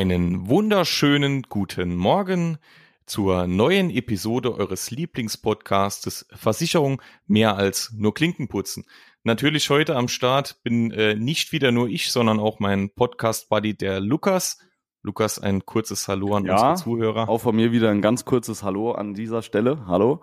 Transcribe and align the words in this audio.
Einen 0.00 0.48
wunderschönen 0.48 1.42
guten 1.42 1.94
Morgen 1.94 2.56
zur 3.04 3.46
neuen 3.46 3.90
Episode 3.90 4.54
eures 4.54 4.90
Lieblingspodcastes 4.90 6.26
Versicherung 6.32 7.02
mehr 7.26 7.56
als 7.58 7.92
nur 7.94 8.14
Klinken 8.14 8.48
putzen. 8.48 8.86
Natürlich 9.24 9.68
heute 9.68 9.96
am 9.96 10.08
Start 10.08 10.62
bin 10.62 10.90
äh, 10.90 11.16
nicht 11.16 11.52
wieder 11.52 11.70
nur 11.70 11.86
ich, 11.88 12.12
sondern 12.12 12.40
auch 12.40 12.60
mein 12.60 12.88
Podcast-Buddy 12.94 13.76
der 13.76 14.00
Lukas. 14.00 14.58
Lukas, 15.02 15.38
ein 15.38 15.66
kurzes 15.66 16.08
Hallo 16.08 16.34
an 16.34 16.46
Ja, 16.46 16.54
unsere 16.54 16.76
Zuhörer. 16.76 17.28
Auch 17.28 17.42
von 17.42 17.54
mir 17.54 17.70
wieder 17.70 17.90
ein 17.90 18.00
ganz 18.00 18.24
kurzes 18.24 18.62
Hallo 18.62 18.92
an 18.92 19.12
dieser 19.12 19.42
Stelle. 19.42 19.84
Hallo. 19.86 20.22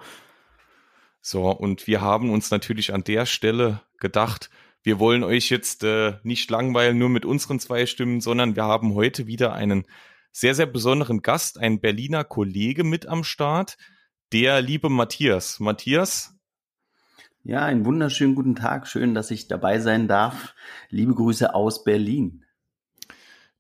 So, 1.21 1.51
und 1.51 1.85
wir 1.85 2.01
haben 2.01 2.31
uns 2.31 2.49
natürlich 2.49 2.95
an 2.95 3.03
der 3.03 3.27
Stelle 3.27 3.81
gedacht, 3.99 4.49
wir 4.87 4.99
wollen 4.99 5.25
euch 5.25 5.49
jetzt 5.49 5.83
äh, 5.83 6.13
nicht 6.23 6.49
langweilen 6.49 6.97
nur 6.97 7.09
mit 7.09 7.25
unseren 7.25 7.59
zwei 7.59 7.85
Stimmen, 7.85 8.21
sondern 8.21 8.55
wir 8.55 8.63
haben 8.63 8.93
heute 8.93 9.27
wieder 9.27 9.51
einen 9.51 9.85
sehr, 10.31 10.55
sehr 10.55 10.65
besonderen 10.65 11.21
Gast, 11.21 11.59
einen 11.59 11.81
Berliner 11.81 12.23
Kollege 12.23 12.85
mit 12.85 13.05
am 13.05 13.25
Start, 13.25 13.77
der 14.31 14.61
liebe 14.61 14.87
Matthias. 14.87 15.59
Matthias, 15.59 16.33
Ja, 17.43 17.65
einen 17.65 17.83
wunderschönen 17.83 18.33
guten 18.33 18.55
Tag. 18.55 18.87
Schön, 18.87 19.13
dass 19.13 19.29
ich 19.29 19.49
dabei 19.49 19.79
sein 19.79 20.07
darf. 20.07 20.55
Liebe 20.89 21.13
Grüße 21.13 21.53
aus 21.53 21.83
Berlin. 21.83 22.45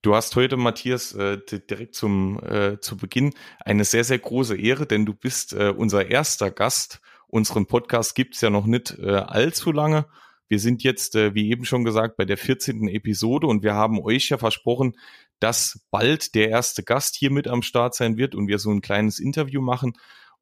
du 0.01 0.15
hast 0.15 0.33
heute, 0.37 0.55
Matthias, 0.55 1.13
äh, 1.13 1.39
di- 1.45 1.59
direkt 1.59 1.93
zum 1.93 2.39
äh, 2.41 2.79
zu 2.79 2.95
Beginn 2.95 3.33
eine 3.59 3.83
sehr, 3.83 4.05
sehr 4.05 4.19
große 4.19 4.55
Ehre, 4.57 4.85
denn 4.85 5.05
du 5.05 5.13
bist 5.13 5.51
äh, 5.51 5.73
unser 5.75 6.09
erster 6.09 6.51
Gast. 6.51 7.01
Unseren 7.27 7.65
Podcast 7.65 8.15
gibt's 8.15 8.39
ja 8.39 8.49
noch 8.49 8.65
nicht 8.65 8.97
allzu 9.01 9.73
lange. 9.73 10.05
Wir 10.47 10.59
sind 10.59 10.83
jetzt, 10.83 11.15
äh, 11.15 11.33
wie 11.33 11.49
eben 11.49 11.65
schon 11.65 11.83
gesagt, 11.83 12.17
bei 12.17 12.25
der 12.25 12.37
14. 12.37 12.87
Episode 12.87 13.47
und 13.47 13.63
wir 13.63 13.73
haben 13.73 13.99
euch 14.01 14.29
ja 14.29 14.37
versprochen, 14.37 14.95
dass 15.39 15.79
bald 15.91 16.35
der 16.35 16.49
erste 16.49 16.83
Gast 16.83 17.15
hier 17.15 17.31
mit 17.31 17.47
am 17.47 17.61
Start 17.61 17.95
sein 17.95 18.17
wird 18.17 18.35
und 18.35 18.47
wir 18.47 18.59
so 18.59 18.71
ein 18.71 18.81
kleines 18.81 19.19
Interview 19.19 19.61
machen. 19.61 19.93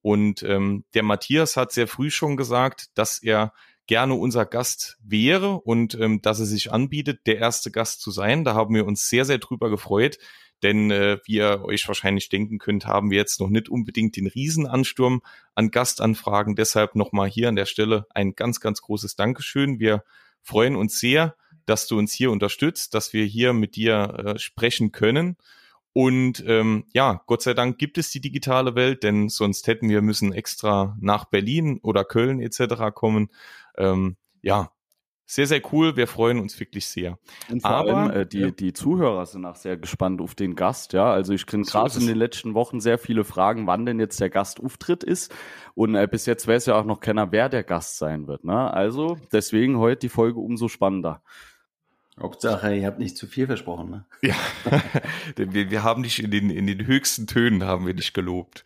Und 0.02 0.44
ähm, 0.44 0.86
der 0.94 1.03
Matthias 1.03 1.58
hat 1.58 1.72
sehr 1.72 1.88
früh 1.88 2.11
schon 2.11 2.38
gesagt, 2.38 2.88
dass 2.94 3.22
er 3.22 3.53
gerne 3.88 4.16
unser 4.16 4.45
Gast 4.45 4.98
wäre 5.03 5.59
und 5.59 5.95
ähm, 5.95 6.22
dass 6.22 6.39
er 6.39 6.45
sich 6.45 6.72
anbietet, 6.72 7.28
der 7.28 7.38
erste 7.38 7.72
Gast 7.72 8.02
zu 8.02 8.11
sein. 8.11 8.44
Da 8.44 8.53
haben 8.53 8.73
wir 8.73 8.86
uns 8.86 9.09
sehr, 9.09 9.26
sehr 9.26 9.38
drüber 9.38 9.70
gefreut. 9.70 10.17
Denn 10.66 10.89
äh, 10.89 11.19
wie 11.25 11.35
ihr 11.35 11.63
euch 11.63 11.88
wahrscheinlich 11.88 12.27
denken 12.27 12.58
könnt, 12.58 12.88
haben 12.88 13.11
wir 13.11 13.19
jetzt 13.19 13.39
noch 13.39 13.49
nicht 13.49 13.69
unbedingt 13.69 14.16
den 14.16 14.25
Riesenansturm 14.25 15.21
an 15.53 15.69
Gastanfragen. 15.69 16.55
Deshalb 16.55 16.95
nochmal 16.95 17.30
hier 17.30 17.49
an 17.49 17.55
der 17.55 17.67
Stelle 17.67 18.08
ein 18.16 18.33
ganz, 18.33 18.59
ganz 18.59 18.81
großes 18.81 19.16
Dankeschön. 19.16 19.80
Wir 19.80 20.03
freuen 20.41 20.75
uns 20.75 20.99
sehr, 20.99 21.36
dass 21.67 21.86
du 21.86 21.99
uns 21.99 22.13
hier 22.13 22.31
unterstützt, 22.31 22.95
dass 22.95 23.13
wir 23.13 23.25
hier 23.25 23.53
mit 23.53 23.75
dir 23.75 24.25
äh, 24.25 24.39
sprechen 24.39 24.91
können. 24.91 25.38
Und 25.93 26.43
ähm, 26.47 26.88
ja, 26.95 27.21
Gott 27.27 27.43
sei 27.43 27.53
Dank 27.53 27.77
gibt 27.77 27.99
es 27.99 28.09
die 28.09 28.19
digitale 28.19 28.73
Welt, 28.73 29.03
denn 29.03 29.30
sonst 29.30 29.67
hätten 29.67 29.88
wir 29.88 30.02
müssen 30.02 30.33
extra 30.33 30.97
nach 30.99 31.25
Berlin 31.25 31.80
oder 31.83 32.03
Köln 32.03 32.41
etc. 32.41 32.91
kommen. 32.91 33.30
Ähm, 33.77 34.17
ja, 34.41 34.71
sehr, 35.28 35.48
sehr 35.48 35.62
cool. 35.72 35.95
Wir 35.95 36.08
freuen 36.08 36.40
uns 36.40 36.59
wirklich 36.59 36.86
sehr. 36.88 37.18
Und 37.50 37.62
vor 37.62 37.72
Aber, 37.72 37.95
allem 37.95 38.12
äh, 38.12 38.26
die, 38.26 38.40
ja. 38.40 38.52
die 38.52 38.73
Zuhörer 38.73 39.26
sind 39.26 39.45
auch 39.45 39.56
sehr 39.56 39.76
gespannt 39.76 40.22
auf 40.22 40.36
den 40.36 40.56
Gast. 40.56 40.94
Ja, 40.94 41.12
also 41.12 41.34
ich 41.34 41.45
kriege 41.48 41.64
So 41.66 41.72
gerade 41.72 41.88
ist 41.88 41.98
in 41.98 42.08
den 42.08 42.17
letzten 42.17 42.54
Wochen 42.54 42.80
sehr 42.80 42.98
viele 43.00 43.23
Fragen, 43.23 43.66
wann 43.66 43.86
denn 43.86 44.00
jetzt 44.00 44.20
der 44.20 44.30
Gastauftritt 44.30 45.04
ist. 45.04 45.34
Und 45.73 45.95
äh, 45.95 46.08
bis 46.09 46.26
jetzt 46.28 46.48
weiß 46.48 46.67
ja 46.67 46.76
auch 46.76 46.86
noch 46.86 47.00
keiner, 47.00 47.32
wer 47.32 47.49
der 47.49 47.64
Gast 47.64 47.98
sein 47.98 48.27
wird. 48.27 48.44
Ne? 48.44 48.72
Also 48.72 49.17
deswegen 49.32 49.80
heute 49.80 50.02
die 50.02 50.10
Folge 50.10 50.39
umso 50.39 50.67
spannender. 50.67 51.23
Hauptsache, 52.20 52.73
ihr 52.73 52.88
habt 52.88 52.99
nicht 52.99 53.17
zu 53.17 53.28
viel 53.28 53.48
versprochen. 53.48 53.89
Ne? 53.89 54.05
Ja, 54.22 54.36
denn 55.38 55.54
wir, 55.54 55.70
wir 55.70 55.83
haben 55.83 56.04
dich 56.04 56.23
in 56.23 56.32
den, 56.32 56.49
in 56.49 56.67
den 56.67 56.86
höchsten 56.88 57.28
Tönen 57.28 57.64
haben 57.64 57.86
wir 57.86 57.94
dich 57.94 58.14
gelobt. 58.14 58.64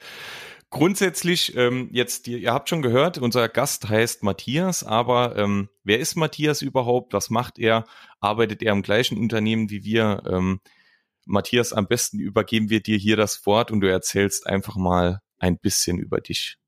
Grundsätzlich, 0.71 1.55
ähm, 1.57 1.89
jetzt, 1.91 2.27
ihr, 2.27 2.53
habt 2.53 2.69
schon 2.69 2.83
gehört, 2.83 3.17
unser 3.17 3.49
Gast 3.49 3.89
heißt 3.89 4.21
Matthias, 4.21 4.83
aber 4.83 5.35
ähm, 5.35 5.69
wer 5.83 5.99
ist 5.99 6.15
Matthias 6.15 6.61
überhaupt? 6.61 7.13
Was 7.13 7.31
macht 7.31 7.57
er? 7.57 7.85
Arbeitet 8.19 8.61
er 8.61 8.73
im 8.73 8.83
gleichen 8.83 9.17
Unternehmen 9.17 9.71
wie 9.71 9.83
wir? 9.83 10.21
Ähm, 10.29 10.59
Matthias, 11.25 11.73
am 11.73 11.87
besten 11.87 12.19
übergeben 12.19 12.69
wir 12.69 12.81
dir 12.81 12.97
hier 12.97 13.17
das 13.17 13.45
Wort 13.47 13.71
und 13.71 13.81
du 13.81 13.89
erzählst 13.89 14.45
einfach 14.45 14.75
mal 14.75 15.21
ein 15.39 15.57
bisschen 15.57 15.97
über 15.97 16.21
dich. 16.21 16.59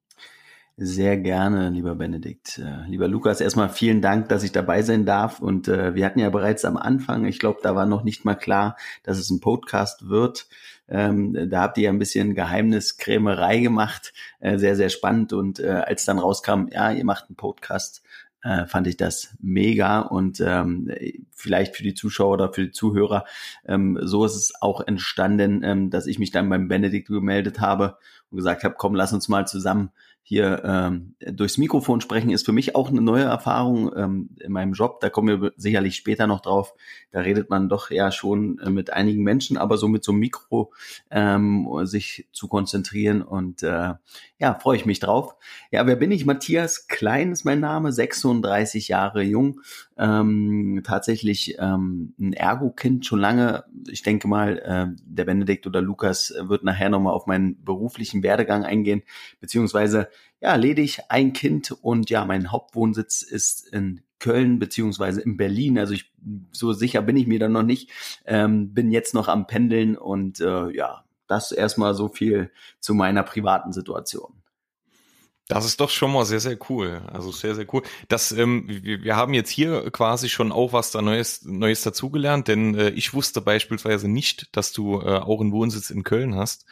Sehr 0.77 1.17
gerne, 1.17 1.69
lieber 1.69 1.93
Benedikt. 1.93 2.57
Äh, 2.57 2.87
lieber 2.87 3.07
Lukas, 3.07 3.39
erstmal 3.39 3.69
vielen 3.69 4.01
Dank, 4.01 4.29
dass 4.29 4.41
ich 4.41 4.51
dabei 4.51 4.81
sein 4.81 5.05
darf. 5.05 5.39
Und 5.39 5.67
äh, 5.67 5.93
wir 5.93 6.05
hatten 6.05 6.19
ja 6.19 6.29
bereits 6.31 6.65
am 6.65 6.75
Anfang, 6.75 7.25
ich 7.25 7.37
glaube, 7.37 7.59
da 7.61 7.75
war 7.75 7.85
noch 7.85 8.03
nicht 8.03 8.25
mal 8.25 8.33
klar, 8.33 8.77
dass 9.03 9.19
es 9.19 9.29
ein 9.29 9.41
Podcast 9.41 10.09
wird. 10.09 10.47
Ähm, 10.91 11.49
da 11.49 11.61
habt 11.61 11.77
ihr 11.77 11.85
ja 11.85 11.89
ein 11.89 11.99
bisschen 11.99 12.35
Geheimniskrämerei 12.35 13.59
gemacht. 13.59 14.13
Äh, 14.39 14.57
sehr, 14.57 14.75
sehr 14.75 14.89
spannend. 14.89 15.33
Und 15.33 15.59
äh, 15.59 15.69
als 15.69 16.05
dann 16.05 16.19
rauskam, 16.19 16.67
ja, 16.69 16.91
ihr 16.91 17.05
macht 17.05 17.29
einen 17.29 17.37
Podcast, 17.37 18.03
äh, 18.43 18.65
fand 18.65 18.87
ich 18.87 18.97
das 18.97 19.35
mega. 19.39 19.99
Und 19.99 20.41
ähm, 20.41 20.91
vielleicht 21.33 21.77
für 21.77 21.83
die 21.83 21.93
Zuschauer 21.93 22.33
oder 22.33 22.53
für 22.53 22.65
die 22.65 22.71
Zuhörer, 22.71 23.25
ähm, 23.65 23.97
so 24.01 24.25
ist 24.25 24.35
es 24.35 24.53
auch 24.61 24.81
entstanden, 24.81 25.63
ähm, 25.63 25.89
dass 25.89 26.07
ich 26.07 26.19
mich 26.19 26.31
dann 26.31 26.49
beim 26.49 26.67
Benedikt 26.67 27.07
gemeldet 27.07 27.61
habe 27.61 27.97
und 28.29 28.37
gesagt 28.37 28.63
habe, 28.63 28.75
komm, 28.77 28.93
lass 28.93 29.13
uns 29.13 29.29
mal 29.29 29.47
zusammen 29.47 29.91
hier 30.23 30.61
ähm, 30.63 31.15
durchs 31.19 31.57
Mikrofon 31.57 31.99
sprechen 31.99 32.29
ist 32.29 32.45
für 32.45 32.51
mich 32.51 32.75
auch 32.75 32.89
eine 32.89 33.01
neue 33.01 33.23
Erfahrung 33.23 33.91
ähm, 33.95 34.29
in 34.39 34.51
meinem 34.51 34.73
Job. 34.73 34.99
Da 35.01 35.09
kommen 35.09 35.41
wir 35.41 35.51
sicherlich 35.57 35.95
später 35.95 36.27
noch 36.27 36.41
drauf. 36.41 36.73
Da 37.11 37.21
redet 37.21 37.49
man 37.49 37.69
doch 37.69 37.91
ja 37.91 38.11
schon 38.11 38.59
äh, 38.59 38.69
mit 38.69 38.93
einigen 38.93 39.23
Menschen, 39.23 39.57
aber 39.57 39.77
so 39.77 39.87
mit 39.87 40.03
so 40.03 40.11
einem 40.11 40.19
Mikro 40.19 40.71
ähm, 41.09 41.67
sich 41.83 42.27
zu 42.31 42.47
konzentrieren 42.47 43.21
und 43.21 43.63
äh, 43.63 43.93
ja, 44.39 44.53
freue 44.55 44.77
ich 44.77 44.85
mich 44.85 44.99
drauf. 44.99 45.35
Ja, 45.71 45.85
wer 45.85 45.95
bin 45.95 46.11
ich? 46.11 46.25
Matthias 46.25 46.87
Klein 46.87 47.31
ist 47.31 47.43
mein 47.43 47.59
Name, 47.59 47.91
36 47.91 48.87
Jahre 48.87 49.23
jung, 49.23 49.61
ähm, 49.97 50.81
tatsächlich 50.83 51.57
ähm, 51.59 52.13
ein 52.19 52.33
Ergo-Kind 52.33 53.05
schon 53.05 53.19
lange. 53.19 53.65
Ich 53.89 54.01
denke 54.01 54.27
mal, 54.27 54.57
äh, 54.59 55.01
der 55.05 55.25
Benedikt 55.25 55.67
oder 55.67 55.81
Lukas 55.81 56.33
wird 56.39 56.63
nachher 56.63 56.89
nochmal 56.89 57.13
auf 57.13 57.27
meinen 57.27 57.63
beruflichen 57.63 58.23
Werdegang 58.23 58.63
eingehen, 58.63 59.03
beziehungsweise 59.39 60.09
ja, 60.39 60.55
ledig 60.55 60.99
ein 61.09 61.33
Kind 61.33 61.71
und 61.71 62.09
ja, 62.09 62.25
mein 62.25 62.51
Hauptwohnsitz 62.51 63.21
ist 63.21 63.67
in 63.67 64.01
Köln 64.19 64.59
beziehungsweise 64.59 65.21
in 65.21 65.37
Berlin. 65.37 65.77
Also 65.79 65.93
ich 65.93 66.11
so 66.51 66.73
sicher 66.73 67.01
bin 67.01 67.17
ich 67.17 67.27
mir 67.27 67.39
da 67.39 67.49
noch 67.49 67.63
nicht. 67.63 67.89
Ähm, 68.25 68.73
bin 68.73 68.91
jetzt 68.91 69.13
noch 69.13 69.27
am 69.27 69.47
Pendeln 69.47 69.97
und 69.97 70.39
äh, 70.39 70.69
ja, 70.71 71.03
das 71.27 71.51
erstmal 71.51 71.93
so 71.95 72.07
viel 72.07 72.51
zu 72.79 72.93
meiner 72.93 73.23
privaten 73.23 73.73
Situation. 73.73 74.41
Das 75.47 75.65
ist 75.65 75.81
doch 75.81 75.89
schon 75.89 76.13
mal 76.13 76.25
sehr, 76.25 76.39
sehr 76.39 76.57
cool. 76.69 77.01
Also 77.11 77.31
sehr, 77.31 77.55
sehr 77.55 77.65
cool. 77.73 77.81
Das, 78.07 78.31
ähm, 78.31 78.65
wir, 78.67 79.03
wir 79.03 79.15
haben 79.17 79.33
jetzt 79.33 79.49
hier 79.49 79.91
quasi 79.91 80.29
schon 80.29 80.51
auch 80.51 80.71
was 80.71 80.91
da 80.91 81.01
Neues, 81.01 81.43
Neues 81.43 81.81
dazugelernt, 81.81 82.47
denn 82.47 82.75
äh, 82.75 82.89
ich 82.91 83.13
wusste 83.13 83.41
beispielsweise 83.41 84.07
nicht, 84.07 84.55
dass 84.55 84.71
du 84.71 85.01
äh, 85.01 85.17
auch 85.17 85.41
einen 85.41 85.51
Wohnsitz 85.51 85.89
in 85.89 86.03
Köln 86.03 86.35
hast. 86.35 86.65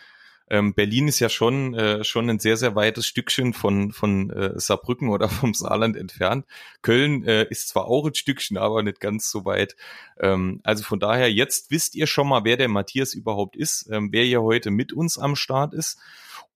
Ähm, 0.50 0.74
Berlin 0.74 1.08
ist 1.08 1.20
ja 1.20 1.30
schon 1.30 1.74
äh, 1.76 2.04
schon 2.04 2.30
ein 2.30 2.40
sehr 2.40 2.58
sehr 2.58 2.76
weites 2.76 3.06
Stückchen 3.06 3.54
von 3.54 3.92
von 3.92 4.30
äh, 4.30 4.60
Saarbrücken 4.60 5.10
oder 5.10 5.30
vom 5.30 5.54
Saarland 5.54 5.96
entfernt. 5.96 6.46
Köln 6.82 7.24
äh, 7.24 7.46
ist 7.50 7.70
zwar 7.70 7.86
auch 7.86 8.06
ein 8.06 8.16
Stückchen, 8.16 8.58
aber 8.58 8.84
nicht 8.84 9.00
ganz 9.00 9.30
so 9.30 9.46
weit. 9.46 9.76
Ähm, 10.20 10.62
also 10.64 10.84
von 10.84 11.00
daher 11.00 11.32
jetzt 11.32 11.72
wisst 11.72 11.96
ihr 11.96 12.08
schon 12.08 12.28
mal, 12.28 12.44
wer 12.44 12.58
der 12.58 12.70
Matthias 12.70 13.14
überhaupt 13.14 13.56
ist, 13.56 13.90
ähm, 13.92 14.10
wer 14.12 14.24
hier 14.24 14.42
heute 14.42 14.72
mit 14.72 14.94
uns 14.94 15.18
am 15.18 15.36
Start 15.36 15.74
ist 15.74 16.00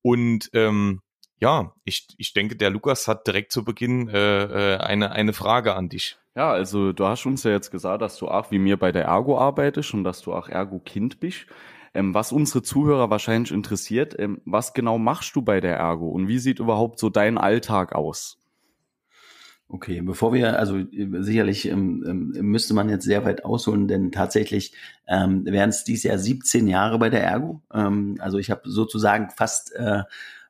und 0.02 0.50
ähm, 0.52 1.00
ja, 1.40 1.72
ich, 1.84 2.08
ich 2.16 2.32
denke, 2.32 2.56
der 2.56 2.70
Lukas 2.70 3.08
hat 3.08 3.26
direkt 3.26 3.52
zu 3.52 3.64
Beginn 3.64 4.08
äh, 4.08 4.74
äh, 4.74 4.78
eine, 4.78 5.12
eine 5.12 5.32
Frage 5.32 5.74
an 5.74 5.88
dich. 5.88 6.16
Ja, 6.34 6.50
also 6.50 6.92
du 6.92 7.06
hast 7.06 7.26
uns 7.26 7.44
ja 7.44 7.52
jetzt 7.52 7.70
gesagt, 7.70 8.02
dass 8.02 8.16
du 8.16 8.28
auch 8.28 8.50
wie 8.50 8.58
mir 8.58 8.76
bei 8.76 8.92
der 8.92 9.04
Ergo 9.04 9.38
arbeitest 9.38 9.94
und 9.94 10.04
dass 10.04 10.20
du 10.20 10.32
auch 10.32 10.48
Ergo-Kind 10.48 11.20
bist. 11.20 11.46
Ähm, 11.94 12.12
was 12.12 12.32
unsere 12.32 12.62
Zuhörer 12.62 13.08
wahrscheinlich 13.10 13.52
interessiert, 13.52 14.16
ähm, 14.18 14.40
was 14.44 14.74
genau 14.74 14.98
machst 14.98 15.34
du 15.36 15.42
bei 15.42 15.60
der 15.60 15.76
Ergo 15.76 16.08
und 16.08 16.28
wie 16.28 16.38
sieht 16.38 16.58
überhaupt 16.58 16.98
so 16.98 17.08
dein 17.08 17.38
Alltag 17.38 17.94
aus? 17.94 18.38
Okay, 19.68 20.02
bevor 20.02 20.34
wir, 20.34 20.58
also 20.58 20.84
sicherlich 20.92 21.66
ähm, 21.66 22.04
ähm, 22.06 22.50
müsste 22.50 22.74
man 22.74 22.88
jetzt 22.90 23.04
sehr 23.04 23.24
weit 23.24 23.44
ausholen, 23.44 23.88
denn 23.88 24.12
tatsächlich 24.12 24.74
ähm, 25.08 25.44
wären 25.46 25.70
es 25.70 25.84
dieses 25.84 26.04
Jahr 26.04 26.18
17 26.18 26.68
Jahre 26.68 26.98
bei 26.98 27.08
der 27.08 27.24
Ergo. 27.24 27.62
Ähm, 27.72 28.16
also 28.20 28.38
ich 28.38 28.50
habe 28.50 28.62
sozusagen 28.64 29.30
fast, 29.30 29.74
äh, 29.74 30.02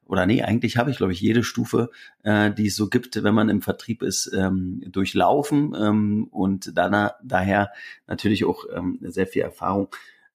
oder 0.05 0.26
nee, 0.26 0.43
eigentlich 0.43 0.76
habe 0.76 0.91
ich, 0.91 0.96
glaube 0.96 1.12
ich, 1.12 1.20
jede 1.20 1.44
Stufe, 1.44 1.91
äh, 2.25 2.50
die 2.50 2.67
es 2.67 2.76
so 2.76 2.88
gibt, 2.88 3.23
wenn 3.23 3.35
man 3.35 3.49
im 3.49 3.62
Vertrieb 3.62 4.02
ist, 4.02 4.32
ähm, 4.37 4.82
durchlaufen 4.88 5.75
ähm, 5.79 6.29
und 6.31 6.76
danach, 6.76 7.14
daher 7.23 7.70
natürlich 8.08 8.44
auch 8.44 8.64
ähm, 8.75 8.99
sehr 9.00 9.29
viel 9.29 9.43
Erfahrung. 9.43 9.88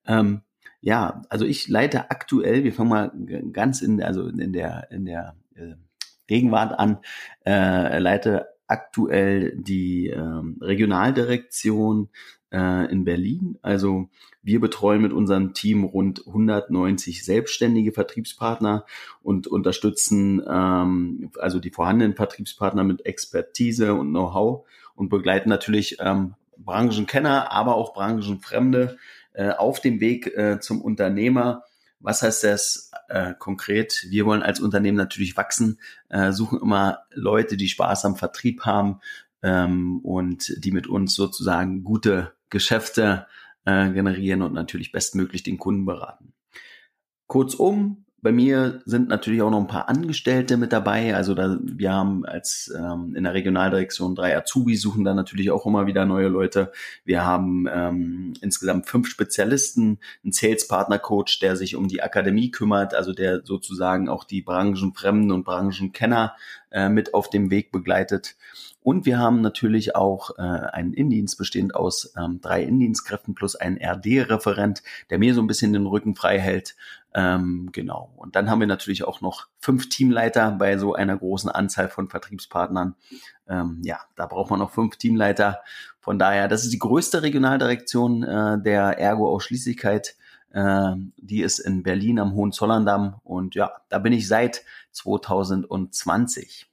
Ähm, 0.08 0.42
ja, 0.82 1.22
also 1.30 1.46
ich 1.46 1.68
leite 1.68 2.10
aktuell, 2.10 2.64
wir 2.64 2.74
fangen 2.74 2.90
mal 2.90 3.12
ganz 3.52 3.82
in, 3.82 4.02
also 4.02 4.28
in 4.28 4.54
der, 4.54 4.90
in 4.92 5.06
der 5.06 5.36
äh, 5.56 5.76
Gegenwart 6.28 6.78
an, 6.78 7.00
äh, 7.46 8.00
leite 8.00 8.48
aktuell 8.68 9.56
die 9.58 10.08
ähm, 10.08 10.58
Regionaldirektion 10.62 12.10
äh, 12.52 12.92
in 12.92 13.04
Berlin. 13.04 13.58
Also 13.62 14.10
wir 14.42 14.60
betreuen 14.60 15.02
mit 15.02 15.12
unserem 15.12 15.54
Team 15.54 15.84
rund 15.84 16.26
190 16.28 17.26
selbstständige 17.26 17.92
Vertriebspartner 17.92 18.86
und 19.22 19.48
unterstützen 19.48 20.42
ähm, 20.48 21.32
also 21.40 21.60
die 21.60 21.72
vorhandenen 21.72 22.16
Vertriebspartner 22.16 22.84
mit 22.84 23.06
Expertise 23.06 23.94
und 23.94 24.10
Know-how 24.10 24.68
und 24.96 25.10
begleiten 25.10 25.50
natürlich 25.50 25.98
ähm, 26.00 26.36
Branchenkenner, 26.58 27.52
aber 27.52 27.76
auch 27.76 27.94
Branchenfremde 27.94 28.98
äh, 29.40 29.52
auf 29.52 29.80
dem 29.80 30.02
Weg 30.02 30.28
äh, 30.36 30.60
zum 30.60 30.82
Unternehmer. 30.82 31.64
Was 32.02 32.22
heißt 32.24 32.44
das 32.44 32.92
äh, 33.08 33.34
konkret? 33.40 34.06
Wir 34.10 34.26
wollen 34.26 34.44
als 34.44 34.60
Unternehmen 34.60 34.98
natürlich 34.98 35.38
wachsen, 35.38 35.80
äh, 36.10 36.34
suchen 36.34 36.60
immer 36.62 37.06
Leute, 37.12 37.56
die 37.56 37.70
Spaß 37.70 38.04
am 38.04 38.18
Vertrieb 38.18 38.66
haben 38.66 39.00
ähm, 39.42 40.00
und 40.00 40.54
die 40.58 40.72
mit 40.72 40.88
uns 40.88 41.16
sozusagen 41.16 41.86
gute 41.86 42.34
Geschäfte 42.50 43.28
äh, 43.64 43.90
generieren 43.92 44.42
und 44.42 44.54
natürlich 44.54 44.92
bestmöglich 44.92 45.44
den 45.44 45.58
Kunden 45.58 45.86
beraten. 45.86 46.34
Kurzum, 47.28 48.06
bei 48.22 48.32
mir 48.32 48.82
sind 48.86 49.08
natürlich 49.08 49.42
auch 49.42 49.50
noch 49.50 49.60
ein 49.60 49.68
paar 49.68 49.88
Angestellte 49.90 50.58
mit 50.58 50.74
dabei. 50.74 51.16
Also 51.16 51.34
da, 51.34 51.58
wir 51.62 51.94
haben 51.94 52.26
als 52.26 52.74
ähm, 52.78 53.16
in 53.16 53.24
der 53.24 53.34
Regionaldirektion 53.34 54.16
drei 54.16 54.38
Azubis, 54.38 54.82
suchen 54.82 55.04
da 55.04 55.14
natürlich 55.14 55.52
auch 55.52 55.66
immer 55.66 55.88
wieder 55.88 56.06
neue 56.06 56.28
Leute. 56.28 56.72
Wir 57.06 57.26
haben 57.26 57.68
ähm, 57.72 58.34
insgesamt 58.42 58.88
fünf 58.88 59.08
Spezialisten, 59.08 60.00
einen 60.24 60.34
Sales-Partner-Coach, 60.34 61.40
der 61.40 61.56
sich 61.56 61.76
um 61.76 61.88
die 61.88 62.04
Akademie 62.04 62.52
kümmert, 62.52 62.94
also 62.94 63.14
der 63.14 63.46
sozusagen 63.46 64.10
auch 64.10 64.24
die 64.24 64.42
Branchenfremden 64.42 65.32
und 65.32 65.44
Branchenkenner 65.44 66.36
äh, 66.72 66.90
mit 66.90 67.14
auf 67.14 67.30
dem 67.30 67.50
Weg 67.52 67.72
begleitet. 67.72 68.36
Und 68.82 69.06
wir 69.06 69.20
haben 69.20 69.42
natürlich 69.42 69.96
auch 69.96 70.38
äh, 70.38 70.42
einen 70.42 70.94
Indienst 70.94 71.38
bestehend 71.38 71.76
aus 71.76 72.14
ähm, 72.18 72.40
drei 72.42 72.64
Indienstkräften 72.64 73.36
plus 73.36 73.56
einen 73.56 73.78
RD-Referent, 73.78 74.84
der 75.10 75.20
mir 75.20 75.34
so 75.34 75.42
ein 75.42 75.48
bisschen 75.48 75.74
den 75.74 75.86
Rücken 75.86 76.16
frei 76.16 76.40
hält. 76.40 76.76
Ähm, 77.14 77.70
genau. 77.72 78.12
Und 78.18 78.36
dann 78.36 78.50
haben 78.50 78.60
wir 78.60 78.68
natürlich 78.68 79.04
auch 79.04 79.22
noch 79.22 79.48
fünf 79.58 79.90
Teamleiter 79.90 80.52
bei 80.52 80.78
so 80.78 80.94
einer 80.94 81.18
großen 81.18 81.50
Anzahl 81.50 81.90
von 81.90 82.08
Vertriebspartnern. 82.08 82.96
Ähm, 83.48 83.82
ja, 83.84 84.00
da 84.16 84.28
braucht 84.28 84.52
man 84.52 84.60
noch 84.60 84.72
fünf 84.72 84.98
Teamleiter. 84.98 85.62
Von 86.00 86.20
daher, 86.20 86.48
das 86.48 86.64
ist 86.64 86.74
die 86.74 86.80
größte 86.80 87.24
Regionaldirektion 87.24 88.24
äh, 88.24 88.62
der 88.62 89.00
Ergo-Ausschließlichkeit. 89.00 90.16
Äh, 90.52 90.96
die 91.18 91.42
ist 91.42 91.60
in 91.60 91.84
Berlin 91.84 92.20
am 92.20 92.34
Hohenzollerndamm. 92.34 93.16
Und 93.24 93.56
ja, 93.56 93.72
da 93.90 94.00
bin 94.00 94.14
ich 94.14 94.28
seit 94.28 94.64
2020. 94.92 96.68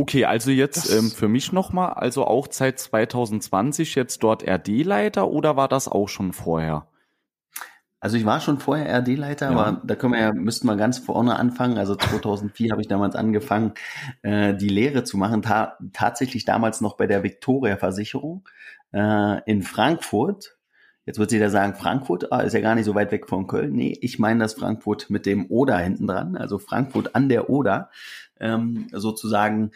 Okay, 0.00 0.24
also 0.24 0.50
jetzt 0.50 0.92
ähm, 0.92 1.10
für 1.12 1.28
mich 1.28 1.52
nochmal, 1.52 1.92
also 1.92 2.26
auch 2.26 2.48
seit 2.50 2.80
2020 2.80 3.94
jetzt 3.94 4.24
dort 4.24 4.42
RD-Leiter 4.42 5.28
oder 5.28 5.56
war 5.56 5.68
das 5.68 5.86
auch 5.86 6.08
schon 6.08 6.32
vorher? 6.32 6.88
Also 8.04 8.18
ich 8.18 8.26
war 8.26 8.42
schon 8.42 8.58
vorher 8.58 8.98
RD-Leiter, 8.98 9.50
ja. 9.50 9.56
aber 9.56 9.80
da 9.82 9.94
können 9.94 10.12
wir 10.12 10.20
ja, 10.20 10.32
müssten 10.34 10.66
wir 10.66 10.76
ganz 10.76 10.98
vorne 10.98 11.36
anfangen. 11.36 11.78
Also 11.78 11.96
2004 11.96 12.70
habe 12.70 12.82
ich 12.82 12.86
damals 12.86 13.16
angefangen, 13.16 13.72
äh, 14.20 14.52
die 14.52 14.68
Lehre 14.68 15.04
zu 15.04 15.16
machen, 15.16 15.40
ta 15.40 15.78
tatsächlich 15.94 16.44
damals 16.44 16.82
noch 16.82 16.98
bei 16.98 17.06
der 17.06 17.22
Victoria 17.22 17.78
Versicherung 17.78 18.46
äh, 18.92 19.40
in 19.50 19.62
Frankfurt. 19.62 20.58
Jetzt 21.06 21.18
wird 21.18 21.32
jeder 21.32 21.48
sagen, 21.48 21.76
Frankfurt 21.76 22.30
ah, 22.30 22.40
ist 22.40 22.52
ja 22.52 22.60
gar 22.60 22.74
nicht 22.74 22.84
so 22.84 22.94
weit 22.94 23.10
weg 23.10 23.26
von 23.26 23.46
Köln. 23.46 23.72
Nee, 23.72 23.96
ich 24.02 24.18
meine 24.18 24.40
das 24.40 24.52
Frankfurt 24.52 25.08
mit 25.08 25.24
dem 25.24 25.46
Oder 25.46 25.78
hinten 25.78 26.06
dran, 26.06 26.36
also 26.36 26.58
Frankfurt 26.58 27.14
an 27.14 27.30
der 27.30 27.48
Oder 27.48 27.88
ähm, 28.38 28.86
sozusagen 28.92 29.70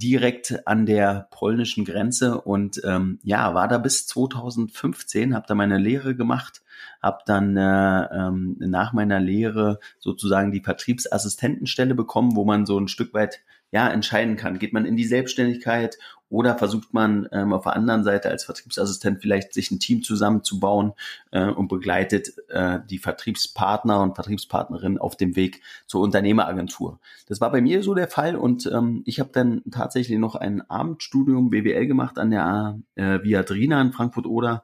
direkt 0.00 0.66
an 0.66 0.86
der 0.86 1.28
polnischen 1.30 1.84
Grenze 1.84 2.40
und 2.40 2.80
ähm, 2.84 3.18
ja, 3.22 3.54
war 3.54 3.68
da 3.68 3.78
bis 3.78 4.06
2015, 4.06 5.34
habe 5.34 5.46
da 5.46 5.54
meine 5.54 5.78
Lehre 5.78 6.14
gemacht, 6.14 6.62
habe 7.02 7.18
dann 7.26 7.56
äh, 7.56 8.04
ähm, 8.04 8.56
nach 8.58 8.92
meiner 8.92 9.20
Lehre 9.20 9.78
sozusagen 9.98 10.52
die 10.52 10.62
Vertriebsassistentenstelle 10.62 11.94
bekommen, 11.94 12.34
wo 12.34 12.44
man 12.44 12.66
so 12.66 12.78
ein 12.78 12.88
Stück 12.88 13.14
weit 13.14 13.40
ja 13.72 13.88
entscheiden 13.88 14.36
kann. 14.36 14.58
Geht 14.58 14.72
man 14.72 14.84
in 14.84 14.96
die 14.96 15.04
Selbstständigkeit 15.04 15.98
oder 16.30 16.56
versucht 16.56 16.94
man 16.94 17.28
ähm, 17.32 17.52
auf 17.52 17.64
der 17.64 17.74
anderen 17.74 18.04
Seite 18.04 18.30
als 18.30 18.44
Vertriebsassistent 18.44 19.20
vielleicht 19.20 19.52
sich 19.52 19.70
ein 19.72 19.80
Team 19.80 20.02
zusammenzubauen 20.04 20.92
äh, 21.32 21.46
und 21.46 21.68
begleitet 21.68 22.32
äh, 22.48 22.78
die 22.88 22.98
Vertriebspartner 22.98 24.00
und 24.00 24.14
Vertriebspartnerinnen 24.14 24.98
auf 24.98 25.16
dem 25.16 25.34
Weg 25.34 25.60
zur 25.86 26.02
Unternehmeragentur. 26.02 27.00
Das 27.26 27.40
war 27.40 27.50
bei 27.50 27.60
mir 27.60 27.82
so 27.82 27.94
der 27.94 28.08
Fall 28.08 28.36
und 28.36 28.70
ähm, 28.72 29.02
ich 29.06 29.18
habe 29.18 29.30
dann 29.32 29.62
tatsächlich 29.72 30.18
noch 30.18 30.36
ein 30.36 30.62
Abendstudium 30.70 31.50
BWL 31.50 31.86
gemacht 31.86 32.16
an 32.16 32.30
der 32.30 32.78
äh, 32.94 33.22
Viadrina 33.22 33.82
in 33.82 33.92
Frankfurt-Oder 33.92 34.62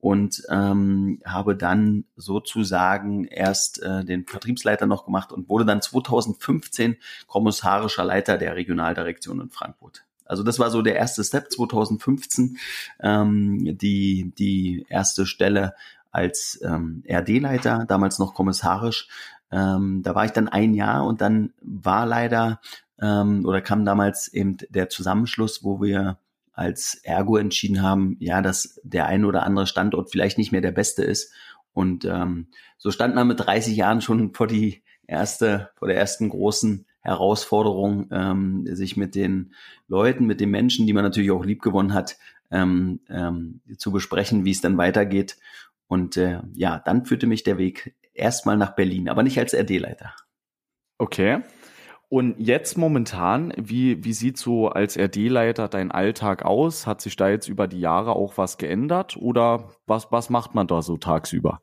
und 0.00 0.42
ähm, 0.48 1.20
habe 1.24 1.56
dann 1.56 2.04
sozusagen 2.16 3.24
erst 3.24 3.82
äh, 3.82 4.04
den 4.04 4.26
Vertriebsleiter 4.26 4.86
noch 4.86 5.04
gemacht 5.04 5.32
und 5.32 5.48
wurde 5.48 5.64
dann 5.64 5.82
2015 5.82 6.96
kommissarischer 7.26 8.04
Leiter 8.04 8.38
der 8.38 8.54
Regionaldirektion 8.54 9.40
in 9.40 9.50
Frankfurt. 9.50 10.04
Also 10.24 10.42
das 10.42 10.58
war 10.58 10.70
so 10.70 10.82
der 10.82 10.96
erste 10.96 11.24
Step 11.24 11.50
2015, 11.50 12.58
ähm, 13.00 13.78
die, 13.78 14.32
die 14.38 14.86
erste 14.88 15.26
Stelle 15.26 15.74
als 16.10 16.60
ähm, 16.62 17.02
RD-Leiter, 17.08 17.86
damals 17.88 18.18
noch 18.18 18.34
kommissarisch. 18.34 19.08
Ähm, 19.50 20.02
da 20.02 20.14
war 20.14 20.26
ich 20.26 20.32
dann 20.32 20.48
ein 20.48 20.74
Jahr 20.74 21.06
und 21.06 21.22
dann 21.22 21.54
war 21.62 22.06
leider 22.06 22.60
ähm, 23.00 23.44
oder 23.46 23.62
kam 23.62 23.84
damals 23.84 24.28
eben 24.28 24.58
der 24.68 24.88
Zusammenschluss, 24.90 25.64
wo 25.64 25.80
wir 25.80 26.18
als 26.58 27.00
Ergo 27.04 27.36
entschieden 27.36 27.82
haben, 27.82 28.16
ja, 28.18 28.42
dass 28.42 28.80
der 28.82 29.06
ein 29.06 29.24
oder 29.24 29.44
andere 29.44 29.66
Standort 29.66 30.10
vielleicht 30.10 30.38
nicht 30.38 30.50
mehr 30.50 30.60
der 30.60 30.72
beste 30.72 31.04
ist. 31.04 31.32
Und 31.72 32.04
ähm, 32.04 32.48
so 32.78 32.90
stand 32.90 33.14
man 33.14 33.28
mit 33.28 33.38
30 33.38 33.76
Jahren 33.76 34.00
schon 34.00 34.34
vor 34.34 34.48
die 34.48 34.82
erste, 35.06 35.70
vor 35.76 35.86
der 35.86 35.96
ersten 35.96 36.28
großen 36.28 36.84
Herausforderung, 37.00 38.08
ähm, 38.10 38.66
sich 38.74 38.96
mit 38.96 39.14
den 39.14 39.54
Leuten, 39.86 40.26
mit 40.26 40.40
den 40.40 40.50
Menschen, 40.50 40.86
die 40.86 40.92
man 40.92 41.04
natürlich 41.04 41.30
auch 41.30 41.44
lieb 41.44 41.62
gewonnen 41.62 41.94
hat, 41.94 42.18
ähm, 42.50 43.00
ähm, 43.08 43.60
zu 43.78 43.92
besprechen, 43.92 44.44
wie 44.44 44.50
es 44.50 44.60
dann 44.60 44.78
weitergeht. 44.78 45.36
Und 45.86 46.16
äh, 46.16 46.40
ja, 46.54 46.82
dann 46.84 47.04
führte 47.04 47.28
mich 47.28 47.44
der 47.44 47.58
Weg 47.58 47.94
erstmal 48.14 48.56
nach 48.56 48.74
Berlin, 48.74 49.08
aber 49.08 49.22
nicht 49.22 49.38
als 49.38 49.54
RD-Leiter. 49.54 50.12
Okay. 50.98 51.42
Und 52.10 52.36
jetzt 52.38 52.78
momentan, 52.78 53.52
wie, 53.58 54.02
wie 54.02 54.14
sieht 54.14 54.38
so 54.38 54.68
als 54.68 54.98
RD-Leiter 54.98 55.68
dein 55.68 55.90
Alltag 55.90 56.42
aus? 56.42 56.86
Hat 56.86 57.02
sich 57.02 57.16
da 57.16 57.28
jetzt 57.28 57.48
über 57.48 57.68
die 57.68 57.80
Jahre 57.80 58.12
auch 58.12 58.38
was 58.38 58.56
geändert 58.56 59.16
oder 59.18 59.68
was, 59.86 60.10
was 60.10 60.30
macht 60.30 60.54
man 60.54 60.66
da 60.66 60.80
so 60.80 60.96
tagsüber? 60.96 61.60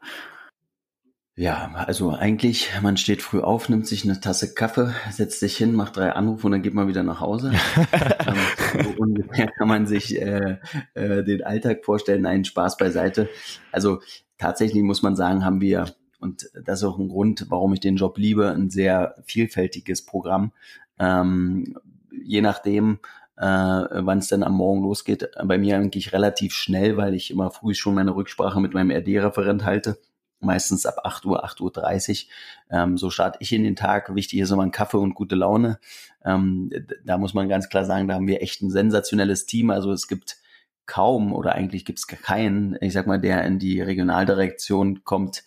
Ja, 1.37 1.73
also 1.75 2.11
eigentlich, 2.11 2.69
man 2.81 2.95
steht 2.95 3.21
früh 3.21 3.41
auf, 3.41 3.67
nimmt 3.67 3.87
sich 3.87 4.05
eine 4.05 4.21
Tasse 4.21 4.53
Kaffee, 4.53 4.93
setzt 5.11 5.41
sich 5.41 5.57
hin, 5.57 5.73
macht 5.73 5.97
drei 5.97 6.11
Anrufe 6.11 6.45
und 6.45 6.53
dann 6.53 6.61
geht 6.61 6.73
man 6.73 6.87
wieder 6.87 7.03
nach 7.03 7.19
Hause. 7.19 7.51
ähm, 7.91 8.83
so 8.83 8.89
ungefähr 8.97 9.47
kann 9.47 9.67
man 9.67 9.85
sich 9.85 10.15
äh, 10.21 10.59
äh, 10.93 11.23
den 11.25 11.43
Alltag 11.43 11.83
vorstellen, 11.83 12.25
einen 12.25 12.45
Spaß 12.45 12.77
beiseite. 12.77 13.27
Also 13.73 13.99
tatsächlich 14.37 14.81
muss 14.83 15.01
man 15.01 15.17
sagen, 15.17 15.43
haben 15.43 15.59
wir, 15.59 15.87
und 16.25 16.49
das 16.65 16.79
ist 16.79 16.83
auch 16.83 16.97
ein 16.97 17.09
Grund, 17.09 17.45
warum 17.49 17.73
ich 17.73 17.79
den 17.79 17.95
Job 17.95 18.17
liebe, 18.17 18.51
ein 18.51 18.69
sehr 18.69 19.15
vielfältiges 19.25 20.05
Programm. 20.05 20.51
Ähm, 20.99 21.77
je 22.11 22.41
nachdem, 22.41 22.99
äh, 23.37 23.45
wann 23.45 24.17
es 24.17 24.27
dann 24.27 24.43
am 24.43 24.55
Morgen 24.55 24.81
losgeht, 24.81 25.29
bei 25.45 25.57
mir 25.57 25.75
eigentlich 25.75 26.13
relativ 26.13 26.53
schnell, 26.53 26.97
weil 26.97 27.13
ich 27.13 27.29
immer 27.29 27.51
früh 27.51 27.75
schon 27.75 27.95
meine 27.95 28.15
Rücksprache 28.15 28.59
mit 28.59 28.73
meinem 28.73 28.91
RD-Referent 28.91 29.63
halte 29.65 29.97
meistens 30.39 30.85
ab 30.85 30.99
8 31.03 31.25
Uhr, 31.25 31.45
8.30 31.45 32.25
Uhr. 32.25 32.77
Ähm, 32.77 32.97
so 32.97 33.09
starte 33.09 33.37
ich 33.41 33.51
in 33.51 33.63
den 33.63 33.75
Tag. 33.75 34.13
Wichtig 34.15 34.39
ist 34.39 34.51
immer 34.51 34.63
ein 34.63 34.71
Kaffee 34.71 34.97
und 34.97 35.15
gute 35.15 35.35
Laune. 35.35 35.79
Ähm, 36.23 36.71
da 37.03 37.17
muss 37.17 37.33
man 37.33 37.49
ganz 37.49 37.69
klar 37.69 37.85
sagen, 37.85 38.07
da 38.07 38.15
haben 38.15 38.27
wir 38.27 38.41
echt 38.41 38.61
ein 38.61 38.69
sensationelles 38.69 39.45
Team. 39.45 39.69
Also 39.69 39.91
es 39.91 40.07
gibt 40.07 40.37
kaum 40.85 41.33
oder 41.33 41.53
eigentlich 41.55 41.83
gibt 41.85 41.99
es 41.99 42.07
keinen, 42.07 42.77
ich 42.79 42.93
sag 42.93 43.07
mal, 43.07 43.19
der 43.19 43.43
in 43.43 43.59
die 43.59 43.81
Regionaldirektion 43.81 45.03
kommt 45.03 45.43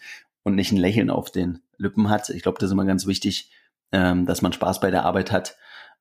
und 0.48 0.56
nicht 0.56 0.72
ein 0.72 0.78
Lächeln 0.78 1.10
auf 1.10 1.30
den 1.30 1.60
Lippen 1.76 2.10
hat. 2.10 2.28
Ich 2.30 2.42
glaube, 2.42 2.58
das 2.58 2.68
ist 2.68 2.72
immer 2.72 2.84
ganz 2.84 3.06
wichtig, 3.06 3.52
ähm, 3.92 4.26
dass 4.26 4.42
man 4.42 4.52
Spaß 4.52 4.80
bei 4.80 4.90
der 4.90 5.04
Arbeit 5.04 5.32
hat 5.32 5.56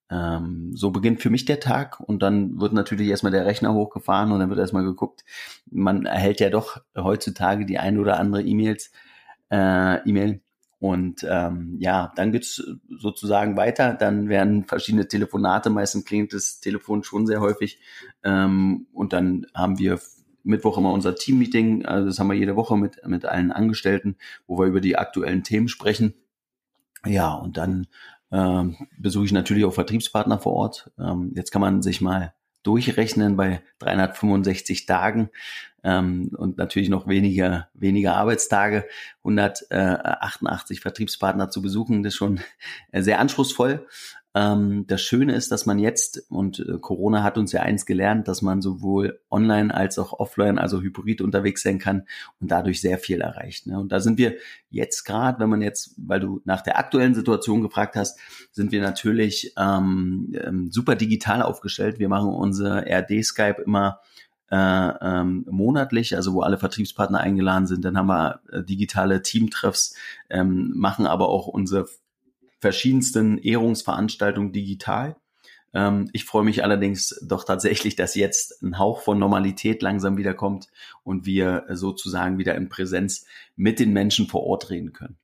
ähm, 0.10 0.72
so 0.74 0.92
beginnt 0.92 1.22
für 1.22 1.30
mich 1.30 1.46
der 1.46 1.60
Tag 1.60 2.00
und 2.00 2.22
dann 2.24 2.60
wird 2.60 2.74
natürlich 2.74 3.10
erstmal 3.10 3.32
der 3.32 3.46
Rechner 3.46 3.74
hochgefahren 3.74 4.32
und 4.32 4.40
dann 4.40 4.50
wird 4.50 4.60
erstmal 4.60 4.86
geguckt. 4.86 5.26
Man 5.70 6.06
erhält 6.06 6.40
ja 6.40 6.50
doch 6.50 6.82
heutzutage 6.96 7.66
die 7.66 7.78
ein 7.78 7.98
oder 7.98 8.20
andere 8.20 8.42
E-Mails, 8.44 8.92
äh, 9.52 9.98
E-Mail. 10.08 10.42
Und 10.80 11.26
ähm, 11.28 11.78
ja, 11.80 12.14
dann 12.16 12.32
geht's 12.32 12.64
sozusagen 12.88 13.58
weiter. 13.58 13.96
Dann 13.96 14.30
werden 14.30 14.66
verschiedene 14.66 15.08
Telefonate, 15.08 15.72
meistens 15.72 16.06
klingt 16.06 16.34
das 16.34 16.60
Telefon 16.60 17.04
schon 17.04 17.26
sehr 17.26 17.42
häufig. 17.42 17.80
Ähm, 18.24 18.86
und 18.94 19.12
dann 19.12 19.48
haben 19.56 19.80
wir 19.80 20.00
Mittwoch 20.48 20.78
immer 20.78 20.92
unser 20.92 21.16
Team-Meeting. 21.16 21.86
Also 21.86 22.08
das 22.08 22.20
haben 22.20 22.28
wir 22.28 22.36
jede 22.36 22.56
Woche 22.56 22.78
mit, 22.78 23.06
mit 23.06 23.26
allen 23.26 23.52
Angestellten, 23.52 24.18
wo 24.48 24.58
wir 24.58 24.66
über 24.66 24.82
die 24.82 24.98
aktuellen 24.98 25.44
Themen 25.44 25.68
sprechen. 25.68 26.14
Ja, 27.06 27.34
und 27.34 27.58
dann 27.58 27.88
ähm, 28.32 28.76
besuche 28.98 29.26
ich 29.26 29.32
natürlich 29.32 29.66
auch 29.66 29.74
Vertriebspartner 29.74 30.40
vor 30.40 30.54
Ort. 30.54 30.92
Ähm, 31.00 31.32
jetzt 31.36 31.52
kann 31.52 31.62
man 31.62 31.82
sich 31.82 32.02
mal 32.02 32.34
durchrechnen 32.64 33.38
bei 33.38 33.62
365 33.80 34.86
Tagen 34.86 35.30
ähm, 35.84 36.32
und 36.38 36.58
natürlich 36.58 36.90
noch 36.90 37.08
weniger, 37.08 37.70
weniger 37.74 38.16
Arbeitstage, 38.16 38.86
188 39.20 40.82
Vertriebspartner 40.82 41.50
zu 41.50 41.62
besuchen, 41.62 42.04
das 42.04 42.14
ist 42.14 42.18
schon 42.18 42.42
sehr 42.92 43.20
anspruchsvoll. 43.20 43.88
Ähm, 44.38 44.86
das 44.86 45.02
Schöne 45.02 45.34
ist, 45.34 45.52
dass 45.52 45.66
man 45.66 45.80
jetzt, 45.80 46.30
und 46.30 46.60
äh, 46.60 46.78
Corona 46.80 47.24
hat 47.24 47.40
uns 47.40 47.54
ja 47.54 47.62
eins 47.62 47.88
gelernt, 47.88 48.28
dass 48.28 48.44
man 48.44 48.62
sowohl 48.62 49.20
online 49.32 49.74
als 49.74 49.98
auch 49.98 50.14
offline, 50.14 50.60
also 50.60 50.80
hybrid 50.80 51.22
unterwegs 51.22 51.64
sein 51.64 51.80
kann 51.80 52.04
und 52.40 52.52
dadurch 52.52 52.80
sehr 52.80 53.00
viel 53.00 53.22
erreicht. 53.22 53.66
Ne? 53.66 53.80
Und 53.80 53.92
da 53.92 54.00
sind 54.00 54.20
wir 54.20 54.36
jetzt 54.70 55.06
gerade, 55.06 55.40
wenn 55.40 55.50
man 55.50 55.64
jetzt, 55.64 55.96
weil 55.98 56.20
du 56.20 56.42
nach 56.46 56.62
der 56.62 56.78
aktuellen 56.78 57.16
Situation 57.16 57.64
gefragt 57.64 57.96
hast, 57.96 58.20
sind 58.52 58.72
wir 58.72 58.82
natürlich 58.82 59.54
ähm, 59.58 60.36
ähm 60.40 60.72
super 60.72 60.96
digital 60.96 61.42
aufgestellt. 61.42 61.98
Wir 61.98 62.10
machen 62.10 62.30
unsere 62.30 62.86
RD-Skype 62.86 63.64
immer 63.66 64.02
äh, 64.52 64.56
ähm, 64.56 65.46
monatlich, 65.50 66.16
also 66.16 66.34
wo 66.34 66.42
alle 66.42 66.60
Vertriebspartner 66.60 67.20
eingeladen 67.20 67.66
sind. 67.66 67.84
Dann 67.84 67.98
haben 67.98 68.08
wir 68.08 68.40
äh, 68.52 68.64
digitale 68.64 69.24
Teamtreffs, 69.24 69.96
ähm, 70.30 70.74
machen 70.76 71.08
aber 71.08 71.28
auch 71.30 71.48
unsere 71.48 71.88
verschiedensten 72.60 73.38
Ehrungsveranstaltungen 73.38 74.52
digital. 74.52 75.16
Ähm, 75.74 76.10
ich 76.14 76.26
freue 76.26 76.44
mich 76.44 76.64
allerdings 76.64 77.20
doch 77.28 77.44
tatsächlich, 77.44 77.96
dass 77.96 78.16
jetzt 78.16 78.62
ein 78.64 78.80
Hauch 78.80 79.02
von 79.02 79.20
Normalität 79.20 79.82
langsam 79.82 80.18
wiederkommt 80.18 80.68
und 81.04 81.26
wir 81.26 81.66
sozusagen 81.70 82.38
wieder 82.38 82.56
in 82.56 82.70
Präsenz 82.70 83.26
mit 83.56 83.80
den 83.80 83.94
Menschen 83.94 84.28
vor 84.28 84.44
Ort 84.44 84.70
reden 84.70 84.94
können. 84.94 85.18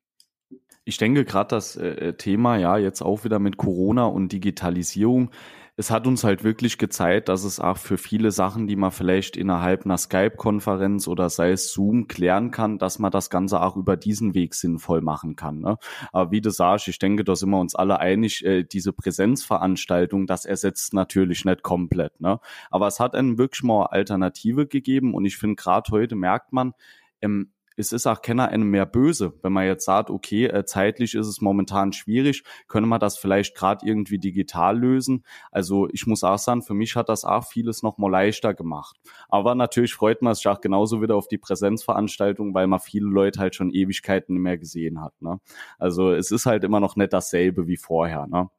Ich 0.85 0.97
denke 0.97 1.23
gerade 1.23 1.49
das 1.49 1.77
äh, 1.77 2.13
Thema, 2.13 2.57
ja, 2.57 2.77
jetzt 2.77 3.01
auch 3.01 3.23
wieder 3.23 3.39
mit 3.39 3.57
Corona 3.57 4.05
und 4.05 4.33
Digitalisierung 4.33 5.31
es 5.75 5.89
hat 5.89 6.05
uns 6.05 6.23
halt 6.23 6.43
wirklich 6.43 6.77
gezeigt, 6.77 7.29
dass 7.29 7.43
es 7.43 7.59
auch 7.59 7.77
für 7.77 7.97
viele 7.97 8.29
Sachen, 8.31 8.67
die 8.67 8.75
man 8.75 8.91
vielleicht 8.91 9.35
innerhalb 9.35 9.85
einer 9.85 9.97
Skype-Konferenz 9.97 11.07
oder 11.07 11.31
sei 11.31 11.51
es 11.51 11.73
Zoom 11.73 12.07
klären 12.07 12.51
kann, 12.51 12.77
dass 12.77 12.99
man 12.99 13.11
das 13.11 13.31
Ganze 13.31 13.59
auch 13.59 13.75
über 13.75 13.97
diesen 13.97 14.35
Weg 14.35 14.53
sinnvoll 14.53 15.01
machen 15.01 15.35
kann. 15.35 15.59
Ne? 15.61 15.77
Aber 16.11 16.29
wie 16.31 16.41
du 16.41 16.51
sagst, 16.51 16.87
ich 16.89 16.99
denke, 16.99 17.23
da 17.23 17.35
sind 17.35 17.49
wir 17.49 17.59
uns 17.59 17.73
alle 17.73 17.99
einig, 17.99 18.45
äh, 18.45 18.63
diese 18.63 18.93
Präsenzveranstaltung, 18.93 20.27
das 20.27 20.45
ersetzt 20.45 20.93
natürlich 20.93 21.43
nicht 21.43 21.63
komplett. 21.63 22.21
Ne? 22.21 22.39
Aber 22.69 22.85
es 22.85 22.99
hat 22.99 23.15
einen 23.15 23.39
wirklich 23.39 23.63
mal 23.63 23.87
Alternative 23.87 24.67
gegeben 24.67 25.15
und 25.15 25.25
ich 25.25 25.37
finde, 25.37 25.55
gerade 25.55 25.91
heute 25.91 26.15
merkt 26.15 26.53
man, 26.53 26.73
ähm, 27.21 27.52
es 27.77 27.91
ist 27.91 28.07
auch 28.07 28.21
keiner 28.21 28.49
einem 28.49 28.69
mehr 28.69 28.85
böse, 28.85 29.33
wenn 29.41 29.53
man 29.53 29.65
jetzt 29.65 29.85
sagt, 29.85 30.09
okay, 30.09 30.45
äh, 30.45 30.65
zeitlich 30.65 31.15
ist 31.15 31.27
es 31.27 31.41
momentan 31.41 31.93
schwierig, 31.93 32.43
können 32.67 32.87
wir 32.89 32.99
das 32.99 33.17
vielleicht 33.17 33.55
gerade 33.55 33.85
irgendwie 33.85 34.19
digital 34.19 34.77
lösen. 34.77 35.23
Also 35.51 35.87
ich 35.91 36.07
muss 36.07 36.23
auch 36.23 36.37
sagen, 36.37 36.61
für 36.61 36.73
mich 36.73 36.95
hat 36.95 37.09
das 37.09 37.25
auch 37.25 37.45
vieles 37.45 37.83
noch 37.83 37.97
mal 37.97 38.11
leichter 38.11 38.53
gemacht. 38.53 38.97
Aber 39.29 39.55
natürlich 39.55 39.93
freut 39.93 40.21
man 40.21 40.35
sich 40.35 40.47
auch 40.47 40.61
genauso 40.61 41.01
wieder 41.01 41.15
auf 41.15 41.27
die 41.27 41.37
Präsenzveranstaltung, 41.37 42.53
weil 42.53 42.67
man 42.67 42.79
viele 42.79 43.07
Leute 43.07 43.39
halt 43.39 43.55
schon 43.55 43.71
Ewigkeiten 43.71 44.35
nicht 44.35 44.43
mehr 44.43 44.57
gesehen 44.57 45.01
hat. 45.01 45.13
Ne? 45.21 45.39
Also 45.79 46.11
es 46.11 46.31
ist 46.31 46.45
halt 46.45 46.63
immer 46.63 46.79
noch 46.79 46.95
nicht 46.95 47.13
dasselbe 47.13 47.67
wie 47.67 47.77
vorher. 47.77 48.27
Ne? 48.27 48.49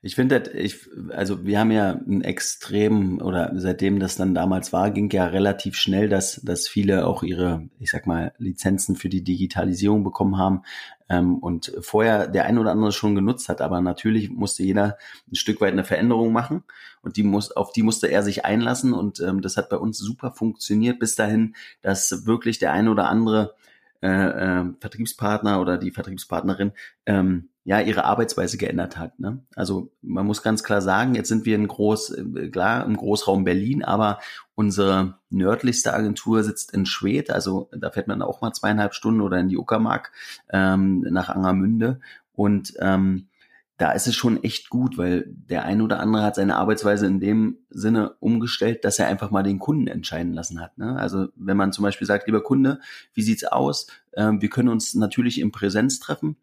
Ich 0.00 0.14
finde, 0.14 0.50
ich, 0.52 0.88
also 1.10 1.44
wir 1.44 1.58
haben 1.58 1.72
ja 1.72 1.90
ein 1.90 2.22
extrem, 2.22 3.20
oder 3.20 3.52
seitdem 3.56 3.98
das 3.98 4.16
dann 4.16 4.34
damals 4.34 4.72
war, 4.72 4.90
ging 4.90 5.10
ja 5.10 5.26
relativ 5.26 5.76
schnell, 5.76 6.08
dass, 6.08 6.40
dass 6.42 6.68
viele 6.68 7.06
auch 7.06 7.24
ihre, 7.24 7.68
ich 7.80 7.90
sag 7.90 8.06
mal, 8.06 8.32
Lizenzen 8.38 8.94
für 8.94 9.08
die 9.08 9.24
Digitalisierung 9.24 10.04
bekommen 10.04 10.38
haben 10.38 10.62
ähm, 11.08 11.38
und 11.38 11.72
vorher 11.80 12.28
der 12.28 12.44
ein 12.44 12.58
oder 12.58 12.70
andere 12.70 12.92
schon 12.92 13.16
genutzt 13.16 13.48
hat. 13.48 13.60
Aber 13.60 13.80
natürlich 13.80 14.30
musste 14.30 14.62
jeder 14.62 14.98
ein 15.30 15.34
Stück 15.34 15.60
weit 15.60 15.72
eine 15.72 15.84
Veränderung 15.84 16.32
machen 16.32 16.62
und 17.02 17.16
die 17.16 17.24
muss, 17.24 17.50
auf 17.50 17.72
die 17.72 17.82
musste 17.82 18.06
er 18.06 18.22
sich 18.22 18.44
einlassen 18.44 18.92
und 18.92 19.18
ähm, 19.20 19.40
das 19.40 19.56
hat 19.56 19.68
bei 19.68 19.78
uns 19.78 19.98
super 19.98 20.30
funktioniert 20.30 21.00
bis 21.00 21.16
dahin, 21.16 21.54
dass 21.82 22.24
wirklich 22.26 22.58
der 22.60 22.72
ein 22.72 22.88
oder 22.88 23.08
andere 23.08 23.54
äh, 24.00 24.08
äh, 24.08 24.64
Vertriebspartner 24.78 25.60
oder 25.60 25.76
die 25.76 25.90
Vertriebspartnerin 25.90 26.70
ähm, 27.04 27.48
ja 27.68 27.80
ihre 27.80 28.06
Arbeitsweise 28.06 28.56
geändert 28.56 28.96
hat. 28.96 29.20
Ne? 29.20 29.44
Also 29.54 29.92
man 30.00 30.24
muss 30.24 30.42
ganz 30.42 30.64
klar 30.64 30.80
sagen, 30.80 31.14
jetzt 31.14 31.28
sind 31.28 31.44
wir 31.44 31.54
in 31.54 31.68
Groß, 31.68 32.12
äh, 32.12 32.48
klar 32.48 32.86
im 32.86 32.96
Großraum 32.96 33.44
Berlin, 33.44 33.84
aber 33.84 34.20
unsere 34.54 35.18
nördlichste 35.28 35.92
Agentur 35.92 36.42
sitzt 36.44 36.72
in 36.72 36.86
Schwedt, 36.86 37.30
also 37.30 37.68
da 37.76 37.90
fährt 37.90 38.08
man 38.08 38.22
auch 38.22 38.40
mal 38.40 38.54
zweieinhalb 38.54 38.94
Stunden 38.94 39.20
oder 39.20 39.38
in 39.38 39.50
die 39.50 39.58
Uckermark 39.58 40.12
ähm, 40.48 41.00
nach 41.10 41.28
Angermünde 41.28 42.00
und 42.32 42.72
ähm, 42.80 43.28
da 43.76 43.92
ist 43.92 44.08
es 44.08 44.16
schon 44.16 44.42
echt 44.42 44.70
gut, 44.70 44.96
weil 44.96 45.26
der 45.28 45.66
ein 45.66 45.82
oder 45.82 46.00
andere 46.00 46.22
hat 46.22 46.36
seine 46.36 46.56
Arbeitsweise 46.56 47.06
in 47.06 47.20
dem 47.20 47.58
Sinne 47.68 48.14
umgestellt, 48.18 48.82
dass 48.82 48.98
er 48.98 49.08
einfach 49.08 49.30
mal 49.30 49.42
den 49.42 49.58
Kunden 49.58 49.88
entscheiden 49.88 50.32
lassen 50.32 50.58
hat. 50.58 50.78
Ne? 50.78 50.96
Also 50.96 51.28
wenn 51.36 51.58
man 51.58 51.74
zum 51.74 51.82
Beispiel 51.82 52.06
sagt, 52.06 52.26
lieber 52.26 52.42
Kunde, 52.42 52.80
wie 53.12 53.22
sieht's 53.22 53.44
aus? 53.44 53.88
Ähm, 54.16 54.40
wir 54.40 54.48
können 54.48 54.70
uns 54.70 54.94
natürlich 54.94 55.38
in 55.38 55.52
Präsenz 55.52 56.00
treffen, 56.00 56.36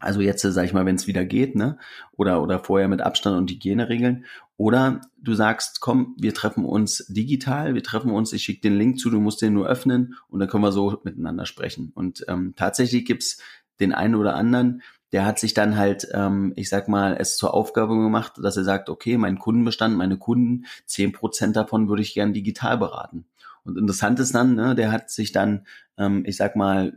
also 0.00 0.20
jetzt, 0.20 0.42
sag 0.42 0.64
ich 0.64 0.72
mal, 0.72 0.86
wenn 0.86 0.96
es 0.96 1.06
wieder 1.06 1.24
geht, 1.24 1.54
ne? 1.54 1.78
Oder, 2.16 2.42
oder 2.42 2.58
vorher 2.58 2.88
mit 2.88 3.02
Abstand 3.02 3.36
und 3.36 3.50
Hygieneregeln. 3.50 4.24
Oder 4.56 5.02
du 5.18 5.34
sagst, 5.34 5.80
komm, 5.80 6.16
wir 6.18 6.34
treffen 6.34 6.64
uns 6.64 7.06
digital, 7.08 7.74
wir 7.74 7.82
treffen 7.82 8.10
uns, 8.10 8.32
ich 8.32 8.42
schicke 8.42 8.62
den 8.62 8.76
Link 8.76 8.98
zu, 8.98 9.10
du 9.10 9.20
musst 9.20 9.40
den 9.40 9.54
nur 9.54 9.66
öffnen 9.66 10.16
und 10.28 10.40
dann 10.40 10.48
können 10.48 10.64
wir 10.64 10.72
so 10.72 11.00
miteinander 11.04 11.46
sprechen. 11.46 11.92
Und 11.94 12.24
ähm, 12.28 12.54
tatsächlich 12.56 13.04
gibt's 13.04 13.42
den 13.78 13.94
einen 13.94 14.14
oder 14.14 14.34
anderen, 14.34 14.82
der 15.12 15.24
hat 15.24 15.38
sich 15.38 15.54
dann 15.54 15.76
halt, 15.76 16.08
ähm, 16.12 16.52
ich 16.56 16.68
sag 16.68 16.88
mal, 16.88 17.16
es 17.18 17.36
zur 17.36 17.54
Aufgabe 17.54 17.94
gemacht, 17.94 18.34
dass 18.42 18.56
er 18.56 18.64
sagt, 18.64 18.88
okay, 18.88 19.16
mein 19.16 19.38
Kundenbestand, 19.38 19.96
meine 19.96 20.18
Kunden, 20.18 20.66
zehn 20.86 21.12
Prozent 21.12 21.56
davon 21.56 21.88
würde 21.88 22.02
ich 22.02 22.14
gern 22.14 22.32
digital 22.32 22.78
beraten. 22.78 23.24
Und 23.64 23.78
interessant 23.78 24.18
ist 24.20 24.34
dann, 24.34 24.54
ne, 24.54 24.74
der 24.74 24.92
hat 24.92 25.10
sich 25.10 25.32
dann, 25.32 25.66
ähm, 25.98 26.24
ich 26.26 26.36
sag 26.36 26.56
mal, 26.56 26.96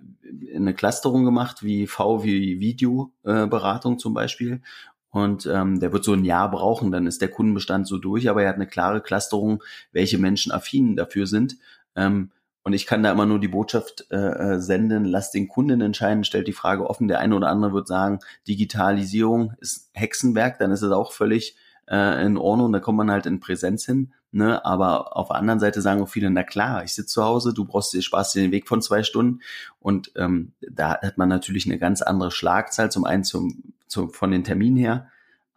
eine 0.56 0.74
Clusterung 0.74 1.26
gemacht, 1.26 1.64
wie 1.64 1.88
V 1.88 2.24
wie 2.24 2.60
Videoberatung 2.60 3.94
äh, 3.96 3.98
zum 3.98 4.14
Beispiel. 4.14 4.62
Und 5.10 5.46
ähm, 5.46 5.80
der 5.80 5.94
wird 5.94 6.04
so 6.04 6.14
ein 6.14 6.26
Jahr 6.26 6.50
brauchen, 6.50 6.92
dann 6.92 7.06
ist 7.06 7.22
der 7.22 7.30
Kundenbestand 7.30 7.88
so 7.88 8.00
durch, 8.00 8.30
aber 8.30 8.42
er 8.42 8.50
hat 8.50 8.56
eine 8.56 8.66
klare 8.66 9.00
Clusterung, 9.00 9.64
welche 9.92 10.18
Menschen 10.18 10.52
affin 10.52 10.96
dafür 10.96 11.28
sind. 11.28 11.58
Ähm, 11.96 12.32
und 12.64 12.74
ich 12.74 12.88
kann 12.88 13.04
da 13.04 13.12
immer 13.12 13.26
nur 13.26 13.40
die 13.40 13.50
Botschaft 13.50 14.08
äh, 14.10 14.16
äh 14.16 14.60
senden, 14.60 15.06
lass 15.06 15.32
den 15.32 15.50
Kunden 15.50 15.82
entscheiden, 15.82 16.24
stellt 16.24 16.48
die 16.48 16.54
Frage 16.54 16.90
offen. 16.90 17.08
Der 17.08 17.20
eine 17.20 17.36
oder 17.36 17.50
andere 17.50 17.74
wird 17.74 17.88
sagen, 17.88 18.20
Digitalisierung 18.48 19.54
ist 19.60 19.92
Hexenwerk, 19.94 20.58
dann 20.60 20.72
ist 20.72 20.82
es 20.82 20.92
auch 20.92 21.12
völlig 21.12 21.58
äh, 21.88 22.26
in 22.26 22.38
Ordnung, 22.38 22.72
da 22.72 22.80
kommt 22.80 22.98
man 22.98 23.12
halt 23.12 23.26
in 23.26 23.40
Präsenz 23.40 23.86
hin. 23.86 24.14
Ne? 24.34 24.66
Aber 24.66 25.16
auf 25.16 25.28
der 25.28 25.38
anderen 25.38 25.60
Seite 25.60 25.82
sagen 25.82 26.02
auch 26.02 26.10
viele, 26.10 26.30
na 26.32 26.44
klar, 26.44 26.84
ich 26.84 26.94
sitze 26.94 27.14
zu 27.14 27.24
Hause, 27.24 27.54
du 27.54 27.66
brauchst 27.66 27.94
dir 27.94 28.02
Spaß 28.02 28.34
den 28.34 28.52
Weg 28.52 28.68
von 28.68 28.82
zwei 28.82 29.04
Stunden. 29.04 29.42
Und 29.80 30.12
ähm, 30.16 30.54
da 30.62 31.00
hat 31.00 31.18
man 31.18 31.30
natürlich 31.30 31.66
eine 31.66 31.78
ganz 31.78 32.02
andere 32.02 32.32
Schlagzahl, 32.32 32.92
zum 32.92 33.06
einen 33.06 33.24
zum, 33.24 33.74
zum, 33.88 34.12
von 34.12 34.32
den 34.32 34.44
Terminen 34.44 34.78
her, 34.78 35.08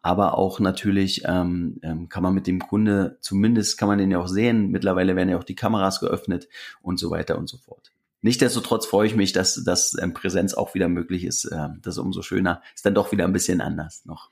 aber 0.03 0.37
auch 0.39 0.61
natürlich 0.61 1.23
ähm, 1.25 1.81
ähm, 1.83 2.09
kann 2.09 2.23
man 2.23 2.35
mit 2.35 2.47
dem 2.47 2.61
Kunde, 2.61 3.17
zumindest 3.21 3.79
kann 3.79 3.89
man 3.89 3.99
den 3.99 4.11
ja 4.11 4.21
auch 4.21 4.29
sehen, 4.29 4.71
mittlerweile 4.71 5.17
werden 5.17 5.31
ja 5.31 5.39
auch 5.39 5.45
die 5.45 5.57
Kameras 5.57 5.99
geöffnet 6.01 6.47
und 6.83 6.99
so 6.99 7.11
weiter 7.11 7.39
und 7.39 7.49
so 7.49 7.57
fort. 7.57 7.93
Nichtsdestotrotz 8.23 8.87
freue 8.87 9.07
ich 9.07 9.17
mich, 9.17 9.33
dass, 9.33 9.63
dass 9.65 9.97
ähm, 10.01 10.13
Präsenz 10.13 10.55
auch 10.55 10.75
wieder 10.75 10.89
möglich 10.89 11.25
ist. 11.25 11.51
Ähm, 11.53 11.81
das 11.83 11.95
ist 11.95 11.99
umso 11.99 12.23
schöner. 12.23 12.63
Ist 12.75 12.85
dann 12.85 12.95
doch 12.95 13.11
wieder 13.13 13.25
ein 13.25 13.33
bisschen 13.33 13.61
anders 13.61 14.05
noch. 14.05 14.31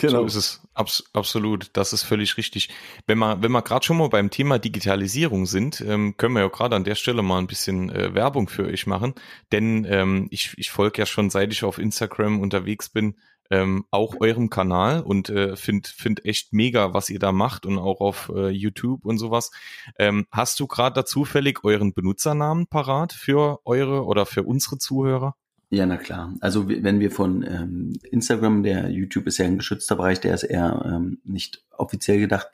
Genau. 0.00 0.20
So 0.20 0.26
ist 0.26 0.34
es. 0.34 0.62
Abs 0.74 1.04
absolut. 1.12 1.70
Das 1.72 1.92
ist 1.92 2.02
völlig 2.02 2.36
richtig. 2.36 2.68
Wenn 3.06 3.18
wir, 3.18 3.42
wenn 3.42 3.52
wir 3.52 3.62
gerade 3.62 3.84
schon 3.84 3.98
mal 3.98 4.08
beim 4.08 4.30
Thema 4.30 4.58
Digitalisierung 4.58 5.46
sind, 5.46 5.80
ähm, 5.80 6.16
können 6.16 6.34
wir 6.34 6.42
ja 6.42 6.48
gerade 6.48 6.76
an 6.76 6.84
der 6.84 6.94
Stelle 6.94 7.22
mal 7.22 7.38
ein 7.38 7.46
bisschen 7.46 7.90
äh, 7.90 8.14
Werbung 8.14 8.48
für 8.48 8.66
euch 8.66 8.86
machen. 8.86 9.14
Denn 9.52 9.84
ähm, 9.88 10.28
ich, 10.30 10.54
ich 10.56 10.70
folge 10.70 11.00
ja 11.02 11.06
schon, 11.06 11.30
seit 11.30 11.52
ich 11.52 11.64
auf 11.64 11.78
Instagram 11.78 12.40
unterwegs 12.40 12.88
bin, 12.88 13.16
ähm, 13.50 13.86
auch 13.90 14.16
eurem 14.20 14.50
Kanal 14.50 15.00
und 15.00 15.30
äh, 15.30 15.56
finde 15.56 15.88
find 15.88 16.24
echt 16.24 16.52
mega, 16.52 16.92
was 16.92 17.10
ihr 17.10 17.18
da 17.18 17.32
macht 17.32 17.66
und 17.66 17.78
auch 17.78 18.00
auf 18.00 18.30
äh, 18.34 18.48
YouTube 18.48 19.04
und 19.04 19.18
sowas. 19.18 19.50
Ähm, 19.98 20.26
hast 20.30 20.60
du 20.60 20.66
gerade 20.66 20.94
da 20.94 21.04
zufällig 21.04 21.64
euren 21.64 21.94
Benutzernamen 21.94 22.66
parat 22.66 23.12
für 23.12 23.60
eure 23.64 24.04
oder 24.04 24.26
für 24.26 24.42
unsere 24.42 24.78
Zuhörer? 24.78 25.34
Ja, 25.70 25.84
na 25.84 25.98
klar. 25.98 26.34
Also 26.40 26.66
wenn 26.68 26.98
wir 26.98 27.10
von 27.10 27.42
ähm, 27.42 27.92
Instagram, 28.10 28.62
der 28.62 28.88
YouTube 28.88 29.26
ist 29.26 29.36
ja 29.36 29.44
ein 29.44 29.58
geschützter 29.58 29.96
Bereich, 29.96 30.18
der 30.18 30.32
ist 30.32 30.44
eher 30.44 30.82
ähm, 30.86 31.20
nicht 31.24 31.62
offiziell 31.76 32.20
gedacht. 32.20 32.48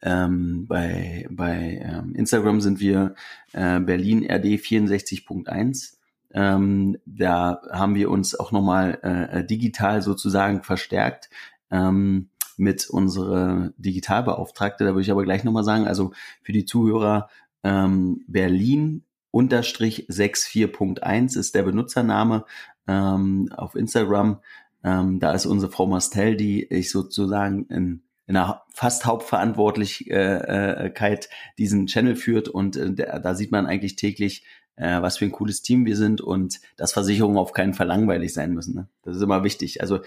Ähm, 0.00 0.66
bei 0.66 1.26
bei 1.30 1.82
ähm, 1.84 2.14
Instagram 2.14 2.62
sind 2.62 2.80
wir 2.80 3.16
äh, 3.52 3.80
Berlin 3.80 4.24
RD 4.24 4.46
64.1. 4.46 5.96
Ähm, 6.32 6.96
da 7.04 7.60
haben 7.70 7.94
wir 7.96 8.10
uns 8.10 8.34
auch 8.34 8.50
nochmal 8.50 8.98
äh, 9.02 9.44
digital 9.44 10.00
sozusagen 10.00 10.62
verstärkt 10.62 11.28
ähm, 11.70 12.30
mit 12.56 12.88
unserer 12.88 13.72
Digitalbeauftragte. 13.76 14.84
Da 14.84 14.90
würde 14.92 15.02
ich 15.02 15.10
aber 15.10 15.24
gleich 15.24 15.44
nochmal 15.44 15.64
sagen, 15.64 15.86
also 15.86 16.12
für 16.42 16.52
die 16.52 16.64
Zuhörer 16.64 17.28
ähm, 17.62 18.24
Berlin 18.26 19.04
unterstrich 19.34 20.06
64.1 20.08 21.38
ist 21.38 21.54
der 21.54 21.64
Benutzername 21.64 22.46
ähm, 22.86 23.50
auf 23.54 23.74
Instagram. 23.74 24.40
Ähm, 24.84 25.18
da 25.18 25.32
ist 25.32 25.46
unsere 25.46 25.72
Frau 25.72 25.86
Mastel, 25.86 26.36
die 26.36 26.64
ich 26.64 26.90
sozusagen 26.90 27.66
in 27.66 28.02
in 28.26 28.38
einer 28.38 28.62
fast 28.70 29.04
Hauptverantwortlichkeit 29.04 31.28
diesen 31.58 31.86
Channel 31.86 32.16
führt 32.16 32.48
und 32.48 32.78
äh, 32.78 32.94
da 32.94 33.34
sieht 33.34 33.52
man 33.52 33.66
eigentlich 33.66 33.96
täglich, 33.96 34.46
äh, 34.76 35.02
was 35.02 35.18
für 35.18 35.26
ein 35.26 35.32
cooles 35.32 35.60
Team 35.60 35.84
wir 35.84 35.96
sind 35.96 36.22
und 36.22 36.62
dass 36.78 36.94
Versicherungen 36.94 37.36
auf 37.36 37.52
keinen 37.52 37.74
Fall 37.74 37.86
langweilig 37.86 38.32
sein 38.32 38.54
müssen. 38.54 38.74
Ne? 38.74 38.88
Das 39.02 39.16
ist 39.16 39.22
immer 39.22 39.44
wichtig. 39.44 39.82
Also 39.82 40.00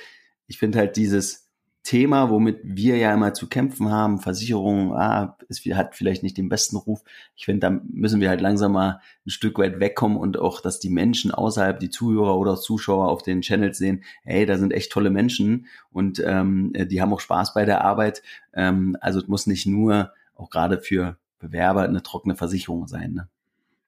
ich 0.48 0.58
finde 0.58 0.80
halt 0.80 0.96
dieses 0.96 1.47
Thema, 1.84 2.30
womit 2.30 2.60
wir 2.64 2.98
ja 2.98 3.14
immer 3.14 3.34
zu 3.34 3.48
kämpfen 3.48 3.90
haben, 3.90 4.20
Versicherungen, 4.20 4.92
ah, 4.92 5.38
es 5.48 5.60
hat 5.74 5.96
vielleicht 5.96 6.22
nicht 6.22 6.38
den 6.38 6.50
besten 6.50 6.76
Ruf. 6.76 7.02
Ich 7.36 7.46
finde, 7.46 7.62
da 7.62 7.82
müssen 7.90 8.20
wir 8.20 8.30
halt 8.30 8.42
langsam 8.42 8.74
mal 8.74 9.00
ein 9.26 9.30
Stück 9.30 9.58
weit 9.58 9.80
wegkommen 9.80 10.18
und 10.18 10.38
auch, 10.38 10.60
dass 10.60 10.80
die 10.80 10.90
Menschen 10.90 11.32
außerhalb, 11.32 11.80
die 11.80 11.90
Zuhörer 11.90 12.38
oder 12.38 12.58
Zuschauer 12.58 13.08
auf 13.08 13.24
den 13.24 13.42
Channels 13.42 13.78
sehen, 13.78 14.04
hey, 14.24 14.46
da 14.46 14.58
sind 14.58 14.74
echt 14.74 14.92
tolle 14.92 15.10
Menschen 15.10 15.68
und 15.90 16.22
ähm, 16.26 16.74
die 16.76 17.02
haben 17.02 17.14
auch 17.14 17.22
Spaß 17.22 17.54
bei 17.54 17.64
der 17.64 17.86
Arbeit. 17.86 18.22
Ähm, 18.54 18.98
also 19.00 19.20
es 19.20 19.28
muss 19.28 19.48
nicht 19.48 19.66
nur 19.66 20.12
auch 20.36 20.50
gerade 20.50 20.80
für 20.80 21.18
Bewerber 21.40 21.84
eine 21.84 22.04
trockene 22.04 22.36
Versicherung 22.36 22.88
sein. 22.88 23.14
Ne? 23.14 23.30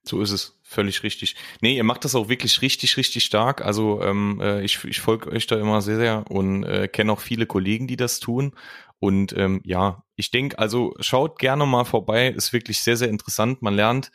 So 0.10 0.22
ist 0.22 0.32
es, 0.32 0.60
völlig 0.64 1.04
richtig. 1.04 1.36
Nee, 1.62 1.76
ihr 1.78 1.84
macht 1.84 2.04
das 2.04 2.16
auch 2.16 2.30
wirklich 2.30 2.64
richtig, 2.64 2.98
richtig 2.98 3.24
stark. 3.24 3.62
Also 3.64 4.02
ähm, 4.02 4.42
äh, 4.42 4.64
ich, 4.64 4.84
ich 4.86 5.02
folge 5.02 5.32
euch 5.32 5.46
da 5.46 5.56
immer 5.58 5.82
sehr, 5.82 5.98
sehr 5.98 6.26
und 6.30 6.64
äh, 6.64 6.88
kenne 6.88 7.12
auch 7.12 7.20
viele 7.20 7.46
Kollegen, 7.46 7.86
die 7.86 7.96
das 7.96 8.20
tun. 8.20 8.54
Und 8.98 9.38
ähm, 9.38 9.62
ja, 9.64 10.04
ich 10.16 10.32
denke, 10.32 10.58
also 10.58 10.96
schaut 11.00 11.38
gerne 11.38 11.68
mal 11.68 11.86
vorbei, 11.86 12.30
ist 12.30 12.54
wirklich 12.54 12.80
sehr, 12.80 12.98
sehr 12.98 13.10
interessant. 13.10 13.62
Man 13.62 13.76
lernt 13.76 14.12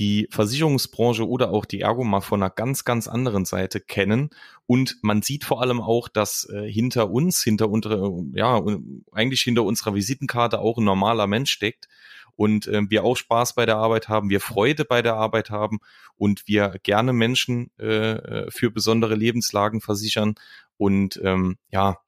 die 0.00 0.26
Versicherungsbranche 0.30 1.26
oder 1.26 1.50
auch 1.52 1.64
die 1.64 1.80
Ergo 1.80 2.02
mal 2.02 2.20
von 2.20 2.42
einer 2.42 2.50
ganz, 2.50 2.84
ganz 2.84 3.06
anderen 3.06 3.44
Seite 3.44 3.80
kennen. 3.80 4.30
Und 4.66 4.96
man 5.02 5.22
sieht 5.22 5.44
vor 5.44 5.62
allem 5.62 5.80
auch, 5.80 6.08
dass 6.08 6.48
äh, 6.52 6.70
hinter 6.70 7.10
uns, 7.10 7.44
hinter 7.44 7.70
unsere, 7.70 8.24
ja, 8.34 8.60
eigentlich 9.12 9.42
hinter 9.42 9.62
unserer 9.62 9.94
Visitenkarte 9.94 10.58
auch 10.58 10.78
ein 10.78 10.84
normaler 10.84 11.28
Mensch 11.28 11.52
steckt 11.52 11.86
und 12.38 12.68
äh, 12.68 12.88
wir 12.88 13.02
auch 13.02 13.16
Spaß 13.16 13.56
bei 13.56 13.66
der 13.66 13.78
Arbeit 13.78 14.08
haben, 14.08 14.30
wir 14.30 14.40
Freude 14.40 14.84
bei 14.84 15.02
der 15.02 15.16
Arbeit 15.16 15.50
haben 15.50 15.80
und 16.14 16.46
wir 16.46 16.76
gerne 16.84 17.12
Menschen 17.12 17.72
äh, 17.80 18.12
äh, 18.12 18.50
für 18.52 18.70
besondere 18.70 19.16
Lebenslagen 19.16 19.80
versichern. 19.80 20.36
Und 20.76 21.20
ähm, 21.24 21.58
ja, 21.72 21.98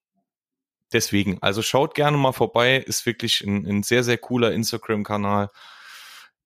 deswegen, 0.93 1.43
also 1.43 1.63
schaut 1.63 1.97
gerne 1.97 2.17
mal 2.17 2.31
vorbei, 2.31 2.77
ist 2.77 3.07
wirklich 3.07 3.41
ein, 3.41 3.67
ein 3.67 3.83
sehr, 3.83 4.05
sehr 4.05 4.19
cooler 4.19 4.53
Instagram-Kanal. 4.53 5.51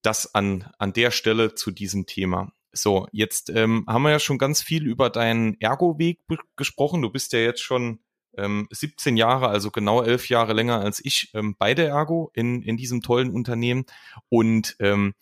Das 0.00 0.35
an, 0.35 0.73
an 0.79 0.95
der 0.95 1.11
Stelle 1.11 1.55
zu 1.55 1.71
diesem 1.71 2.07
Thema. 2.07 2.53
So, 2.73 3.07
jetzt 3.12 3.50
ähm, 3.50 3.85
haben 3.87 4.05
wir 4.05 4.12
ja 4.12 4.19
schon 4.19 4.38
ganz 4.38 4.62
viel 4.62 4.87
über 4.87 5.11
deinen 5.11 5.61
Ergo-Weg 5.61 6.21
gesprochen. 6.57 7.03
Du 7.03 7.11
bist 7.11 7.35
ja 7.35 7.41
jetzt 7.41 7.61
schon 7.61 7.99
ähm, 8.37 8.69
17 8.71 9.17
Jahre, 9.17 9.49
also 9.49 9.71
genau 9.71 10.03
elf 10.03 10.29
Jahre 10.29 10.53
länger 10.53 10.81
als 10.81 11.05
ich, 11.05 11.31
ähm, 11.35 11.57
bei 11.59 11.75
der 11.75 11.88
Ergo 11.88 12.31
in, 12.35 12.62
in 12.62 12.76
diesem 12.76 13.03
tollen 13.03 13.31
Unternehmen. 13.31 13.85
Und 14.29 14.76
ähm, 14.81 15.14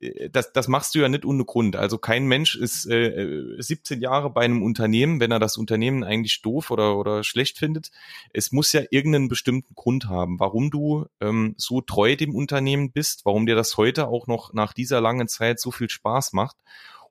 äh, 0.00 0.30
das, 0.30 0.52
das 0.52 0.68
machst 0.68 0.94
du 0.94 1.00
ja 1.00 1.08
nicht 1.08 1.24
ohne 1.24 1.44
Grund. 1.44 1.76
Also 1.76 1.98
kein 1.98 2.26
Mensch 2.26 2.56
ist 2.56 2.86
äh, 2.86 3.56
17 3.58 4.00
Jahre 4.00 4.30
bei 4.30 4.42
einem 4.42 4.62
Unternehmen, 4.62 5.20
wenn 5.20 5.30
er 5.30 5.38
das 5.38 5.56
Unternehmen 5.56 6.04
eigentlich 6.04 6.42
doof 6.42 6.70
oder, 6.70 6.96
oder 6.96 7.24
schlecht 7.24 7.58
findet. 7.58 7.90
Es 8.32 8.52
muss 8.52 8.72
ja 8.72 8.82
irgendeinen 8.90 9.28
bestimmten 9.28 9.74
Grund 9.74 10.06
haben, 10.06 10.38
warum 10.40 10.70
du 10.70 11.06
ähm, 11.20 11.54
so 11.56 11.80
treu 11.80 12.16
dem 12.16 12.34
Unternehmen 12.34 12.92
bist, 12.92 13.24
warum 13.24 13.46
dir 13.46 13.54
das 13.54 13.76
heute 13.76 14.08
auch 14.08 14.26
noch 14.26 14.52
nach 14.52 14.72
dieser 14.72 15.00
langen 15.00 15.28
Zeit 15.28 15.60
so 15.60 15.70
viel 15.70 15.90
Spaß 15.90 16.32
macht. 16.32 16.56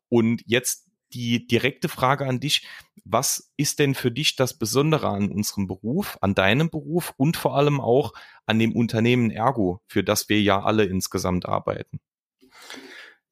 Und 0.09 0.43
jetzt 0.45 0.84
die 1.13 1.47
direkte 1.47 1.89
Frage 1.89 2.25
an 2.25 2.39
dich. 2.39 2.67
Was 3.03 3.51
ist 3.57 3.79
denn 3.79 3.95
für 3.95 4.11
dich 4.11 4.35
das 4.35 4.57
Besondere 4.57 5.09
an 5.09 5.31
unserem 5.31 5.67
Beruf, 5.67 6.17
an 6.21 6.35
deinem 6.35 6.69
Beruf 6.69 7.13
und 7.17 7.37
vor 7.37 7.55
allem 7.55 7.79
auch 7.79 8.13
an 8.45 8.59
dem 8.59 8.75
Unternehmen 8.75 9.31
Ergo, 9.31 9.81
für 9.87 10.03
das 10.03 10.29
wir 10.29 10.41
ja 10.41 10.63
alle 10.63 10.85
insgesamt 10.85 11.45
arbeiten? 11.45 11.99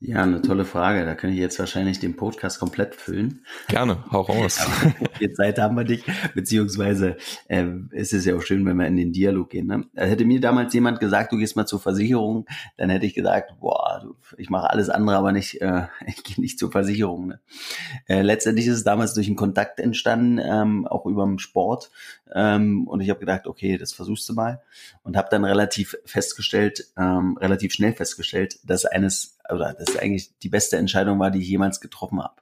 Ja, 0.06 0.22
eine 0.22 0.42
tolle 0.42 0.66
Frage. 0.66 1.06
Da 1.06 1.16
könnte 1.16 1.34
ich 1.34 1.40
jetzt 1.40 1.58
wahrscheinlich 1.60 1.98
den 1.98 2.18
Podcast 2.18 2.60
komplett 2.60 2.94
füllen. 2.94 3.46
Gerne, 3.70 4.04
hau 4.12 4.20
raus. 4.30 4.60
Jetzt 5.22 5.38
Zeit 5.38 5.58
haben 5.60 5.78
wir 5.78 5.86
dich, 5.86 6.04
beziehungsweise 6.36 7.16
äh, 7.48 7.64
ist 7.92 8.12
es 8.12 8.26
ja 8.26 8.36
auch 8.36 8.42
schön, 8.42 8.66
wenn 8.66 8.76
wir 8.76 8.86
in 8.86 8.98
den 8.98 9.14
Dialog 9.14 9.50
gehen. 9.50 9.68
Ne? 9.68 9.86
Also 9.96 10.12
hätte 10.12 10.26
mir 10.26 10.42
damals 10.42 10.74
jemand 10.74 11.00
gesagt, 11.00 11.32
du 11.32 11.38
gehst 11.38 11.56
mal 11.56 11.66
zur 11.68 11.80
Versicherung, 11.80 12.46
dann 12.76 12.90
hätte 12.90 13.06
ich 13.06 13.14
gesagt, 13.14 13.54
boah, 13.62 14.14
ich 14.36 14.50
mache 14.50 14.70
alles 14.70 14.90
andere, 14.90 15.16
aber 15.16 15.32
nicht, 15.32 15.62
äh, 15.62 15.84
ich 16.06 16.22
gehe 16.22 16.42
nicht 16.42 16.60
zur 16.60 16.70
Versicherung. 16.70 17.28
Ne? 17.28 17.40
Äh, 18.10 18.24
letztendlich 18.24 18.68
ist 18.68 18.76
es 18.76 18.84
damals 18.84 19.14
durch 19.14 19.28
einen 19.28 19.38
Kontakt 19.38 19.80
entstanden, 19.80 20.38
ähm, 20.38 20.86
auch 20.86 21.06
über 21.06 21.26
den 21.26 21.40
Sport. 21.40 21.92
Ähm, 22.36 22.90
und 22.90 23.00
ich 23.00 23.10
habe 23.10 23.22
gedacht, 23.22 23.48
okay, 23.48 23.78
das 23.78 23.94
versuchst 23.94 24.28
du 24.28 24.34
mal. 24.34 24.62
Und 25.04 25.16
habe 25.16 25.30
dann 25.32 25.46
relativ 25.46 25.96
festgestellt, 26.04 26.88
ähm, 26.98 27.38
relativ 27.40 27.72
schnell 27.72 27.94
festgestellt, 27.94 28.60
dass 28.66 28.84
eines 28.84 29.33
oder 29.52 29.74
das 29.74 29.98
eigentlich 29.98 30.38
die 30.40 30.50
beste 30.50 30.78
Entscheidung 30.78 31.20
war, 31.20 31.32
die 31.32 31.40
ich 31.40 31.48
jemals 31.48 31.82
getroffen 31.82 32.22
habe. 32.22 32.36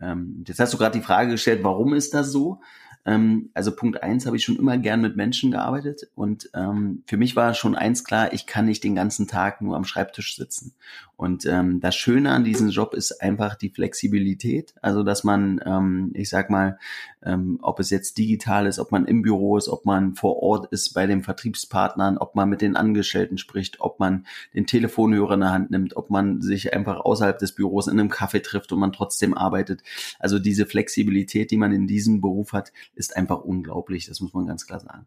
Ähm, 0.00 0.44
jetzt 0.46 0.60
hast 0.60 0.72
du 0.72 0.78
gerade 0.78 0.98
die 0.98 1.04
Frage 1.04 1.30
gestellt, 1.32 1.62
warum 1.62 1.94
ist 1.94 2.14
das 2.14 2.32
so? 2.32 2.60
Ähm, 3.04 3.50
also 3.54 3.74
Punkt 3.74 4.02
eins 4.02 4.26
habe 4.26 4.36
ich 4.36 4.44
schon 4.44 4.56
immer 4.56 4.76
gern 4.78 5.00
mit 5.00 5.16
Menschen 5.16 5.50
gearbeitet 5.50 6.08
und 6.14 6.50
ähm, 6.54 7.02
für 7.06 7.16
mich 7.16 7.34
war 7.36 7.54
schon 7.54 7.74
eins 7.74 8.04
klar, 8.04 8.32
ich 8.32 8.46
kann 8.46 8.66
nicht 8.66 8.84
den 8.84 8.94
ganzen 8.94 9.26
Tag 9.26 9.62
nur 9.62 9.76
am 9.76 9.84
Schreibtisch 9.84 10.36
sitzen. 10.36 10.74
Und 11.20 11.44
ähm, 11.44 11.80
das 11.80 11.96
Schöne 11.96 12.30
an 12.30 12.44
diesem 12.44 12.70
Job 12.70 12.94
ist 12.94 13.20
einfach 13.20 13.54
die 13.54 13.68
Flexibilität, 13.68 14.72
also 14.80 15.02
dass 15.02 15.22
man, 15.22 15.60
ähm, 15.66 16.12
ich 16.14 16.30
sag 16.30 16.48
mal, 16.48 16.78
ähm, 17.22 17.58
ob 17.60 17.78
es 17.78 17.90
jetzt 17.90 18.16
digital 18.16 18.64
ist, 18.66 18.78
ob 18.78 18.90
man 18.90 19.04
im 19.04 19.20
Büro 19.20 19.58
ist, 19.58 19.68
ob 19.68 19.84
man 19.84 20.14
vor 20.14 20.42
Ort 20.42 20.72
ist 20.72 20.94
bei 20.94 21.06
den 21.06 21.22
Vertriebspartnern, 21.22 22.16
ob 22.16 22.36
man 22.36 22.48
mit 22.48 22.62
den 22.62 22.74
Angestellten 22.74 23.36
spricht, 23.36 23.80
ob 23.80 24.00
man 24.00 24.24
den 24.54 24.66
Telefonhörer 24.66 25.34
in 25.34 25.40
der 25.40 25.52
Hand 25.52 25.70
nimmt, 25.70 25.94
ob 25.94 26.08
man 26.08 26.40
sich 26.40 26.72
einfach 26.72 27.00
außerhalb 27.00 27.38
des 27.38 27.54
Büros 27.54 27.86
in 27.86 28.00
einem 28.00 28.08
Kaffee 28.08 28.40
trifft 28.40 28.72
und 28.72 28.80
man 28.80 28.92
trotzdem 28.92 29.36
arbeitet. 29.36 29.82
Also 30.18 30.38
diese 30.38 30.64
Flexibilität, 30.64 31.50
die 31.50 31.58
man 31.58 31.72
in 31.72 31.86
diesem 31.86 32.22
Beruf 32.22 32.54
hat, 32.54 32.72
ist 32.94 33.16
einfach 33.16 33.40
unglaublich, 33.40 34.06
das 34.06 34.20
muss 34.20 34.34
man 34.34 34.46
ganz 34.46 34.66
klar 34.66 34.80
sagen. 34.80 35.06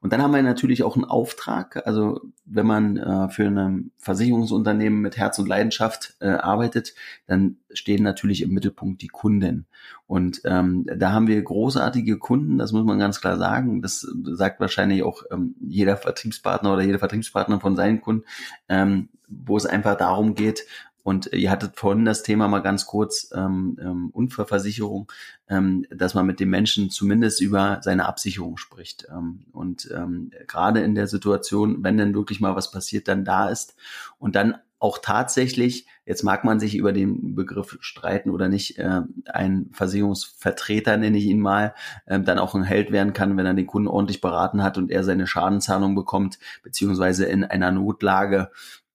Und 0.00 0.12
dann 0.12 0.22
haben 0.22 0.34
wir 0.34 0.42
natürlich 0.42 0.82
auch 0.82 0.96
einen 0.96 1.04
Auftrag, 1.04 1.86
also 1.86 2.20
wenn 2.44 2.66
man 2.66 2.96
äh, 2.96 3.28
für 3.28 3.46
ein 3.46 3.90
Versicherungsunternehmen 3.98 5.00
mit 5.00 5.16
Herz 5.16 5.38
und 5.38 5.46
Leidenschaft 5.46 6.16
äh, 6.20 6.28
arbeitet, 6.28 6.94
dann 7.26 7.58
stehen 7.72 8.02
natürlich 8.02 8.42
im 8.42 8.50
Mittelpunkt 8.50 9.02
die 9.02 9.08
Kunden. 9.08 9.66
Und 10.06 10.40
ähm, 10.44 10.86
da 10.86 11.12
haben 11.12 11.28
wir 11.28 11.40
großartige 11.40 12.18
Kunden, 12.18 12.58
das 12.58 12.72
muss 12.72 12.84
man 12.84 12.98
ganz 12.98 13.20
klar 13.20 13.36
sagen. 13.36 13.82
Das 13.82 14.00
sagt 14.24 14.58
wahrscheinlich 14.58 15.02
auch 15.02 15.22
ähm, 15.30 15.54
jeder 15.60 15.96
Vertriebspartner 15.96 16.72
oder 16.72 16.82
jeder 16.82 16.98
Vertriebspartner 16.98 17.60
von 17.60 17.76
seinen 17.76 18.00
Kunden, 18.00 18.24
ähm, 18.68 19.08
wo 19.28 19.56
es 19.56 19.66
einfach 19.66 19.96
darum 19.96 20.34
geht, 20.34 20.64
und 21.02 21.32
ihr 21.32 21.50
hattet 21.50 21.76
vorhin 21.76 22.04
das 22.04 22.22
Thema 22.22 22.48
mal 22.48 22.60
ganz 22.60 22.86
kurz, 22.86 23.30
ähm, 23.34 23.78
ähm, 23.80 24.10
Unfallversicherung, 24.10 25.10
ähm, 25.48 25.86
dass 25.90 26.14
man 26.14 26.26
mit 26.26 26.40
dem 26.40 26.50
Menschen 26.50 26.90
zumindest 26.90 27.40
über 27.40 27.80
seine 27.82 28.06
Absicherung 28.06 28.56
spricht. 28.56 29.06
Ähm, 29.10 29.46
und 29.52 29.90
ähm, 29.94 30.30
gerade 30.46 30.80
in 30.80 30.94
der 30.94 31.06
Situation, 31.06 31.82
wenn 31.82 31.96
denn 31.96 32.14
wirklich 32.14 32.40
mal 32.40 32.56
was 32.56 32.70
passiert, 32.70 33.08
dann 33.08 33.24
da 33.24 33.48
ist 33.48 33.74
und 34.18 34.36
dann 34.36 34.56
auch 34.80 34.96
tatsächlich, 34.96 35.86
jetzt 36.06 36.22
mag 36.22 36.42
man 36.42 36.58
sich 36.58 36.74
über 36.74 36.94
den 36.94 37.34
Begriff 37.34 37.76
streiten 37.80 38.30
oder 38.30 38.48
nicht, 38.48 38.78
äh, 38.78 39.02
ein 39.26 39.68
Versicherungsvertreter 39.72 40.96
nenne 40.96 41.18
ich 41.18 41.26
ihn 41.26 41.38
mal, 41.38 41.74
äh, 42.06 42.18
dann 42.18 42.38
auch 42.38 42.54
ein 42.54 42.62
Held 42.62 42.90
werden 42.90 43.12
kann, 43.12 43.36
wenn 43.36 43.44
er 43.44 43.52
den 43.52 43.66
Kunden 43.66 43.88
ordentlich 43.88 44.22
beraten 44.22 44.62
hat 44.62 44.78
und 44.78 44.90
er 44.90 45.04
seine 45.04 45.26
Schadenzahlung 45.26 45.94
bekommt, 45.94 46.38
beziehungsweise 46.62 47.26
in 47.26 47.44
einer 47.44 47.70
Notlage 47.70 48.50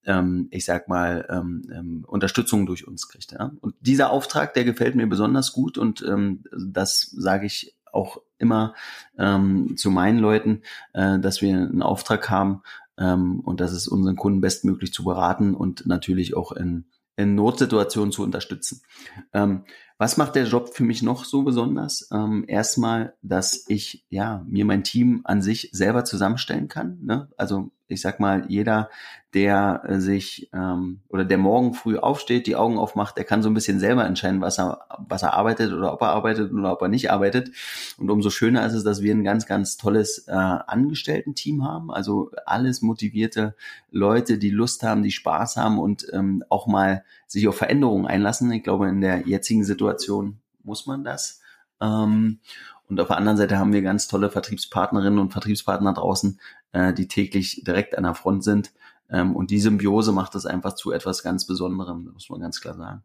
ähm, 0.06 0.48
ich 0.52 0.66
sag 0.66 0.88
mal, 0.88 1.26
ähm, 1.30 1.64
ähm, 1.74 2.06
Unterstützung 2.08 2.66
durch 2.66 2.88
uns 2.88 3.08
kriegt. 3.08 3.32
Ja? 3.32 3.52
Und 3.62 3.76
dieser 3.80 4.12
Auftrag, 4.12 4.54
der 4.54 4.64
gefällt 4.64 4.96
mir 4.96 5.08
besonders 5.08 5.52
gut 5.52 5.78
und 5.78 6.04
ähm, 6.08 6.44
das 6.56 7.02
sage 7.02 7.46
ich 7.46 7.76
auch 7.92 8.22
immer 8.38 8.74
ähm, 9.18 9.78
zu 9.78 9.90
meinen 9.90 10.20
Leuten, 10.20 10.62
äh, 10.94 11.20
dass 11.20 11.42
wir 11.42 11.56
einen 11.56 11.82
Auftrag 11.82 12.30
haben 12.30 12.62
ähm, 12.98 13.40
und 13.40 13.60
dass 13.62 13.72
es 13.72 13.88
unseren 13.88 14.16
Kunden 14.16 14.42
bestmöglich 14.42 14.94
zu 14.94 15.04
beraten 15.04 15.56
und 15.56 15.86
natürlich 15.88 16.36
auch 16.36 16.52
in, 16.52 16.86
in 17.16 17.36
Notsituationen 17.36 18.12
zu 18.12 18.24
unterstützen. 18.24 18.82
Ähm, 19.34 19.64
was 19.98 20.18
macht 20.18 20.36
der 20.36 20.46
Job 20.46 20.74
für 20.74 20.84
mich 20.84 21.02
noch 21.04 21.24
so 21.24 21.44
besonders? 21.44 22.10
Ähm, 22.12 22.44
erstmal, 22.48 23.16
dass 23.22 23.64
ich 23.70 24.06
ja 24.10 24.44
mir 24.46 24.66
mein 24.66 24.84
Team 24.84 25.22
an 25.24 25.42
sich 25.42 25.70
selber 25.72 26.04
zusammenstellen 26.04 26.68
kann. 26.68 27.00
Ne? 27.02 27.30
Also 27.38 27.72
ich 27.88 28.02
sag 28.02 28.20
mal, 28.20 28.46
jeder, 28.48 28.90
der 29.34 29.84
äh, 29.86 30.00
sich 30.00 30.50
ähm, 30.54 31.02
oder 31.10 31.26
der 31.26 31.38
morgen 31.38 31.74
früh 31.74 31.98
aufsteht, 31.98 32.48
die 32.48 32.56
Augen 32.56 32.78
aufmacht, 32.78 33.18
der 33.18 33.26
kann 33.26 33.44
so 33.44 33.50
ein 33.50 33.54
bisschen 33.54 33.80
selber 33.80 34.06
entscheiden, 34.06 34.42
was 34.42 34.58
er, 34.60 34.88
was 35.08 35.24
er 35.24 35.34
arbeitet 35.34 35.72
oder 35.72 35.94
ob 35.94 36.02
er 36.02 36.10
arbeitet 36.10 36.52
oder 36.52 36.72
ob 36.72 36.82
er 36.82 36.88
nicht 36.88 37.12
arbeitet. 37.12 37.52
Und 37.98 38.10
umso 38.10 38.30
schöner 38.30 38.66
ist 38.66 38.74
es, 38.74 38.84
dass 38.84 39.02
wir 39.02 39.14
ein 39.14 39.24
ganz, 39.24 39.46
ganz 39.46 39.78
tolles 39.78 40.28
äh, 40.28 40.32
Angestellten-Team 40.32 41.64
haben. 41.64 41.92
Also 41.92 42.32
alles 42.46 42.82
motivierte 42.82 43.56
Leute, 43.92 44.38
die 44.38 44.52
Lust 44.52 44.84
haben, 44.84 45.04
die 45.04 45.12
Spaß 45.12 45.58
haben 45.58 45.80
und 45.80 46.08
ähm, 46.14 46.44
auch 46.50 46.68
mal 46.68 47.04
sich 47.28 47.48
auf 47.48 47.58
Veränderungen 47.58 48.08
einlassen. 48.08 48.52
Ich 48.52 48.64
glaube, 48.64 48.88
in 48.88 49.02
der 49.02 49.28
jetzigen 49.28 49.64
Situation 49.64 50.40
muss 50.64 50.88
man 50.88 51.04
das. 51.04 51.42
Ähm, 51.82 52.40
und 52.88 53.00
auf 53.00 53.08
der 53.08 53.18
anderen 53.18 53.38
Seite 53.38 53.58
haben 53.58 53.74
wir 53.74 53.82
ganz 53.82 54.08
tolle 54.08 54.30
Vertriebspartnerinnen 54.30 55.20
und 55.20 55.32
Vertriebspartner 55.32 55.94
draußen, 55.94 56.40
äh, 56.76 56.94
die 56.94 57.08
täglich 57.08 57.64
direkt 57.66 57.98
an 57.98 58.04
der 58.04 58.16
Front 58.16 58.44
sind. 58.44 58.74
Ähm, 59.10 59.36
und 59.36 59.50
die 59.50 59.60
Symbiose 59.60 60.12
macht 60.12 60.36
es 60.36 60.46
einfach 60.46 60.76
zu 60.76 60.92
etwas 60.92 61.24
ganz 61.24 61.48
Besonderem, 61.48 62.12
muss 62.14 62.30
man 62.30 62.42
ganz 62.42 62.60
klar 62.60 62.76
sagen. 62.76 63.04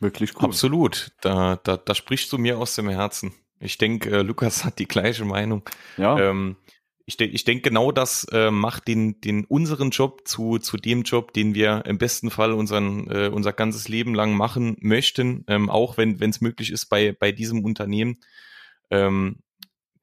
Wirklich 0.00 0.34
cool. 0.36 0.46
Absolut. 0.46 1.12
Da, 1.20 1.56
da, 1.62 1.76
da 1.76 1.94
sprichst 1.94 2.32
du 2.32 2.38
mir 2.38 2.58
aus 2.58 2.74
dem 2.74 2.88
Herzen. 2.88 3.32
Ich 3.60 3.78
denke, 3.78 4.10
äh, 4.10 4.22
Lukas 4.22 4.64
hat 4.64 4.78
die 4.78 4.88
gleiche 4.88 5.24
Meinung. 5.24 5.62
Ja. 5.96 6.18
Ähm, 6.18 6.56
ich, 7.06 7.18
de 7.18 7.28
ich 7.28 7.44
denke, 7.44 7.68
genau 7.68 7.92
das 7.92 8.26
äh, 8.32 8.50
macht 8.50 8.88
den, 8.88 9.20
den 9.20 9.44
unseren 9.44 9.90
Job 9.90 10.26
zu, 10.26 10.58
zu 10.58 10.78
dem 10.78 11.02
Job, 11.02 11.34
den 11.34 11.54
wir 11.54 11.84
im 11.84 11.98
besten 11.98 12.30
Fall 12.30 12.52
unseren, 12.52 13.10
äh, 13.10 13.28
unser 13.28 13.52
ganzes 13.52 13.88
Leben 13.88 14.14
lang 14.14 14.34
machen 14.34 14.76
möchten, 14.80 15.44
ähm, 15.48 15.68
auch 15.68 15.98
wenn 15.98 16.18
es 16.18 16.40
möglich 16.40 16.70
ist 16.70 16.86
bei, 16.86 17.12
bei 17.12 17.30
diesem 17.30 17.62
Unternehmen. 17.62 18.18
Ähm, 18.90 19.43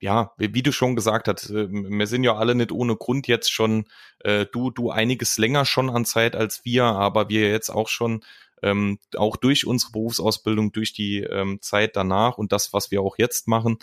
ja, 0.02 0.34
wie, 0.38 0.64
du 0.64 0.72
schon 0.72 0.96
gesagt 0.96 1.28
hast, 1.28 1.52
äh, 1.52 1.68
wir 1.70 2.08
sind 2.08 2.24
ja 2.24 2.36
alle 2.36 2.56
nicht 2.56 2.72
ohne 2.72 2.96
Grund 2.96 3.28
jetzt 3.28 3.52
schon, 3.52 3.86
äh, 4.20 4.48
du, 4.52 4.72
du 4.72 4.90
einiges 4.90 5.38
länger 5.38 5.64
schon 5.64 5.92
an 5.92 6.06
Zeit 6.06 6.36
als 6.36 6.66
wir, 6.66 6.86
aber 6.86 7.30
wir 7.30 7.50
jetzt 7.50 7.70
auch 7.70 7.88
schon 7.88 8.24
ähm, 8.64 8.98
auch 9.16 9.38
durch 9.38 9.68
unsere 9.68 9.92
Berufsausbildung, 9.92 10.72
durch 10.72 10.94
die 10.94 11.20
ähm, 11.20 11.60
Zeit 11.62 11.96
danach 11.96 12.40
und 12.40 12.52
das, 12.52 12.74
was 12.74 12.90
wir 12.90 13.02
auch 13.02 13.20
jetzt 13.20 13.48
machen, 13.48 13.78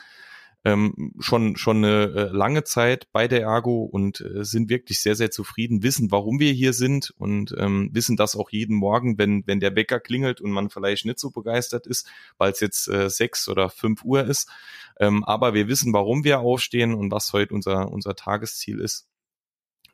ähm, 0.65 1.13
schon 1.21 1.57
schon 1.57 1.79
eine 1.79 2.05
äh, 2.05 2.37
lange 2.37 2.65
Zeit 2.65 3.09
bei 3.13 3.29
der 3.29 3.43
Ergo 3.43 3.85
und 3.85 4.21
äh, 4.21 4.45
sind 4.45 4.69
wirklich 4.69 5.01
sehr 5.01 5.15
sehr 5.15 5.31
zufrieden, 5.31 5.83
wissen, 5.83 6.11
warum 6.11 6.41
wir 6.41 6.53
hier 6.53 6.73
sind 6.73 7.13
und 7.17 7.55
ähm, 7.57 7.91
wissen 7.93 8.17
das 8.17 8.35
auch 8.35 8.51
jeden 8.51 8.77
Morgen, 8.77 9.19
wenn 9.19 9.47
wenn 9.47 9.61
der 9.61 9.77
Wecker 9.77 10.01
klingelt 10.01 10.41
und 10.41 10.51
man 10.51 10.71
vielleicht 10.71 11.07
nicht 11.07 11.21
so 11.21 11.31
begeistert 11.31 11.87
ist, 11.87 12.11
weil 12.39 12.53
es 12.53 12.61
jetzt 12.61 12.89
äh, 12.89 13.09
sechs 13.09 13.49
oder 13.49 13.71
fünf 13.71 14.05
Uhr 14.05 14.25
ist, 14.25 14.51
ähm, 14.99 15.25
aber 15.25 15.55
wir 15.55 15.69
wissen, 15.69 15.93
warum 15.93 16.25
wir 16.25 16.41
aufstehen 16.41 16.95
und 16.95 17.13
was 17.13 17.33
heute 17.33 17.55
unser 17.55 17.91
unser 17.91 18.17
Tagesziel 18.17 18.81
ist. 18.81 19.09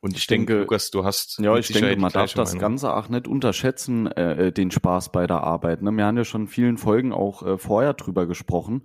Und 0.05 0.15
ich 0.15 0.27
denke, 0.27 0.59
Lukas, 0.59 0.91
du 0.91 1.03
hast. 1.03 1.39
Ja, 1.39 1.57
ich 1.57 1.67
denke, 1.67 1.97
man 1.97 2.11
darf 2.11 2.31
das 2.33 2.49
Meinung. 2.49 2.61
Ganze 2.61 2.93
auch 2.93 3.09
nicht 3.09 3.27
unterschätzen, 3.27 4.05
äh, 4.05 4.47
äh, 4.47 4.51
den 4.51 4.69
Spaß 4.69 5.11
bei 5.11 5.25
der 5.25 5.41
Arbeit. 5.41 5.81
Ne? 5.81 5.91
Wir 5.91 6.05
haben 6.05 6.15
ja 6.15 6.23
schon 6.23 6.41
in 6.41 6.47
vielen 6.47 6.77
Folgen 6.77 7.11
auch 7.11 7.41
äh, 7.41 7.57
vorher 7.57 7.95
drüber 7.95 8.27
gesprochen. 8.27 8.83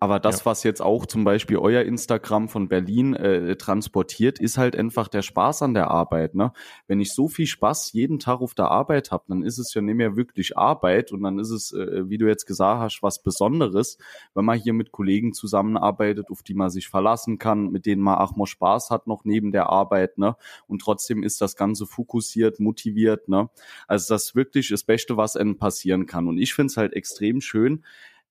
Aber 0.00 0.20
das, 0.20 0.40
ja. 0.40 0.46
was 0.46 0.62
jetzt 0.62 0.80
auch 0.80 1.06
zum 1.06 1.24
Beispiel 1.24 1.58
euer 1.58 1.82
Instagram 1.82 2.48
von 2.48 2.68
Berlin 2.68 3.14
äh, 3.14 3.56
transportiert, 3.56 4.38
ist 4.38 4.56
halt 4.56 4.76
einfach 4.76 5.08
der 5.08 5.22
Spaß 5.22 5.62
an 5.62 5.74
der 5.74 5.90
Arbeit. 5.90 6.36
Ne? 6.36 6.52
Wenn 6.86 7.00
ich 7.00 7.12
so 7.12 7.26
viel 7.26 7.46
Spaß 7.46 7.92
jeden 7.92 8.20
Tag 8.20 8.40
auf 8.40 8.54
der 8.54 8.70
Arbeit 8.70 9.10
habe, 9.10 9.24
dann 9.28 9.42
ist 9.42 9.58
es 9.58 9.74
ja 9.74 9.82
nicht 9.82 9.96
mehr 9.96 10.16
wirklich 10.16 10.56
Arbeit 10.56 11.10
und 11.10 11.22
dann 11.22 11.40
ist 11.40 11.50
es, 11.50 11.72
äh, 11.72 12.08
wie 12.08 12.18
du 12.18 12.28
jetzt 12.28 12.46
gesagt 12.46 12.80
hast, 12.80 13.02
was 13.02 13.22
Besonderes, 13.22 13.98
wenn 14.34 14.44
man 14.44 14.58
hier 14.58 14.72
mit 14.72 14.92
Kollegen 14.92 15.32
zusammenarbeitet, 15.32 16.30
auf 16.30 16.44
die 16.44 16.54
man 16.54 16.70
sich 16.70 16.88
verlassen 16.88 17.38
kann, 17.38 17.70
mit 17.70 17.84
denen 17.84 18.02
man 18.02 18.18
auch 18.18 18.36
mal 18.36 18.46
Spaß 18.46 18.90
hat 18.90 19.08
noch 19.08 19.24
neben 19.24 19.50
der 19.50 19.68
Arbeit. 19.68 20.16
Ne? 20.16 20.36
Und 20.68 20.80
trotzdem 20.80 21.24
ist 21.24 21.40
das 21.40 21.56
Ganze 21.56 21.86
fokussiert, 21.86 22.60
motiviert. 22.60 23.28
Ne? 23.28 23.50
Also 23.88 24.14
das 24.14 24.26
ist 24.26 24.34
wirklich 24.36 24.68
das 24.68 24.84
Beste, 24.84 25.16
was 25.16 25.34
einem 25.34 25.56
passieren 25.56 26.06
kann. 26.06 26.28
Und 26.28 26.38
ich 26.38 26.54
finde 26.54 26.70
es 26.70 26.76
halt 26.76 26.92
extrem 26.92 27.40
schön, 27.40 27.82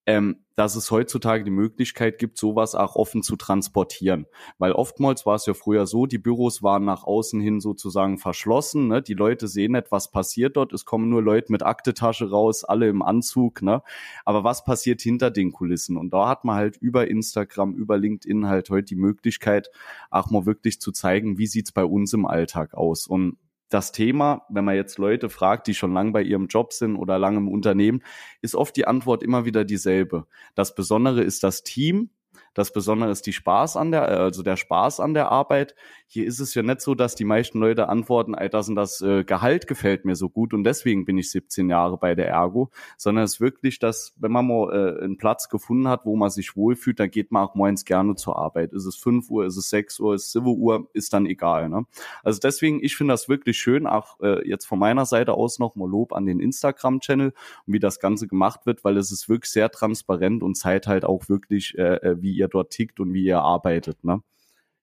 ähm, 0.08 0.38
dass 0.56 0.76
es 0.76 0.90
heutzutage 0.90 1.44
die 1.44 1.52
Möglichkeit 1.52 2.18
gibt, 2.18 2.38
sowas 2.40 2.74
auch 2.74 2.96
offen 2.96 3.22
zu 3.22 3.36
transportieren. 3.36 4.26
Weil 4.58 4.72
oftmals 4.72 5.26
war 5.26 5.36
es 5.36 5.46
ja 5.46 5.54
früher 5.54 5.86
so, 5.86 6.08
die 6.08 6.18
Büros 6.18 6.64
waren 6.64 6.86
nach 6.86 7.04
außen 7.04 7.40
hin 7.40 7.60
sozusagen 7.60 8.18
verschlossen. 8.18 8.88
Ne? 8.88 9.02
Die 9.04 9.14
Leute 9.14 9.48
sehen 9.48 9.74
nicht, 9.74 9.92
was 9.92 10.10
passiert 10.10 10.56
dort. 10.56 10.74
Es 10.74 10.86
kommen 10.86 11.10
nur 11.10 11.22
Leute 11.22 11.52
mit 11.52 11.62
Aktetasche 11.62 12.32
raus, 12.32 12.64
alle 12.64 12.88
im 12.88 13.04
Anzug. 13.04 13.62
Ne? 13.62 13.84
Aber 14.26 14.44
was 14.46 14.64
passiert 14.64 15.02
hinter 15.02 15.30
den 15.30 15.52
Kulissen? 15.52 15.98
Und 15.98 16.12
da 16.12 16.30
hat 16.30 16.46
man 16.46 16.56
halt 16.56 16.78
über 16.78 17.08
Instagram, 17.08 17.76
über 17.76 17.98
LinkedIn 17.98 18.48
halt 18.48 18.70
heute 18.70 18.86
die 18.86 18.96
Möglichkeit, 18.96 19.70
auch 20.10 20.32
mal 20.32 20.46
wirklich 20.46 20.80
zu 20.80 20.92
zeigen, 20.92 21.38
wie 21.38 21.48
sieht's 21.48 21.74
bei 21.74 21.84
uns 21.84 22.14
im 22.14 22.26
Alltag 22.26 22.74
aus. 22.74 23.08
Und 23.08 23.38
das 23.70 23.92
Thema, 23.92 24.46
wenn 24.50 24.66
man 24.66 24.76
jetzt 24.76 24.98
Leute 24.98 25.30
fragt, 25.30 25.68
die 25.68 25.74
schon 25.74 25.94
lange 25.94 26.12
bei 26.12 26.22
ihrem 26.22 26.48
Job 26.48 26.74
sind 26.74 26.96
oder 26.96 27.20
lange 27.20 27.38
im 27.38 27.48
Unternehmen, 27.48 28.04
ist 28.42 28.56
oft 28.56 28.76
die 28.76 28.88
Antwort 28.88 29.24
immer 29.24 29.46
wieder 29.46 29.66
dieselbe. 29.66 30.26
Das 30.56 30.76
Besondere 30.76 31.24
ist 31.24 31.44
das 31.44 31.64
Team, 31.64 32.10
das 32.58 32.72
Besondere 32.72 33.12
ist 33.12 33.28
die 33.28 33.34
Spaß 33.34 33.78
an 33.78 33.92
der, 33.92 34.10
äh, 34.10 34.16
also 34.16 34.42
der 34.42 34.58
Spaß 34.58 35.00
an 35.00 35.14
der 35.14 35.32
Arbeit. 35.32 35.76
Hier 36.08 36.26
ist 36.26 36.40
es 36.40 36.56
ja 36.56 36.64
nicht 36.64 36.82
so, 36.82 36.96
dass 36.96 37.14
die 37.14 37.24
meisten 37.24 37.60
Leute 37.60 37.88
antworten, 37.88 38.36
das 38.50 38.68
und 38.68 38.76
das 38.76 39.00
äh, 39.02 39.24
Gehalt 39.24 39.68
gefällt 39.68 40.06
mir 40.06 40.16
so 40.16 40.30
gut 40.30 40.54
und 40.56 40.64
deswegen 40.64 41.06
bin 41.06 41.20
ich 41.20 41.30
17 41.30 41.70
Jahre 41.70 41.98
bei 41.98 42.16
der 42.16 42.30
Ergo, 42.30 42.72
sondern 42.98 43.26
es 43.26 43.34
ist 43.34 43.42
wirklich, 43.42 43.78
dass 43.78 44.16
wenn 44.18 44.32
man 44.32 44.48
mal 44.48 44.74
äh, 44.74 45.04
einen 45.04 45.18
Platz 45.18 45.50
gefunden 45.50 45.88
hat, 45.88 46.06
wo 46.06 46.16
man 46.16 46.32
sich 46.32 46.56
wohlfühlt, 46.56 47.00
dann 47.00 47.12
geht 47.12 47.32
man 47.32 47.44
auch 47.44 47.54
morgens 47.54 47.86
gerne 47.86 48.16
zur 48.16 48.40
Arbeit. 48.40 48.74
Ist 48.74 48.86
es 48.86 48.96
5 48.96 49.30
Uhr, 49.30 49.46
ist 49.46 49.58
es 49.58 49.70
6 49.70 50.00
Uhr, 50.00 50.16
ist 50.16 50.26
es 50.26 50.32
7 50.32 50.48
Uhr, 50.48 50.90
ist 50.94 51.14
dann 51.14 51.28
egal. 51.28 51.70
Ne? 51.70 51.86
Also 52.24 52.40
deswegen, 52.40 52.84
ich 52.84 52.96
finde 52.96 53.14
das 53.14 53.30
wirklich 53.30 53.60
schön, 53.60 53.86
auch 53.86 54.18
jetzt 54.44 54.66
von 54.66 54.80
meiner 54.80 55.06
Seite 55.06 55.34
aus 55.34 55.60
noch 55.60 55.76
mal 55.76 55.90
Lob 55.90 56.14
an 56.14 56.26
den 56.26 56.40
Instagram-Channel 56.40 57.34
und 57.66 57.74
wie 57.74 57.80
das 57.80 58.00
Ganze 58.00 58.28
gemacht 58.28 58.66
wird, 58.66 58.84
weil 58.84 58.98
es 58.98 59.12
ist 59.12 59.30
wirklich 59.30 59.52
sehr 59.52 59.70
transparent 59.70 60.42
und 60.42 60.56
zeigt 60.56 60.88
halt 60.88 61.06
auch 61.06 61.30
wirklich, 61.30 61.76
wie 61.76 62.32
ihr 62.32 62.47
dort 62.48 62.72
tickt 62.72 63.00
und 63.00 63.14
wie 63.14 63.24
ihr 63.24 63.40
arbeitet. 63.40 64.04
Ne? 64.04 64.22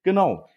Genau. 0.03 0.48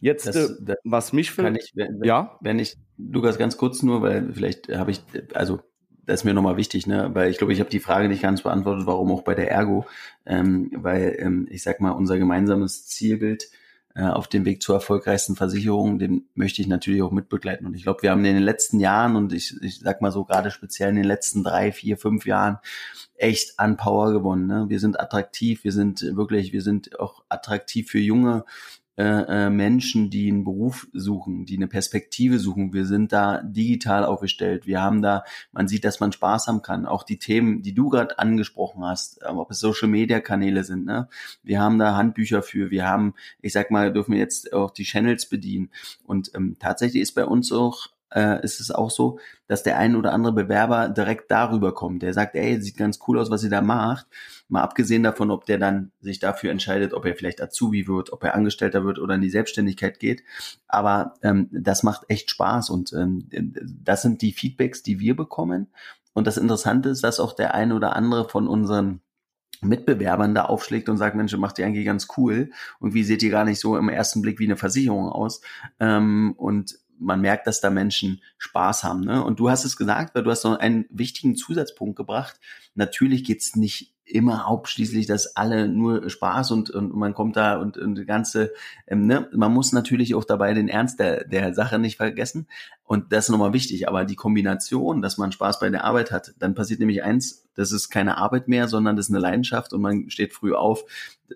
Jetzt, 0.00 0.26
das, 0.26 0.36
äh, 0.36 0.48
das 0.60 0.76
was 0.84 1.12
mich 1.12 1.30
für, 1.30 1.48
ich, 1.56 1.72
wenn, 1.74 2.02
ja, 2.02 2.36
wenn 2.40 2.58
ich, 2.58 2.76
Lukas, 2.98 3.38
ganz 3.38 3.56
kurz 3.56 3.82
nur, 3.82 4.02
weil 4.02 4.32
vielleicht 4.32 4.68
habe 4.68 4.90
ich, 4.90 5.02
also 5.32 5.60
das 6.04 6.20
ist 6.20 6.24
mir 6.24 6.34
nochmal 6.34 6.56
wichtig, 6.56 6.86
ne? 6.86 7.10
Weil 7.14 7.30
ich 7.30 7.38
glaube, 7.38 7.52
ich 7.52 7.60
habe 7.60 7.70
die 7.70 7.78
Frage 7.78 8.08
nicht 8.08 8.22
ganz 8.22 8.42
beantwortet, 8.42 8.86
warum 8.86 9.12
auch 9.12 9.22
bei 9.22 9.34
der 9.34 9.50
Ergo, 9.50 9.86
ähm, 10.26 10.70
weil 10.74 11.16
ähm, 11.18 11.46
ich 11.50 11.62
sag 11.62 11.80
mal, 11.80 11.92
unser 11.92 12.18
gemeinsames 12.18 12.86
Zielbild 12.86 13.48
äh, 13.94 14.04
auf 14.04 14.28
dem 14.28 14.44
Weg 14.44 14.62
zur 14.62 14.76
erfolgreichsten 14.76 15.36
Versicherung, 15.36 15.98
den 15.98 16.28
möchte 16.34 16.62
ich 16.62 16.68
natürlich 16.68 17.02
auch 17.02 17.10
mitbegleiten. 17.10 17.66
Und 17.66 17.74
ich 17.74 17.82
glaube, 17.82 18.02
wir 18.02 18.10
haben 18.10 18.24
in 18.24 18.34
den 18.34 18.42
letzten 18.42 18.80
Jahren 18.80 19.16
und 19.16 19.32
ich, 19.32 19.54
ich 19.62 19.80
sag 19.80 20.00
mal 20.00 20.12
so 20.12 20.24
gerade 20.24 20.50
speziell 20.50 20.90
in 20.90 20.96
den 20.96 21.04
letzten 21.04 21.44
drei, 21.44 21.72
vier, 21.72 21.98
fünf 21.98 22.26
Jahren 22.26 22.58
echt 23.16 23.58
an 23.58 23.76
Power 23.76 24.12
gewonnen. 24.12 24.46
Ne? 24.46 24.64
Wir 24.68 24.80
sind 24.80 24.98
attraktiv, 24.98 25.64
wir 25.64 25.72
sind 25.72 26.00
wirklich, 26.16 26.52
wir 26.52 26.62
sind 26.62 26.98
auch 26.98 27.22
attraktiv 27.28 27.90
für 27.90 27.98
junge 27.98 28.44
äh, 28.96 29.04
äh, 29.04 29.50
Menschen, 29.50 30.10
die 30.10 30.30
einen 30.30 30.44
Beruf 30.44 30.86
suchen, 30.92 31.46
die 31.46 31.56
eine 31.56 31.66
Perspektive 31.66 32.38
suchen. 32.38 32.74
Wir 32.74 32.84
sind 32.84 33.10
da 33.10 33.42
digital 33.42 34.04
aufgestellt. 34.04 34.66
Wir 34.66 34.82
haben 34.82 35.00
da, 35.00 35.24
man 35.50 35.66
sieht, 35.66 35.86
dass 35.86 35.98
man 35.98 36.12
Spaß 36.12 36.48
haben 36.48 36.60
kann. 36.60 36.84
Auch 36.84 37.02
die 37.02 37.18
Themen, 37.18 37.62
die 37.62 37.72
du 37.72 37.88
gerade 37.88 38.18
angesprochen 38.18 38.84
hast, 38.84 39.22
ob 39.24 39.50
es 39.50 39.60
Social 39.60 39.88
Media 39.88 40.20
Kanäle 40.20 40.62
sind, 40.62 40.84
ne? 40.84 41.08
Wir 41.42 41.58
haben 41.58 41.78
da 41.78 41.96
Handbücher 41.96 42.42
für. 42.42 42.70
Wir 42.70 42.86
haben, 42.86 43.14
ich 43.40 43.54
sag 43.54 43.70
mal, 43.70 43.92
dürfen 43.92 44.12
wir 44.12 44.18
jetzt 44.18 44.52
auch 44.52 44.70
die 44.70 44.84
Channels 44.84 45.26
bedienen. 45.26 45.70
Und 46.04 46.30
ähm, 46.34 46.56
tatsächlich 46.58 47.00
ist 47.00 47.14
bei 47.14 47.24
uns 47.24 47.50
auch 47.50 47.88
äh, 48.14 48.42
ist 48.44 48.60
es 48.60 48.70
auch 48.70 48.90
so, 48.90 49.18
dass 49.46 49.62
der 49.62 49.78
ein 49.78 49.96
oder 49.96 50.12
andere 50.12 50.32
Bewerber 50.32 50.88
direkt 50.88 51.30
darüber 51.30 51.74
kommt. 51.74 52.02
Der 52.02 52.12
sagt, 52.12 52.34
ey, 52.34 52.60
sieht 52.60 52.76
ganz 52.76 52.98
cool 53.06 53.18
aus, 53.18 53.30
was 53.30 53.44
ihr 53.44 53.50
da 53.50 53.60
macht. 53.60 54.06
Mal 54.48 54.62
abgesehen 54.62 55.02
davon, 55.02 55.30
ob 55.30 55.46
der 55.46 55.58
dann 55.58 55.92
sich 56.00 56.18
dafür 56.18 56.50
entscheidet, 56.50 56.92
ob 56.94 57.04
er 57.04 57.14
vielleicht 57.14 57.42
Azubi 57.42 57.86
wird, 57.88 58.12
ob 58.12 58.24
er 58.24 58.34
Angestellter 58.34 58.84
wird 58.84 58.98
oder 58.98 59.14
in 59.14 59.20
die 59.20 59.30
Selbstständigkeit 59.30 59.98
geht. 59.98 60.22
Aber 60.68 61.14
ähm, 61.22 61.48
das 61.52 61.82
macht 61.82 62.04
echt 62.08 62.30
Spaß 62.30 62.70
und 62.70 62.92
ähm, 62.92 63.28
das 63.82 64.02
sind 64.02 64.22
die 64.22 64.32
Feedbacks, 64.32 64.82
die 64.82 65.00
wir 65.00 65.16
bekommen. 65.16 65.68
Und 66.14 66.26
das 66.26 66.36
Interessante 66.36 66.90
ist, 66.90 67.02
dass 67.02 67.20
auch 67.20 67.32
der 67.32 67.54
eine 67.54 67.74
oder 67.74 67.96
andere 67.96 68.28
von 68.28 68.46
unseren 68.46 69.00
Mitbewerbern 69.62 70.34
da 70.34 70.44
aufschlägt 70.44 70.88
und 70.88 70.98
sagt, 70.98 71.16
Mensch, 71.16 71.34
macht 71.36 71.58
ihr 71.58 71.66
eigentlich 71.66 71.86
ganz 71.86 72.08
cool. 72.16 72.50
Und 72.80 72.94
wie 72.94 73.04
seht 73.04 73.22
ihr 73.22 73.30
gar 73.30 73.44
nicht 73.44 73.60
so 73.60 73.76
im 73.76 73.88
ersten 73.88 74.20
Blick 74.20 74.38
wie 74.38 74.44
eine 74.44 74.56
Versicherung 74.56 75.08
aus? 75.08 75.40
Ähm, 75.78 76.34
und 76.36 76.78
man 77.02 77.20
merkt, 77.20 77.46
dass 77.46 77.60
da 77.60 77.70
Menschen 77.70 78.22
Spaß 78.38 78.84
haben. 78.84 79.00
Ne? 79.00 79.22
Und 79.24 79.40
du 79.40 79.50
hast 79.50 79.64
es 79.64 79.76
gesagt, 79.76 80.14
weil 80.14 80.22
du 80.22 80.30
hast 80.30 80.44
noch 80.44 80.58
einen 80.58 80.86
wichtigen 80.90 81.36
Zusatzpunkt 81.36 81.96
gebracht. 81.96 82.40
Natürlich 82.74 83.24
geht's 83.24 83.56
nicht 83.56 83.94
immer 84.12 84.46
hauptschließlich, 84.46 85.06
dass 85.06 85.36
alle 85.36 85.68
nur 85.68 86.08
Spaß 86.08 86.50
und, 86.50 86.70
und 86.70 86.94
man 86.94 87.14
kommt 87.14 87.36
da 87.36 87.58
und, 87.58 87.78
und 87.78 87.96
die 87.96 88.04
ganze, 88.04 88.52
ähm, 88.86 89.06
ne, 89.06 89.28
man 89.32 89.52
muss 89.52 89.72
natürlich 89.72 90.14
auch 90.14 90.24
dabei 90.24 90.54
den 90.54 90.68
Ernst 90.68 91.00
der, 91.00 91.24
der 91.24 91.54
Sache 91.54 91.78
nicht 91.78 91.96
vergessen. 91.96 92.46
Und 92.84 93.12
das 93.12 93.24
ist 93.24 93.30
nochmal 93.30 93.52
wichtig. 93.52 93.88
Aber 93.88 94.04
die 94.04 94.16
Kombination, 94.16 95.00
dass 95.00 95.18
man 95.18 95.32
Spaß 95.32 95.60
bei 95.60 95.70
der 95.70 95.84
Arbeit 95.84 96.12
hat, 96.12 96.34
dann 96.38 96.54
passiert 96.54 96.80
nämlich 96.80 97.02
eins, 97.02 97.48
das 97.54 97.72
ist 97.72 97.88
keine 97.88 98.18
Arbeit 98.18 98.48
mehr, 98.48 98.68
sondern 98.68 98.96
das 98.96 99.06
ist 99.06 99.14
eine 99.14 99.20
Leidenschaft 99.20 99.72
und 99.72 99.80
man 99.80 100.10
steht 100.10 100.34
früh 100.34 100.54
auf. 100.54 100.84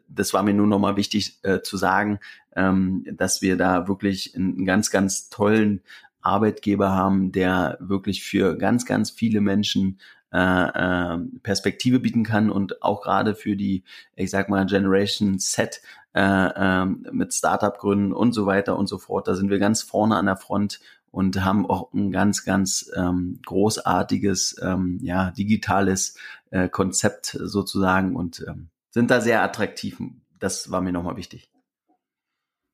Das 0.09 0.35
war 0.35 0.43
mir 0.43 0.55
nur 0.55 0.67
nochmal 0.67 0.97
wichtig 0.97 1.39
äh, 1.43 1.63
zu 1.63 1.77
sagen, 1.77 2.19
ähm, 2.55 3.07
dass 3.13 3.43
wir 3.43 3.57
da 3.57 3.89
wirklich 3.89 4.35
einen 4.35 4.67
ganz, 4.67 4.91
ganz 4.91 5.31
tollen 5.31 5.81
Arbeitgeber 6.21 6.91
haben, 6.91 7.33
der 7.33 7.79
wirklich 7.81 8.25
für 8.25 8.57
ganz, 8.59 8.85
ganz 8.85 9.11
viele 9.11 9.41
Menschen 9.41 9.99
äh, 10.33 10.39
äh, 10.39 11.19
Perspektive 11.43 12.01
bieten 12.01 12.25
kann 12.25 12.51
und 12.51 12.83
auch 12.83 13.03
gerade 13.03 13.35
für 13.35 13.57
die, 13.57 13.85
ich 14.15 14.31
sag 14.31 14.49
mal, 14.49 14.67
Generation 14.67 15.39
Z 15.39 15.81
äh, 16.15 16.21
äh, 16.21 16.85
mit 16.85 17.33
Startup-Gründen 17.33 18.13
und 18.13 18.33
so 18.33 18.47
weiter 18.47 18.77
und 18.77 18.87
so 18.87 18.99
fort. 18.99 19.29
Da 19.29 19.35
sind 19.35 19.51
wir 19.51 19.59
ganz 19.59 19.83
vorne 19.83 20.17
an 20.17 20.27
der 20.27 20.37
Front 20.37 20.81
und 21.11 21.45
haben 21.45 21.65
auch 21.65 21.93
ein 21.95 22.11
ganz, 22.11 22.45
ganz 22.45 22.91
ähm, 22.95 23.41
großartiges, 23.47 24.57
ähm, 24.63 24.99
ja, 25.01 25.31
digitales 25.31 26.19
äh, 26.51 26.69
Konzept 26.69 27.39
sozusagen 27.41 28.17
und 28.17 28.45
ähm, 28.47 28.69
sind 28.91 29.11
da 29.11 29.21
sehr 29.21 29.43
attraktiv. 29.43 30.01
Das 30.39 30.71
war 30.71 30.81
mir 30.81 30.93
nochmal 30.93 31.17
wichtig. 31.17 31.51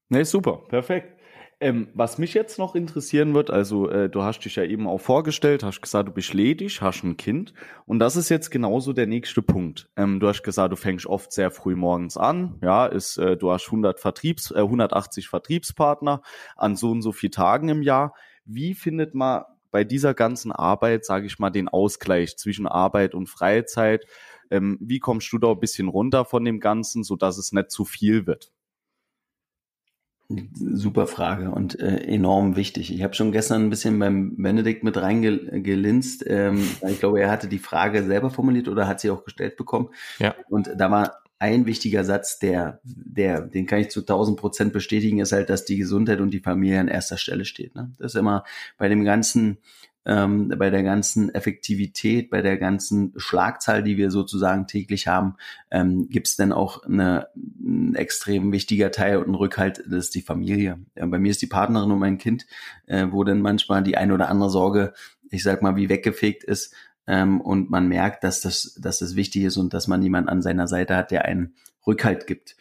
Nee, 0.09 0.25
super, 0.25 0.59
perfekt. 0.69 1.19
Ähm, 1.63 1.87
was 1.95 2.19
mich 2.19 2.35
jetzt 2.35 2.59
noch 2.59 2.75
interessieren 2.75 3.35
wird, 3.35 3.49
also 3.49 3.89
äh, 3.89 4.11
du 4.11 4.25
hast 4.25 4.41
dich 4.41 4.57
ja 4.57 4.65
eben 4.65 4.89
auch 4.89 5.01
vorgestellt, 5.01 5.63
hast 5.63 5.81
gesagt, 5.81 6.09
du 6.09 6.13
bist 6.13 6.35
ledig, 6.35 6.83
hast 6.83 7.05
ein 7.05 7.17
Kind 7.17 7.55
und 7.87 8.01
das 8.01 8.17
ist 8.17 8.31
jetzt 8.31 8.51
genauso 8.51 8.93
der 8.93 9.07
nächste 9.07 9.43
Punkt. 9.43 9.89
Ähm, 9.95 10.19
du 10.19 10.27
hast 10.27 10.43
gesagt, 10.43 10.73
du 10.73 10.77
fängst 10.77 11.07
oft 11.07 11.31
sehr 11.31 11.53
früh 11.53 11.77
morgens 11.77 12.17
an, 12.17 12.59
ja, 12.63 12.87
ist, 12.87 13.17
äh, 13.17 13.37
du 13.37 13.53
hast 13.53 13.67
100 13.67 14.01
Vertriebs, 14.01 14.51
äh, 14.51 14.59
180 14.59 15.29
Vertriebspartner 15.29 16.23
an 16.57 16.75
so 16.75 16.91
und 16.91 17.01
so 17.01 17.13
vielen 17.13 17.31
Tagen 17.31 17.69
im 17.69 17.83
Jahr. 17.83 18.17
Wie 18.45 18.75
findet 18.75 19.15
man 19.15 19.45
bei 19.71 19.85
dieser 19.85 20.15
ganzen 20.15 20.51
Arbeit, 20.51 21.05
sage 21.05 21.27
ich 21.27 21.39
mal, 21.39 21.51
den 21.51 21.69
Ausgleich 21.69 22.37
zwischen 22.39 22.67
Arbeit 22.67 23.15
und 23.15 23.29
Freizeit? 23.29 24.05
Ähm, 24.51 24.79
wie 24.81 24.99
kommst 24.99 25.33
du 25.33 25.39
da 25.39 25.53
ein 25.53 25.61
bisschen 25.61 25.87
runter 25.87 26.25
von 26.25 26.45
dem 26.45 26.59
Ganzen, 26.59 27.05
so 27.05 27.15
dass 27.15 27.39
es 27.39 27.53
nicht 27.53 27.71
zu 27.71 27.85
viel 27.85 28.27
wird? 28.27 28.52
Super 30.29 31.07
Frage 31.07 31.51
und 31.51 31.79
äh, 31.79 31.99
enorm 32.05 32.57
wichtig. 32.57 32.95
Ich 32.95 33.03
habe 33.03 33.15
schon 33.15 33.33
gestern 33.33 33.65
ein 33.65 33.71
bisschen 33.71 33.99
beim 33.99 34.37
Benedikt 34.37 34.83
mit 34.83 34.97
reingelinst. 34.97 36.25
Ähm, 36.27 36.67
ich 36.89 37.01
glaube, 37.01 37.21
er 37.21 37.31
hatte 37.31 37.49
die 37.49 37.59
Frage 37.59 38.03
selber 38.05 38.31
formuliert 38.31 38.69
oder 38.69 38.89
hat 38.89 39.01
sie 39.01 39.11
auch 39.11 39.25
gestellt 39.25 39.57
bekommen. 39.57 39.91
Ja. 40.19 40.35
Und 40.49 40.71
da 40.77 40.91
war 40.91 41.23
ein 41.39 41.67
wichtiger 41.67 42.05
Satz, 42.05 42.39
der, 42.39 42.81
der, 42.85 43.41
den 43.41 43.67
kann 43.67 43.81
ich 43.81 43.91
zu 43.91 44.01
1000 44.01 44.39
Prozent 44.39 44.73
bestätigen, 44.73 45.19
ist 45.19 45.33
halt, 45.33 45.51
dass 45.51 45.65
die 45.65 45.77
Gesundheit 45.77 46.21
und 46.21 46.31
die 46.31 46.39
Familie 46.39 46.79
an 46.79 46.87
erster 46.87 47.19
Stelle 47.19 47.45
steht. 47.45 47.75
Ne? 47.75 47.93
Das 47.99 48.15
ist 48.15 48.19
immer 48.19 48.45
bei 48.79 48.89
dem 48.89 49.05
ganzen 49.05 49.59
ähm, 50.05 50.53
bei 50.59 50.71
der 50.71 50.83
ganzen 50.83 51.35
Effektivität, 51.35 52.31
bei 52.31 52.43
der 52.43 52.59
ganzen 52.59 53.13
Schlagzahl, 53.17 53.83
die 53.83 53.97
wir 53.97 54.11
sozusagen 54.11 54.67
täglich 54.67 55.07
haben, 55.07 55.37
ähm, 55.71 56.09
gibt 56.09 56.29
es 56.29 56.37
dann 56.37 56.53
auch 56.53 56.85
eine, 56.85 57.29
ein 57.37 57.95
extrem 57.95 58.53
wichtiger 58.53 58.91
Teil 58.91 59.19
und 59.19 59.29
ein 59.29 59.35
Rückhalt, 59.35 59.79
das 59.87 60.07
ist 60.07 60.15
die 60.15 60.23
Familie. 60.23 60.81
Ja, 60.97 61.07
bei 61.07 61.19
mir 61.19 61.31
ist 61.31 61.43
die 61.43 61.47
Partnerin 61.47 61.91
und 61.91 61.99
mein 61.99 62.19
Kind, 62.19 62.47
äh, 62.87 63.07
wo 63.11 63.25
dann 63.25 63.41
manchmal 63.41 63.83
die 63.83 63.97
eine 63.97 64.15
oder 64.15 64.29
andere 64.29 64.51
Sorge, 64.51 64.93
ich 65.31 65.43
sag 65.43 65.63
mal, 65.63 65.77
wie 65.77 65.89
weggefegt 65.89 66.45
ist, 66.45 66.75
ähm, 67.07 67.41
und 67.41 67.71
man 67.71 67.89
merkt, 67.89 68.25
dass 68.25 68.41
das, 68.41 68.79
dass 68.81 69.01
das 69.01 69.17
wichtig 69.17 69.45
ist 69.45 69.57
und 69.57 69.75
dass 69.75 69.89
man 69.89 70.03
jemand 70.03 70.29
an 70.29 70.43
seiner 70.43 70.69
Seite 70.69 70.97
hat, 70.97 71.11
der 71.11 71.25
einen 71.25 71.55
Rückhalt 71.87 72.27
gibt. 72.27 72.57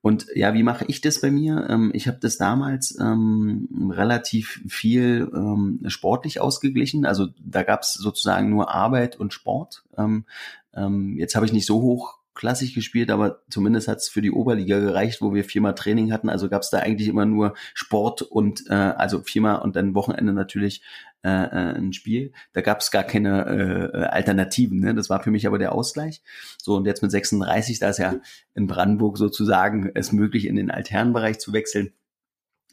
Und 0.00 0.26
ja, 0.34 0.54
wie 0.54 0.62
mache 0.62 0.84
ich 0.86 1.00
das 1.00 1.20
bei 1.20 1.30
mir? 1.30 1.66
Ähm, 1.68 1.90
ich 1.92 2.06
habe 2.06 2.18
das 2.20 2.38
damals 2.38 2.96
ähm, 3.00 3.90
relativ 3.92 4.62
viel 4.68 5.30
ähm, 5.34 5.80
sportlich 5.88 6.40
ausgeglichen. 6.40 7.04
Also 7.04 7.26
da 7.44 7.64
gab 7.64 7.82
es 7.82 7.94
sozusagen 7.94 8.48
nur 8.48 8.72
Arbeit 8.72 9.16
und 9.16 9.32
Sport. 9.32 9.84
Ähm, 9.96 10.24
ähm, 10.72 11.16
jetzt 11.18 11.34
habe 11.34 11.46
ich 11.46 11.52
nicht 11.52 11.66
so 11.66 11.80
hoch 11.82 12.18
klassisch 12.38 12.72
gespielt, 12.72 13.10
aber 13.10 13.42
zumindest 13.50 13.88
hat 13.88 13.98
es 13.98 14.08
für 14.08 14.22
die 14.22 14.30
Oberliga 14.30 14.78
gereicht, 14.78 15.20
wo 15.20 15.34
wir 15.34 15.44
viermal 15.44 15.74
Training 15.74 16.12
hatten. 16.12 16.28
Also 16.28 16.48
gab 16.48 16.62
es 16.62 16.70
da 16.70 16.78
eigentlich 16.78 17.08
immer 17.08 17.26
nur 17.26 17.54
Sport 17.74 18.22
und 18.22 18.62
äh, 18.70 18.74
also 18.74 19.20
viermal 19.22 19.60
und 19.60 19.76
dann 19.76 19.94
Wochenende 19.94 20.32
natürlich 20.32 20.82
äh, 21.24 21.28
äh, 21.28 21.76
ein 21.76 21.92
Spiel. 21.92 22.32
Da 22.52 22.60
gab 22.60 22.80
es 22.80 22.92
gar 22.92 23.02
keine 23.02 23.90
äh, 23.92 24.04
Alternativen. 24.04 24.78
Ne? 24.78 24.94
Das 24.94 25.10
war 25.10 25.22
für 25.22 25.32
mich 25.32 25.48
aber 25.48 25.58
der 25.58 25.72
Ausgleich. 25.72 26.22
So, 26.62 26.76
und 26.76 26.86
jetzt 26.86 27.02
mit 27.02 27.10
36, 27.10 27.80
da 27.80 27.90
ist 27.90 27.98
ja 27.98 28.14
in 28.54 28.68
Brandenburg 28.68 29.18
sozusagen 29.18 29.90
es 29.94 30.12
möglich, 30.12 30.46
in 30.46 30.56
den 30.56 30.70
Alternbereich 30.70 31.40
zu 31.40 31.52
wechseln 31.52 31.92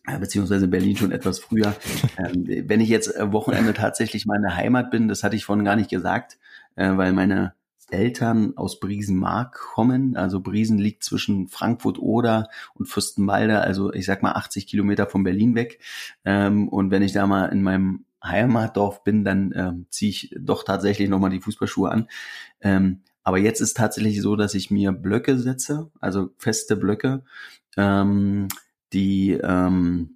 äh, 0.05 0.19
beziehungsweise 0.19 0.65
in 0.65 0.71
Berlin 0.71 0.95
schon 0.95 1.11
etwas 1.11 1.39
früher. 1.39 1.75
Ähm, 2.17 2.45
wenn 2.69 2.79
ich 2.79 2.87
jetzt 2.87 3.13
äh, 3.13 3.33
Wochenende 3.33 3.73
tatsächlich 3.73 4.25
meine 4.25 4.55
Heimat 4.55 4.89
bin, 4.89 5.09
das 5.09 5.23
hatte 5.23 5.35
ich 5.35 5.43
vorhin 5.43 5.65
gar 5.65 5.75
nicht 5.75 5.89
gesagt, 5.89 6.37
äh, 6.75 6.95
weil 6.95 7.11
meine 7.11 7.53
Eltern 7.91 8.57
aus 8.57 8.79
Briesenmark 8.79 9.53
kommen. 9.53 10.15
Also 10.17 10.39
Briesen 10.39 10.77
liegt 10.77 11.03
zwischen 11.03 11.47
Frankfurt 11.47 11.99
oder 11.99 12.49
und 12.73 12.87
Fürstenwalde, 12.87 13.61
also 13.61 13.93
ich 13.93 14.05
sag 14.05 14.23
mal 14.23 14.33
80 14.33 14.67
Kilometer 14.67 15.07
von 15.07 15.23
Berlin 15.23 15.55
weg. 15.55 15.79
Ähm, 16.23 16.67
und 16.67 16.91
wenn 16.91 17.01
ich 17.01 17.11
da 17.11 17.27
mal 17.27 17.45
in 17.47 17.61
meinem 17.61 18.05
Heimatdorf 18.23 19.03
bin, 19.03 19.23
dann 19.23 19.53
ähm, 19.55 19.85
ziehe 19.89 20.09
ich 20.09 20.35
doch 20.39 20.63
tatsächlich 20.63 21.09
nochmal 21.09 21.29
die 21.29 21.41
Fußballschuhe 21.41 21.91
an. 21.91 22.07
Ähm, 22.61 23.01
aber 23.23 23.37
jetzt 23.39 23.61
ist 23.61 23.77
tatsächlich 23.77 24.21
so, 24.21 24.35
dass 24.35 24.53
ich 24.53 24.71
mir 24.71 24.91
Blöcke 24.91 25.37
setze, 25.37 25.91
also 25.99 26.29
feste 26.37 26.75
Blöcke, 26.75 27.23
ähm, 27.77 28.47
die 28.93 29.31
ähm, 29.31 30.14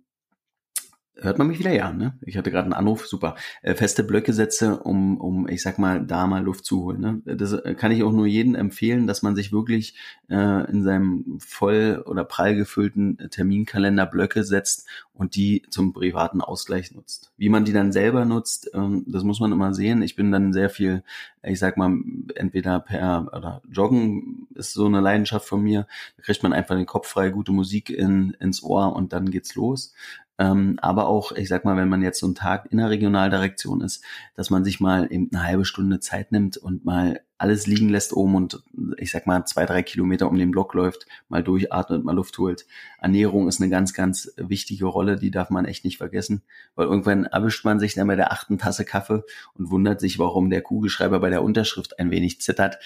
Hört 1.21 1.37
man 1.37 1.47
mich 1.47 1.59
wieder? 1.59 1.73
Ja, 1.73 1.91
ne? 1.91 2.17
Ich 2.21 2.37
hatte 2.37 2.51
gerade 2.51 2.65
einen 2.65 2.73
Anruf, 2.73 3.05
super. 3.07 3.35
Äh, 3.61 3.75
feste 3.75 4.03
Blöcke 4.03 4.31
setze, 4.33 4.79
um, 4.79 5.19
um, 5.19 5.47
ich 5.47 5.61
sag 5.61 5.77
mal, 5.77 6.05
da 6.05 6.27
mal 6.27 6.43
Luft 6.43 6.65
zu 6.65 6.83
holen. 6.83 7.01
Ne? 7.01 7.21
Das 7.25 7.53
äh, 7.53 7.75
kann 7.75 7.91
ich 7.91 8.03
auch 8.03 8.11
nur 8.11 8.25
jedem 8.25 8.55
empfehlen, 8.55 9.07
dass 9.07 9.21
man 9.21 9.35
sich 9.35 9.51
wirklich 9.51 9.95
äh, 10.29 10.69
in 10.69 10.83
seinem 10.83 11.37
voll 11.39 12.03
oder 12.05 12.23
prall 12.23 12.55
gefüllten 12.55 13.17
Terminkalender 13.31 14.05
Blöcke 14.05 14.43
setzt 14.43 14.87
und 15.13 15.35
die 15.35 15.63
zum 15.69 15.91
privaten 15.91 16.41
Ausgleich 16.41 16.93
nutzt. 16.93 17.33
Wie 17.37 17.49
man 17.49 17.65
die 17.65 17.73
dann 17.73 17.91
selber 17.91 18.23
nutzt, 18.23 18.71
ähm, 18.73 19.03
das 19.07 19.23
muss 19.23 19.41
man 19.41 19.51
immer 19.51 19.73
sehen. 19.73 20.01
Ich 20.01 20.15
bin 20.15 20.31
dann 20.31 20.53
sehr 20.53 20.69
viel, 20.69 21.03
ich 21.43 21.59
sag 21.59 21.75
mal, 21.75 21.97
entweder 22.35 22.79
per 22.79 23.27
oder 23.35 23.61
Joggen 23.69 24.47
ist 24.55 24.73
so 24.73 24.85
eine 24.85 25.01
Leidenschaft 25.01 25.47
von 25.47 25.61
mir. 25.61 25.87
Da 26.15 26.23
kriegt 26.23 26.43
man 26.43 26.53
einfach 26.53 26.75
den 26.75 26.85
Kopf 26.85 27.07
frei, 27.07 27.29
gute 27.29 27.51
Musik 27.51 27.89
in, 27.89 28.31
ins 28.39 28.63
Ohr 28.63 28.95
und 28.95 29.11
dann 29.11 29.29
geht's 29.29 29.55
los. 29.55 29.93
Ähm, 30.39 30.79
aber 30.81 31.07
auch, 31.07 31.33
ich 31.33 31.49
sag 31.49 31.65
mal, 31.65 31.75
wenn 31.75 31.89
man 31.89 32.01
jetzt 32.01 32.19
so 32.19 32.25
einen 32.25 32.35
Tag 32.35 32.71
in 32.71 32.77
der 32.77 32.89
Regionaldirektion 32.89 33.81
ist, 33.81 34.03
dass 34.35 34.49
man 34.49 34.63
sich 34.63 34.79
mal 34.79 35.11
eben 35.11 35.29
eine 35.33 35.43
halbe 35.43 35.65
Stunde 35.65 35.99
Zeit 35.99 36.31
nimmt 36.31 36.57
und 36.57 36.85
mal 36.85 37.21
alles 37.39 37.67
liegen 37.67 37.89
lässt 37.89 38.13
oben 38.13 38.35
und 38.35 38.61
ich 38.97 39.11
sag 39.11 39.25
mal 39.25 39.45
zwei, 39.45 39.65
drei 39.65 39.81
Kilometer 39.81 40.27
um 40.27 40.37
den 40.37 40.51
Block 40.51 40.73
läuft, 40.73 41.07
mal 41.29 41.41
durchatmet, 41.41 42.03
mal 42.03 42.15
Luft 42.15 42.37
holt. 42.37 42.65
Ernährung 42.99 43.47
ist 43.47 43.61
eine 43.61 43.69
ganz, 43.69 43.93
ganz 43.93 44.33
wichtige 44.35 44.85
Rolle, 44.85 45.15
die 45.15 45.31
darf 45.31 45.49
man 45.49 45.63
echt 45.63 45.85
nicht 45.85 45.97
vergessen, 45.97 46.41
weil 46.75 46.87
irgendwann 46.87 47.25
erwischt 47.25 47.63
man 47.63 47.79
sich 47.79 47.93
dann 47.93 48.07
bei 48.07 48.17
der 48.17 48.33
achten 48.33 48.57
Tasse 48.57 48.83
Kaffee 48.83 49.23
und 49.53 49.71
wundert 49.71 50.01
sich, 50.01 50.19
warum 50.19 50.49
der 50.49 50.61
Kugelschreiber 50.61 51.19
bei 51.21 51.29
der 51.29 51.41
Unterschrift 51.41 51.97
ein 51.97 52.11
wenig 52.11 52.41
zittert. 52.41 52.77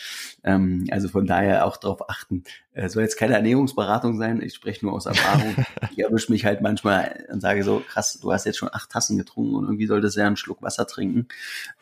Ähm, 0.43 0.85
also 0.91 1.09
von 1.09 1.25
daher 1.25 1.65
auch 1.65 1.77
darauf 1.77 2.07
achten. 2.09 2.43
Es 2.73 2.93
soll 2.93 3.03
jetzt 3.03 3.17
keine 3.17 3.35
Ernährungsberatung 3.35 4.17
sein, 4.17 4.41
ich 4.41 4.53
spreche 4.53 4.85
nur 4.85 4.93
aus 4.93 5.07
Erfahrung. 5.07 5.55
ich 5.91 5.99
erwische 5.99 6.31
mich 6.31 6.45
halt 6.45 6.61
manchmal 6.61 7.25
und 7.31 7.41
sage 7.41 7.63
so, 7.63 7.81
krass, 7.87 8.19
du 8.19 8.31
hast 8.31 8.45
jetzt 8.45 8.57
schon 8.57 8.69
acht 8.71 8.91
Tassen 8.91 9.17
getrunken 9.17 9.55
und 9.55 9.65
irgendwie 9.65 9.87
solltest 9.87 10.15
du 10.15 10.21
ja 10.21 10.27
einen 10.27 10.37
Schluck 10.37 10.61
Wasser 10.61 10.85
trinken. 10.85 11.27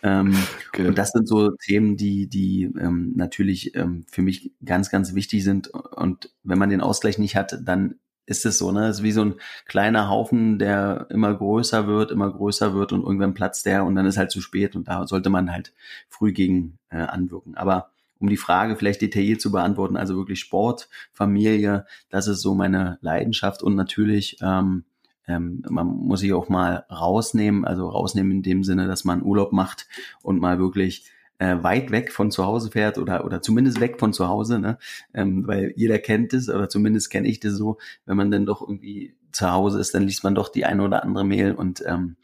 Ähm, 0.04 0.38
okay. 0.70 0.88
Und 0.88 0.98
das 0.98 1.12
sind 1.12 1.28
so 1.28 1.52
Themen, 1.52 1.98
die, 1.98 2.28
die 2.62 2.80
ähm, 2.80 3.14
natürlich 3.16 3.76
ähm, 3.76 4.06
für 4.10 4.22
mich 4.22 4.52
ganz, 4.64 4.90
ganz 4.90 5.14
wichtig 5.16 5.44
sind. 5.44 5.68
Und 5.70 6.34
wenn 6.44 6.60
man 6.60 6.70
den 6.70 6.82
Ausgleich 6.82 7.18
nicht 7.18 7.36
hat, 7.36 7.60
dann 7.64 7.96
ist 8.26 8.46
es 8.46 8.58
so, 8.58 8.72
ne? 8.72 8.88
Es 8.88 8.98
ist 8.98 9.04
wie 9.04 9.12
so 9.12 9.26
ein 9.26 9.36
kleiner 9.66 10.10
Haufen, 10.10 10.60
der 10.60 11.08
immer 11.10 11.34
größer 11.34 11.88
wird, 11.88 12.12
immer 12.12 12.32
größer 12.32 12.74
wird 12.74 12.94
und 12.94 13.02
irgendwann 13.02 13.34
platzt 13.34 13.66
der 13.66 13.84
und 13.84 13.96
dann 13.96 14.06
ist 14.06 14.18
halt 14.18 14.32
zu 14.32 14.42
spät 14.42 14.76
und 14.76 14.88
da 14.88 15.06
sollte 15.08 15.30
man 15.30 15.52
halt 15.52 15.74
früh 16.08 16.32
gegen 16.32 16.78
äh, 16.90 16.98
anwirken. 16.98 17.56
Aber 17.56 17.90
um 18.20 18.30
die 18.30 18.38
Frage 18.38 18.76
vielleicht 18.76 19.02
detailliert 19.02 19.42
zu 19.42 19.52
beantworten, 19.52 19.98
also 19.98 20.16
wirklich 20.16 20.40
Sport, 20.40 20.88
Familie, 21.12 21.86
das 22.10 22.28
ist 22.28 22.42
so 22.42 22.54
meine 22.54 23.00
Leidenschaft 23.02 23.64
und 23.64 23.76
natürlich 23.76 24.38
ähm, 24.42 24.86
ähm, 25.28 25.64
man 25.70 25.88
muss 25.88 26.22
sich 26.22 26.34
auch 26.34 26.50
mal 26.50 26.86
rausnehmen, 26.92 27.66
also 27.66 27.88
rausnehmen 27.90 28.32
in 28.32 28.44
dem 28.44 28.64
Sinne, 28.64 28.88
dass 28.88 29.04
man 29.04 29.24
Urlaub 29.24 29.52
macht 29.52 29.88
und 30.22 30.40
mal 30.40 30.60
wirklich 30.60 31.06
äh, 31.42 31.64
weit 31.64 31.90
weg 31.90 32.12
von 32.12 32.30
zu 32.30 32.46
Hause 32.46 32.70
fährt 32.70 33.00
oder, 33.00 33.26
oder 33.26 33.42
zumindest 33.42 33.80
weg 33.80 34.00
von 34.00 34.14
zu 34.14 34.28
Hause, 34.28 34.60
ne? 34.60 34.78
ähm, 35.12 35.48
weil 35.48 35.74
jeder 35.76 35.98
kennt 35.98 36.34
es 36.34 36.50
oder 36.50 36.70
zumindest 36.70 37.10
kenne 37.10 37.28
ich 37.28 37.40
das 37.40 37.54
so, 37.54 37.80
wenn 38.06 38.16
man 38.16 38.30
dann 38.30 38.46
doch 38.46 38.62
irgendwie 38.62 39.16
zu 39.32 39.52
Hause 39.52 39.80
ist, 39.80 39.96
dann 39.96 40.04
liest 40.04 40.24
man 40.24 40.36
doch 40.36 40.50
die 40.50 40.66
eine 40.66 40.84
oder 40.84 41.04
andere 41.04 41.26
Mail 41.26 41.54
und 41.54 41.84
ähm, 41.88 42.16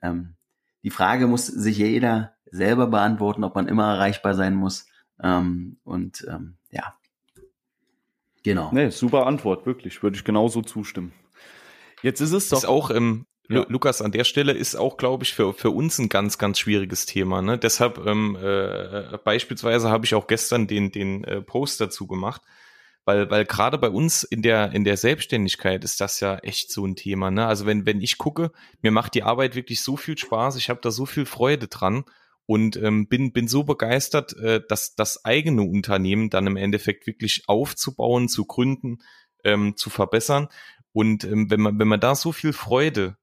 ähm, 0.00 0.36
die 0.84 0.90
Frage 0.90 1.26
muss 1.26 1.46
sich 1.46 1.76
jeder 1.76 2.32
selber 2.50 2.86
beantworten, 2.86 3.44
ob 3.44 3.54
man 3.54 3.68
immer 3.68 3.92
erreichbar 3.92 4.32
sein 4.32 4.54
muss 4.54 4.86
ähm, 5.22 5.76
und 5.84 6.26
ähm, 6.30 6.54
ja, 6.70 6.94
genau. 8.42 8.70
Nee, 8.72 8.88
super 8.88 9.26
Antwort, 9.26 9.66
wirklich, 9.66 10.02
würde 10.02 10.16
ich 10.16 10.24
genauso 10.24 10.62
zustimmen. 10.62 11.12
Jetzt 12.02 12.22
ist 12.22 12.32
es 12.32 12.48
doch 12.48 12.58
ist 12.58 12.64
auch 12.64 12.88
im 12.88 13.26
ja. 13.48 13.66
Lukas, 13.68 14.02
an 14.02 14.12
der 14.12 14.24
Stelle 14.24 14.52
ist 14.52 14.76
auch, 14.76 14.96
glaube 14.96 15.24
ich, 15.24 15.34
für, 15.34 15.52
für 15.52 15.70
uns 15.70 15.98
ein 15.98 16.08
ganz, 16.08 16.38
ganz 16.38 16.58
schwieriges 16.58 17.06
Thema. 17.06 17.42
Ne? 17.42 17.58
Deshalb 17.58 18.04
ähm, 18.06 18.36
äh, 18.40 19.18
beispielsweise 19.24 19.90
habe 19.90 20.04
ich 20.04 20.14
auch 20.14 20.26
gestern 20.26 20.66
den, 20.66 20.92
den 20.92 21.24
äh, 21.24 21.42
Post 21.42 21.80
dazu 21.80 22.06
gemacht, 22.06 22.42
weil, 23.04 23.30
weil 23.30 23.44
gerade 23.44 23.78
bei 23.78 23.90
uns 23.90 24.22
in 24.22 24.42
der, 24.42 24.72
in 24.72 24.84
der 24.84 24.96
Selbstständigkeit 24.96 25.82
ist 25.84 26.00
das 26.00 26.20
ja 26.20 26.36
echt 26.38 26.70
so 26.70 26.86
ein 26.86 26.94
Thema. 26.94 27.30
Ne? 27.30 27.46
Also 27.46 27.66
wenn, 27.66 27.84
wenn 27.84 28.00
ich 28.00 28.16
gucke, 28.16 28.52
mir 28.80 28.92
macht 28.92 29.14
die 29.14 29.24
Arbeit 29.24 29.56
wirklich 29.56 29.82
so 29.82 29.96
viel 29.96 30.16
Spaß, 30.16 30.56
ich 30.56 30.70
habe 30.70 30.80
da 30.80 30.90
so 30.90 31.04
viel 31.04 31.26
Freude 31.26 31.66
dran 31.66 32.04
und 32.46 32.76
ähm, 32.76 33.08
bin, 33.08 33.32
bin 33.32 33.48
so 33.48 33.64
begeistert, 33.64 34.36
äh, 34.36 34.60
dass 34.66 34.94
das 34.94 35.24
eigene 35.24 35.62
Unternehmen 35.62 36.30
dann 36.30 36.46
im 36.46 36.56
Endeffekt 36.56 37.06
wirklich 37.06 37.42
aufzubauen, 37.48 38.28
zu 38.28 38.44
gründen, 38.44 38.98
ähm, 39.44 39.76
zu 39.76 39.90
verbessern. 39.90 40.48
Und 40.92 41.24
ähm, 41.24 41.50
wenn 41.50 41.60
man, 41.60 41.78
wenn 41.78 41.88
man 41.88 42.00
da 42.00 42.14
so 42.14 42.32
viel 42.32 42.52
Freude 42.52 43.16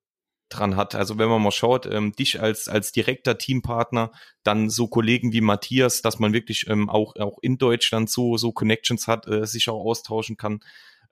dran 0.49 0.75
hat. 0.75 0.95
Also 0.95 1.17
wenn 1.17 1.29
man 1.29 1.41
mal 1.41 1.51
schaut, 1.51 1.85
ähm, 1.85 2.11
dich 2.13 2.41
als, 2.41 2.67
als 2.67 2.91
direkter 2.91 3.37
Teampartner, 3.37 4.11
dann 4.43 4.69
so 4.69 4.87
Kollegen 4.87 5.31
wie 5.31 5.41
Matthias, 5.41 6.01
dass 6.01 6.19
man 6.19 6.33
wirklich 6.33 6.67
ähm, 6.67 6.89
auch, 6.89 7.15
auch 7.17 7.37
in 7.41 7.57
Deutschland 7.57 8.09
so, 8.09 8.37
so 8.37 8.51
Connections 8.51 9.07
hat, 9.07 9.27
äh, 9.27 9.45
sich 9.45 9.69
auch 9.69 9.83
austauschen 9.85 10.37
kann. 10.37 10.59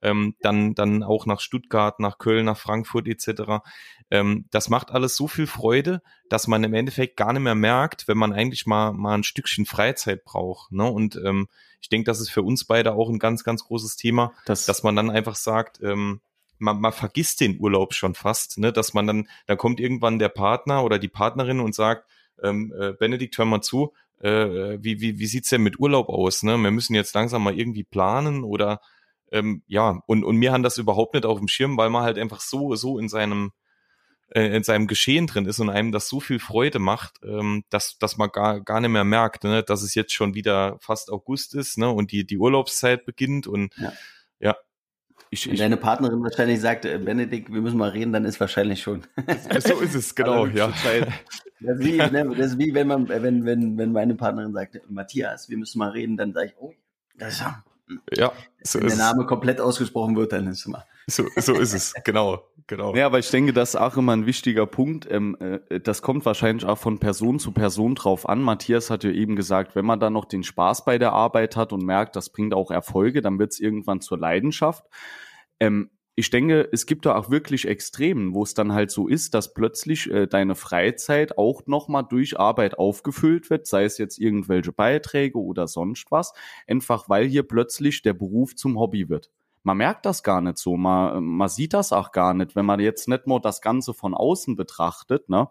ähm, 0.01 0.35
dann, 0.41 0.75
dann 0.75 1.03
auch 1.03 1.25
nach 1.25 1.39
Stuttgart, 1.39 1.99
nach 1.99 2.19
Köln, 2.19 2.45
nach 2.45 2.57
Frankfurt 2.57 3.07
etc. 3.07 3.63
Ähm, 4.11 4.45
das 4.51 4.69
macht 4.69 4.91
alles 4.91 5.15
so 5.15 5.27
viel 5.27 5.47
Freude, 5.47 6.01
dass 6.29 6.47
man 6.47 6.63
im 6.63 6.73
Endeffekt 6.73 7.17
gar 7.17 7.33
nicht 7.33 7.41
mehr 7.41 7.55
merkt, 7.55 8.07
wenn 8.07 8.17
man 8.17 8.33
eigentlich 8.33 8.65
mal, 8.65 8.93
mal 8.93 9.15
ein 9.15 9.23
Stückchen 9.23 9.65
Freizeit 9.65 10.23
braucht. 10.23 10.71
Ne? 10.71 10.85
Und 10.85 11.15
ähm, 11.15 11.47
ich 11.81 11.89
denke, 11.89 12.05
das 12.05 12.19
ist 12.19 12.29
für 12.29 12.43
uns 12.43 12.65
beide 12.65 12.93
auch 12.93 13.09
ein 13.09 13.19
ganz, 13.19 13.43
ganz 13.43 13.63
großes 13.63 13.95
Thema, 13.95 14.33
das 14.45 14.65
dass 14.65 14.83
man 14.83 14.95
dann 14.95 15.09
einfach 15.09 15.35
sagt, 15.35 15.81
ähm, 15.81 16.21
man, 16.59 16.79
man 16.79 16.91
vergisst 16.91 17.41
den 17.41 17.59
Urlaub 17.59 17.93
schon 17.93 18.15
fast, 18.15 18.57
ne? 18.57 18.71
dass 18.73 18.93
man 18.93 19.07
dann, 19.07 19.27
da 19.45 19.55
kommt 19.55 19.79
irgendwann 19.79 20.19
der 20.19 20.29
Partner 20.29 20.83
oder 20.83 20.99
die 20.99 21.07
Partnerin 21.07 21.59
und 21.59 21.75
sagt, 21.75 22.09
ähm, 22.43 22.73
äh, 22.79 22.93
Benedikt, 22.93 23.37
hör 23.37 23.45
mal 23.45 23.61
zu, 23.61 23.93
äh, 24.21 24.77
wie, 24.81 25.01
wie, 25.01 25.19
wie 25.19 25.27
sieht's 25.27 25.49
denn 25.49 25.63
mit 25.63 25.79
Urlaub 25.79 26.09
aus? 26.09 26.43
Ne? 26.43 26.57
Wir 26.57 26.71
müssen 26.71 26.95
jetzt 26.95 27.13
langsam 27.13 27.43
mal 27.43 27.57
irgendwie 27.57 27.83
planen 27.83 28.43
oder 28.43 28.81
ähm, 29.31 29.63
ja, 29.67 30.01
und, 30.05 30.23
und 30.23 30.37
mir 30.37 30.53
haben 30.53 30.63
das 30.63 30.77
überhaupt 30.77 31.13
nicht 31.13 31.25
auf 31.25 31.39
dem 31.39 31.47
Schirm, 31.47 31.77
weil 31.77 31.89
man 31.89 32.03
halt 32.03 32.17
einfach 32.17 32.39
so, 32.39 32.75
so 32.75 32.97
in 32.97 33.09
seinem, 33.09 33.51
äh, 34.29 34.55
in 34.55 34.63
seinem 34.63 34.87
Geschehen 34.87 35.27
drin 35.27 35.45
ist 35.45 35.59
und 35.59 35.69
einem 35.69 35.91
das 35.91 36.07
so 36.07 36.19
viel 36.19 36.39
Freude 36.39 36.79
macht, 36.79 37.15
ähm, 37.23 37.63
dass, 37.69 37.97
dass 37.97 38.17
man 38.17 38.29
gar, 38.29 38.61
gar 38.61 38.79
nicht 38.79 38.89
mehr 38.89 39.03
merkt, 39.03 39.43
ne, 39.43 39.63
dass 39.63 39.83
es 39.83 39.95
jetzt 39.95 40.13
schon 40.13 40.33
wieder 40.33 40.77
fast 40.79 41.11
August 41.11 41.55
ist, 41.55 41.77
ne, 41.77 41.89
und 41.89 42.11
die, 42.11 42.25
die 42.25 42.37
Urlaubszeit 42.37 43.05
beginnt 43.05 43.47
und 43.47 43.73
ja. 43.77 43.91
Ich, 45.29 45.49
Wenn 45.49 45.57
deine 45.57 45.77
Partnerin 45.77 46.23
wahrscheinlich 46.23 46.61
sagt, 46.61 46.85
äh, 46.85 46.97
Benedikt, 46.97 47.51
wir 47.51 47.61
müssen 47.61 47.77
mal 47.77 47.89
reden, 47.89 48.13
dann 48.13 48.25
ist 48.25 48.39
wahrscheinlich 48.39 48.81
schon. 48.81 49.03
so 49.59 49.79
ist 49.79 49.95
es, 49.95 50.15
genau, 50.15 50.45
also, 50.45 50.57
ja. 50.57 50.71
Das 51.59 51.79
ist, 51.79 51.85
wie, 51.85 51.97
ne, 51.97 52.33
das 52.37 52.51
ist 52.51 52.59
wie 52.59 52.73
wenn 52.73 52.87
man, 52.87 53.09
wenn, 53.09 53.43
wenn, 53.45 53.77
wenn 53.77 53.91
meine 53.91 54.15
Partnerin 54.15 54.53
sagt, 54.53 54.79
Matthias, 54.89 55.49
wir 55.49 55.57
müssen 55.57 55.79
mal 55.79 55.89
reden, 55.89 56.15
dann 56.15 56.33
sage 56.33 56.47
ich, 56.47 56.53
oh, 56.59 56.73
das 57.17 57.33
ist 57.33 57.39
ja 57.41 57.63
ja, 58.11 58.33
so 58.63 58.79
Wenn 58.79 58.87
der 58.87 58.97
Name 58.97 59.25
komplett 59.25 59.61
ausgesprochen 59.61 60.15
wird, 60.15 60.33
dann 60.33 60.47
ist 60.47 60.59
es 60.59 60.65
immer. 60.65 60.85
So, 61.09 61.25
so 61.37 61.53
ist 61.53 61.73
es, 61.73 61.93
genau, 62.03 62.43
genau. 62.67 62.93
Ja, 62.93 63.05
aber 63.05 63.19
ich 63.19 63.29
denke, 63.29 63.53
das 63.53 63.69
ist 63.69 63.75
auch 63.77 63.95
immer 63.95 64.11
ein 64.11 64.25
wichtiger 64.25 64.65
Punkt. 64.65 65.07
Ähm, 65.09 65.37
äh, 65.39 65.79
das 65.79 66.01
kommt 66.01 66.25
wahrscheinlich 66.25 66.65
auch 66.65 66.77
von 66.77 66.99
Person 66.99 67.39
zu 67.39 67.53
Person 67.53 67.95
drauf 67.95 68.27
an. 68.27 68.41
Matthias 68.41 68.89
hat 68.89 69.05
ja 69.05 69.11
eben 69.11 69.37
gesagt, 69.37 69.73
wenn 69.75 69.85
man 69.85 70.01
dann 70.01 70.11
noch 70.11 70.25
den 70.25 70.43
Spaß 70.43 70.83
bei 70.83 70.97
der 70.97 71.13
Arbeit 71.13 71.55
hat 71.55 71.71
und 71.71 71.85
merkt, 71.85 72.17
das 72.17 72.29
bringt 72.29 72.53
auch 72.53 72.71
Erfolge, 72.71 73.21
dann 73.21 73.39
wird 73.39 73.53
es 73.53 73.61
irgendwann 73.61 74.01
zur 74.01 74.17
Leidenschaft. 74.17 74.83
Ähm, 75.61 75.91
ich 76.19 76.29
denke, 76.31 76.67
es 76.71 76.87
gibt 76.87 77.05
da 77.05 77.15
auch 77.15 77.29
wirklich 77.29 77.67
Extremen, 77.67 78.33
wo 78.33 78.43
es 78.43 78.53
dann 78.53 78.73
halt 78.73 78.91
so 78.91 79.07
ist, 79.07 79.33
dass 79.33 79.53
plötzlich 79.53 80.09
äh, 80.11 80.27
deine 80.27 80.55
Freizeit 80.55 81.37
auch 81.37 81.67
nochmal 81.67 82.05
durch 82.09 82.39
Arbeit 82.39 82.79
aufgefüllt 82.79 83.49
wird, 83.49 83.67
sei 83.67 83.85
es 83.85 83.97
jetzt 83.97 84.17
irgendwelche 84.17 84.73
Beiträge 84.73 85.39
oder 85.39 85.67
sonst 85.67 86.11
was, 86.11 86.33
einfach 86.67 87.07
weil 87.07 87.27
hier 87.27 87.43
plötzlich 87.43 88.01
der 88.01 88.13
Beruf 88.13 88.55
zum 88.55 88.79
Hobby 88.79 89.09
wird. 89.09 89.29
Man 89.67 89.79
merkt 89.79 90.05
das 90.05 90.23
gar 90.23 90.39
nicht 90.39 90.57
so, 90.57 90.77
man, 90.77 91.21
man 91.25 91.49
sieht 91.49 91.73
das 91.73 91.91
auch 91.91 92.13
gar 92.13 92.33
nicht, 92.33 92.55
wenn 92.55 92.65
man 92.65 92.79
jetzt 92.79 93.09
nicht 93.09 93.27
nur 93.27 93.41
das 93.41 93.59
Ganze 93.59 93.93
von 93.93 94.13
außen 94.13 94.55
betrachtet. 94.55 95.27
Ne? 95.27 95.49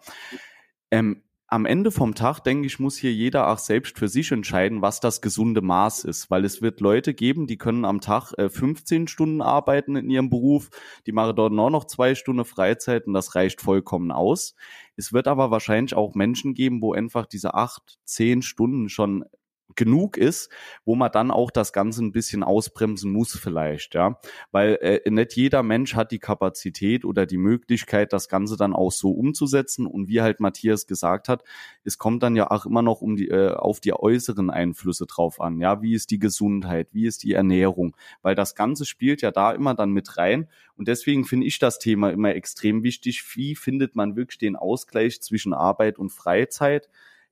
Ähm, 0.90 1.22
am 1.48 1.66
Ende 1.66 1.90
vom 1.90 2.14
Tag, 2.14 2.40
denke 2.40 2.66
ich, 2.66 2.78
muss 2.78 2.96
hier 2.96 3.12
jeder 3.12 3.50
auch 3.50 3.58
selbst 3.58 3.98
für 3.98 4.08
sich 4.08 4.32
entscheiden, 4.32 4.80
was 4.80 5.00
das 5.00 5.20
gesunde 5.20 5.60
Maß 5.60 6.04
ist. 6.04 6.30
Weil 6.30 6.46
es 6.46 6.62
wird 6.62 6.80
Leute 6.80 7.12
geben, 7.12 7.46
die 7.46 7.58
können 7.58 7.84
am 7.84 8.00
Tag 8.00 8.32
äh, 8.38 8.48
15 8.48 9.06
Stunden 9.06 9.42
arbeiten 9.42 9.96
in 9.96 10.08
ihrem 10.08 10.30
Beruf, 10.30 10.70
die 11.06 11.12
machen 11.12 11.36
dort 11.36 11.52
nur 11.52 11.70
noch 11.70 11.84
zwei 11.84 12.14
Stunden 12.14 12.46
Freizeit 12.46 13.06
und 13.06 13.12
das 13.12 13.34
reicht 13.34 13.60
vollkommen 13.60 14.12
aus. 14.12 14.54
Es 14.96 15.12
wird 15.12 15.28
aber 15.28 15.50
wahrscheinlich 15.50 15.94
auch 15.94 16.14
Menschen 16.14 16.54
geben, 16.54 16.80
wo 16.80 16.94
einfach 16.94 17.26
diese 17.26 17.52
acht, 17.52 17.98
zehn 18.06 18.40
Stunden 18.40 18.88
schon 18.88 19.26
genug 19.74 20.16
ist, 20.16 20.50
wo 20.84 20.94
man 20.94 21.10
dann 21.10 21.30
auch 21.30 21.50
das 21.50 21.72
Ganze 21.72 22.04
ein 22.04 22.12
bisschen 22.12 22.42
ausbremsen 22.42 23.10
muss 23.10 23.36
vielleicht, 23.36 23.94
ja, 23.94 24.18
weil 24.52 24.78
äh, 24.80 25.10
nicht 25.10 25.34
jeder 25.34 25.62
Mensch 25.62 25.94
hat 25.94 26.12
die 26.12 26.18
Kapazität 26.18 27.04
oder 27.04 27.26
die 27.26 27.36
Möglichkeit, 27.36 28.12
das 28.12 28.28
Ganze 28.28 28.56
dann 28.56 28.72
auch 28.72 28.92
so 28.92 29.10
umzusetzen. 29.10 29.86
Und 29.86 30.08
wie 30.08 30.22
halt 30.22 30.40
Matthias 30.40 30.86
gesagt 30.86 31.28
hat, 31.28 31.42
es 31.84 31.98
kommt 31.98 32.22
dann 32.22 32.36
ja 32.36 32.50
auch 32.50 32.66
immer 32.66 32.82
noch 32.82 33.00
um 33.00 33.16
die 33.16 33.28
äh, 33.28 33.54
auf 33.54 33.80
die 33.80 33.92
äußeren 33.92 34.50
Einflüsse 34.50 35.06
drauf 35.06 35.40
an, 35.40 35.60
ja, 35.60 35.82
wie 35.82 35.94
ist 35.94 36.10
die 36.10 36.18
Gesundheit, 36.18 36.88
wie 36.92 37.06
ist 37.06 37.22
die 37.22 37.32
Ernährung, 37.32 37.96
weil 38.22 38.34
das 38.34 38.54
Ganze 38.54 38.84
spielt 38.84 39.22
ja 39.22 39.30
da 39.30 39.52
immer 39.52 39.74
dann 39.74 39.90
mit 39.90 40.16
rein. 40.16 40.48
Und 40.76 40.88
deswegen 40.88 41.24
finde 41.24 41.46
ich 41.46 41.58
das 41.58 41.78
Thema 41.78 42.10
immer 42.10 42.34
extrem 42.34 42.82
wichtig, 42.82 43.24
wie 43.34 43.54
findet 43.54 43.96
man 43.96 44.14
wirklich 44.14 44.38
den 44.38 44.56
Ausgleich 44.56 45.20
zwischen 45.22 45.54
Arbeit 45.54 45.98
und 45.98 46.10
Freizeit? 46.10 46.88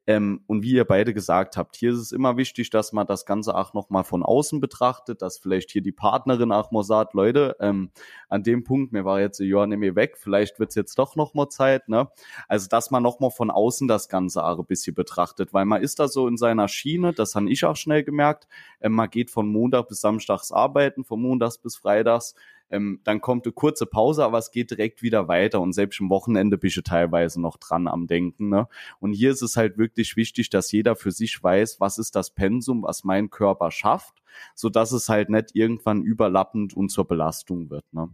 Ähm, 0.07 0.43
und 0.47 0.63
wie 0.63 0.73
ihr 0.73 0.85
beide 0.85 1.15
gesagt 1.15 1.57
habt, 1.57 1.77
hier 1.77 1.93
ist 1.93 1.99
es 1.99 2.13
immer 2.13 2.37
wichtig, 2.37 2.69
dass 2.71 2.93
man 2.93 3.07
das 3.07 3.25
Ganze 3.25 3.55
auch 3.55 3.73
nochmal 3.73 4.05
von 4.05 4.23
außen 4.23 4.61
betrachtet, 4.61 5.23
dass 5.23 5.39
vielleicht 5.39 5.71
hier 5.71 5.81
die 5.81 5.93
Partnerin 5.93 6.53
auch 6.53 6.71
mal 6.71 6.85
sagt, 6.85 7.15
Leute, 7.15 7.57
ähm, 7.61 7.91
an 8.29 8.43
dem 8.43 8.65
Punkt, 8.65 8.93
mir 8.93 9.05
war 9.05 9.21
jetzt 9.21 9.41
Jahr 9.41 9.67
nicht 9.67 9.79
mehr 9.79 9.97
weg, 9.97 10.17
vielleicht 10.19 10.59
wird's 10.59 10.75
jetzt 10.75 10.99
doch 10.99 11.17
nochmal 11.17 11.49
Zeit, 11.49 11.89
ne? 11.89 12.09
Also, 12.49 12.69
dass 12.69 12.91
man 12.91 13.03
nochmal 13.03 13.31
von 13.31 13.51
außen 13.51 13.89
das 13.89 14.09
Ganze 14.09 14.45
auch 14.45 14.59
ein 14.59 14.67
bisschen 14.67 14.95
betrachtet, 14.95 15.55
weil 15.55 15.65
man 15.65 15.83
ist 15.83 15.99
da 15.99 16.09
so 16.09 16.29
in 16.29 16.37
seiner 16.37 16.69
Schiene, 16.69 17.15
das 17.15 17.35
habe 17.35 17.51
ich 17.51 17.65
auch 17.65 17.77
schnell 17.77 18.05
gemerkt, 18.05 18.47
ähm, 18.81 18.93
man 18.93 19.09
geht 19.09 19.31
von 19.31 19.49
Montag 19.49 19.89
bis 19.89 20.01
Samstags 20.01 20.53
arbeiten, 20.53 21.05
von 21.05 21.21
Montags 21.21 21.59
bis 21.59 21.77
Freitags, 21.77 22.35
ähm, 22.71 23.01
dann 23.05 23.21
kommt 23.21 23.47
eine 23.47 23.53
kurze 23.53 23.87
Pause, 23.87 24.25
aber 24.25 24.39
es 24.39 24.51
geht 24.51 24.71
direkt 24.71 25.03
wieder 25.03 25.29
weiter 25.29 25.61
und 25.61 25.73
selbst 25.73 26.01
am 26.01 26.11
Wochenende 26.11 26.59
bist 26.59 26.77
du 26.77 26.83
teilweise 26.83 27.41
noch 27.41 27.57
dran 27.57 27.87
am 27.87 28.07
Denken. 28.07 28.49
Ne? 28.49 28.69
Und 29.01 29.13
hier 29.13 29.31
ist 29.31 29.43
es 29.43 29.57
halt 29.57 29.79
wirklich 29.79 30.17
wichtig, 30.17 30.51
dass 30.51 30.73
jeder 30.73 30.97
für 30.97 31.11
sich 31.11 31.43
weiß, 31.43 31.81
was 31.81 31.99
ist 31.99 32.17
das 32.17 32.31
Pensum, 32.31 32.83
was 32.83 33.05
mein 33.05 33.31
Körper 33.31 33.71
schafft, 33.71 34.23
so 34.55 34.69
dass 34.69 34.93
es 34.93 35.09
halt 35.09 35.31
nicht 35.31 35.55
irgendwann 35.55 36.03
überlappend 36.03 36.75
und 36.75 36.89
zur 36.89 37.07
Belastung 37.07 37.71
wird. 37.71 37.85
Ne? 37.93 38.11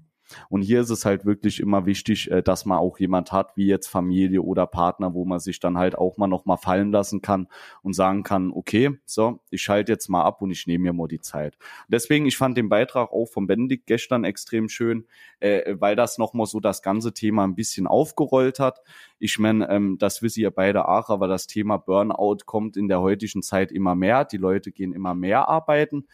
Und 0.49 0.63
hier 0.63 0.81
ist 0.81 0.91
es 0.91 1.05
halt 1.05 1.25
wirklich 1.25 1.61
immer 1.61 1.87
wichtig, 1.87 2.31
äh, 2.31 2.43
dass 2.43 2.65
man 2.65 2.79
auch 2.79 2.99
jemand 2.99 3.33
hat, 3.33 3.57
wie 3.57 3.67
jetzt 3.67 3.89
Familie 3.89 4.43
oder 4.43 4.67
Partner, 4.67 5.15
wo 5.15 5.25
man 5.25 5.41
sich 5.41 5.61
dann 5.61 5.79
halt 5.79 5.97
auch 5.97 6.17
mal 6.17 6.27
noch 6.27 6.45
mal 6.45 6.57
fallen 6.57 6.93
lassen 6.93 7.23
kann 7.23 7.49
und 7.83 7.95
sagen 7.95 8.23
kann, 8.23 8.53
okay, 8.53 8.99
so, 9.05 9.41
ich 9.51 9.63
schalte 9.63 9.93
jetzt 9.93 10.09
mal 10.09 10.25
ab 10.25 10.43
und 10.43 10.51
ich 10.51 10.67
nehme 10.67 10.85
mir 10.85 10.93
mal 10.93 11.09
die 11.09 11.21
Zeit. 11.21 11.57
Deswegen, 11.89 12.27
ich 12.27 12.37
fand 12.37 12.57
den 12.57 12.69
Beitrag 12.69 13.13
auch 13.13 13.27
von 13.27 13.47
Benedikt 13.47 13.87
gestern 13.87 14.25
extrem 14.25 14.69
schön, 14.69 15.07
äh, 15.41 15.77
weil 15.79 15.97
das 15.97 16.19
noch 16.19 16.35
mal 16.35 16.47
so 16.47 16.61
das 16.61 16.83
ganze 16.83 17.13
Thema 17.13 17.45
ein 17.45 17.55
bisschen 17.55 17.87
aufgerollt 17.87 18.61
hat. 18.61 18.81
Ich 19.19 19.39
meine, 19.39 19.69
ähm, 19.71 19.97
das 19.99 20.23
wissen 20.23 20.41
ihr 20.41 20.51
beide 20.51 20.89
auch, 20.89 21.11
aber 21.11 21.29
das 21.29 21.47
Thema 21.47 21.77
Burnout 21.77 22.39
kommt 22.47 22.77
in 22.77 22.89
der 22.89 23.01
heutigen 23.01 23.43
Zeit 23.43 23.73
immer 23.73 23.95
mehr. 23.95 24.25
Die 24.25 24.37
Leute 24.37 24.73
gehen 24.73 24.93
immer 24.93 25.15
mehr 25.15 25.49
arbeiten. 25.49 26.07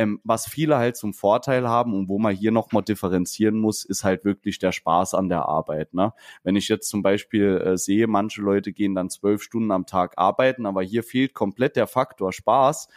Ähm, 0.00 0.18
was 0.24 0.46
viele 0.46 0.78
halt 0.78 0.96
zum 0.96 1.12
Vorteil 1.12 1.68
haben 1.68 1.92
und 1.92 2.08
wo 2.08 2.18
man 2.18 2.34
hier 2.34 2.52
nochmal 2.52 2.82
differenzieren 2.82 3.58
muss, 3.58 3.84
ist 3.84 4.02
halt 4.02 4.24
wirklich 4.24 4.58
der 4.58 4.72
Spaß 4.72 5.12
an 5.12 5.28
der 5.28 5.44
Arbeit. 5.44 5.92
Ne? 5.92 6.14
Wenn 6.42 6.56
ich 6.56 6.68
jetzt 6.68 6.88
zum 6.88 7.02
Beispiel 7.02 7.58
äh, 7.58 7.76
sehe, 7.76 8.06
manche 8.06 8.40
Leute 8.40 8.72
gehen 8.72 8.94
dann 8.94 9.10
zwölf 9.10 9.42
Stunden 9.42 9.70
am 9.70 9.84
Tag 9.84 10.14
arbeiten, 10.16 10.64
aber 10.64 10.82
hier 10.82 11.02
fehlt 11.02 11.34
komplett 11.34 11.76
der 11.76 11.86
Faktor 11.86 12.32
Spaß, 12.32 12.88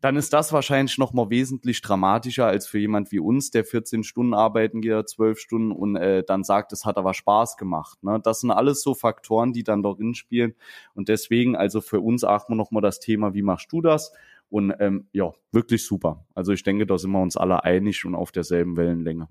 dann 0.00 0.14
ist 0.14 0.32
das 0.32 0.52
wahrscheinlich 0.52 0.98
noch 0.98 1.12
mal 1.12 1.30
wesentlich 1.30 1.82
dramatischer 1.82 2.46
als 2.46 2.68
für 2.68 2.78
jemand 2.78 3.10
wie 3.10 3.18
uns, 3.18 3.50
der 3.50 3.64
14 3.64 4.04
Stunden 4.04 4.34
arbeiten 4.34 4.82
geht, 4.82 5.08
12 5.08 5.40
Stunden 5.40 5.72
und 5.72 5.96
äh, 5.96 6.22
dann 6.22 6.44
sagt, 6.44 6.72
es 6.72 6.84
hat 6.84 6.96
aber 6.96 7.12
Spaß 7.12 7.56
gemacht. 7.56 8.04
Ne? 8.04 8.20
Das 8.22 8.40
sind 8.40 8.52
alles 8.52 8.82
so 8.82 8.94
Faktoren, 8.94 9.52
die 9.52 9.64
dann 9.64 9.82
darin 9.82 10.14
spielen. 10.14 10.54
Und 10.94 11.08
deswegen, 11.08 11.56
also 11.56 11.80
für 11.80 12.00
uns 12.00 12.22
achten 12.22 12.52
wir 12.52 12.56
noch 12.56 12.70
mal 12.70 12.82
das 12.82 13.00
Thema, 13.00 13.34
wie 13.34 13.42
machst 13.42 13.72
du 13.72 13.80
das? 13.80 14.12
Und 14.48 14.74
ähm, 14.78 15.08
ja, 15.12 15.32
wirklich 15.52 15.84
super. 15.84 16.26
Also 16.34 16.52
ich 16.52 16.62
denke, 16.62 16.86
da 16.86 16.98
sind 16.98 17.10
wir 17.10 17.20
uns 17.20 17.36
alle 17.36 17.64
einig 17.64 18.04
und 18.04 18.14
auf 18.14 18.32
derselben 18.32 18.76
Wellenlänge. 18.76 19.28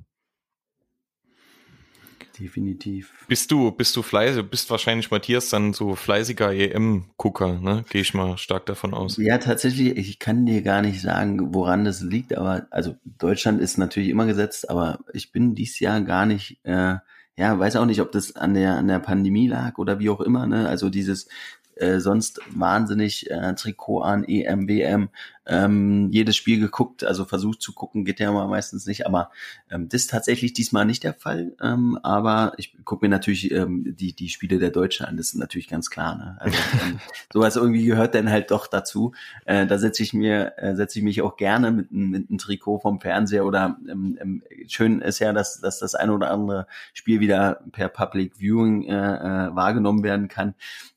Definitiv. 2.39 3.13
Bist 3.27 3.49
du, 3.51 3.71
bist 3.71 3.95
du 3.95 4.01
fleißig, 4.01 4.41
du 4.41 4.49
bist 4.49 4.69
wahrscheinlich 4.69 5.09
Matthias 5.09 5.49
dann 5.49 5.73
so 5.73 5.95
fleißiger 5.95 6.51
EM-Gucker, 6.51 7.59
ne? 7.61 7.85
Gehe 7.89 8.01
ich 8.01 8.13
mal 8.13 8.37
stark 8.37 8.65
davon 8.65 8.93
aus. 8.93 9.17
Ja, 9.17 9.37
tatsächlich, 9.37 9.95
ich 9.95 10.19
kann 10.19 10.45
dir 10.45 10.61
gar 10.61 10.81
nicht 10.81 11.01
sagen, 11.01 11.53
woran 11.53 11.85
das 11.85 12.01
liegt, 12.01 12.35
aber 12.37 12.67
also 12.71 12.95
Deutschland 13.05 13.61
ist 13.61 13.77
natürlich 13.77 14.09
immer 14.09 14.25
gesetzt, 14.25 14.69
aber 14.69 14.99
ich 15.13 15.31
bin 15.31 15.55
dieses 15.55 15.79
Jahr 15.79 16.01
gar 16.01 16.25
nicht, 16.25 16.59
äh, 16.63 16.95
ja, 17.37 17.59
weiß 17.59 17.77
auch 17.77 17.85
nicht, 17.85 18.01
ob 18.01 18.11
das 18.11 18.35
an 18.35 18.53
der 18.53 18.75
an 18.75 18.87
der 18.87 18.99
Pandemie 18.99 19.47
lag 19.47 19.77
oder 19.77 19.99
wie 19.99 20.09
auch 20.09 20.21
immer, 20.21 20.45
ne? 20.45 20.67
Also 20.67 20.89
dieses 20.89 21.27
äh, 21.75 21.99
sonst 21.99 22.39
wahnsinnig 22.49 23.29
äh, 23.29 23.53
Trikot 23.55 24.01
an, 24.01 24.23
EM, 24.23 24.67
WM, 24.67 25.09
ähm, 25.47 26.09
jedes 26.11 26.35
Spiel 26.35 26.59
geguckt, 26.59 27.03
also 27.03 27.25
versucht 27.25 27.61
zu 27.61 27.73
gucken, 27.73 28.03
geht 28.03 28.19
ja 28.19 28.31
mal 28.31 28.47
meistens 28.47 28.87
nicht, 28.87 29.05
aber 29.05 29.31
ähm, 29.69 29.89
das 29.89 30.01
ist 30.01 30.09
tatsächlich 30.09 30.53
diesmal 30.53 30.85
nicht 30.85 31.03
der 31.03 31.13
Fall. 31.13 31.53
Ähm, 31.61 31.99
aber 32.01 32.53
ich 32.57 32.75
gucke 32.83 33.05
mir 33.05 33.09
natürlich 33.09 33.51
ähm, 33.51 33.95
die, 33.95 34.13
die 34.13 34.29
Spiele 34.29 34.57
der 34.57 34.71
Deutschen 34.71 35.05
an, 35.05 35.17
das 35.17 35.27
ist 35.27 35.35
natürlich 35.35 35.67
ganz 35.67 35.89
klar. 35.89 36.15
Ne? 36.17 36.37
Also 36.39 36.57
ähm, 36.87 36.99
sowas 37.31 37.55
irgendwie 37.55 37.85
gehört 37.85 38.15
dann 38.15 38.29
halt 38.29 38.49
doch 38.51 38.67
dazu. 38.67 39.13
Äh, 39.45 39.67
da 39.67 39.77
setze 39.77 40.01
ich 40.01 40.13
mir, 40.13 40.53
äh, 40.57 40.75
setze 40.75 40.99
ich 40.99 41.05
mich 41.05 41.21
auch 41.21 41.37
gerne 41.37 41.71
mit, 41.71 41.91
mit 41.91 42.29
einem 42.29 42.39
Trikot 42.39 42.79
vom 42.79 42.99
Fernseher 42.99 43.45
oder 43.45 43.77
ähm, 43.87 44.17
ähm, 44.19 44.43
schön 44.67 45.01
ist 45.01 45.19
ja, 45.19 45.31
dass, 45.31 45.59
dass 45.59 45.79
das 45.79 45.93
ein 45.93 46.09
oder 46.09 46.31
andere 46.31 46.65
Spiel 46.93 47.19
wieder 47.19 47.61
per 47.71 47.89
Public 47.89 48.39
Viewing 48.39 48.85
äh, 48.85 48.93
äh, 48.93 49.55
wahrgenommen 49.55 50.03
werden 50.03 50.27
kann. 50.27 50.55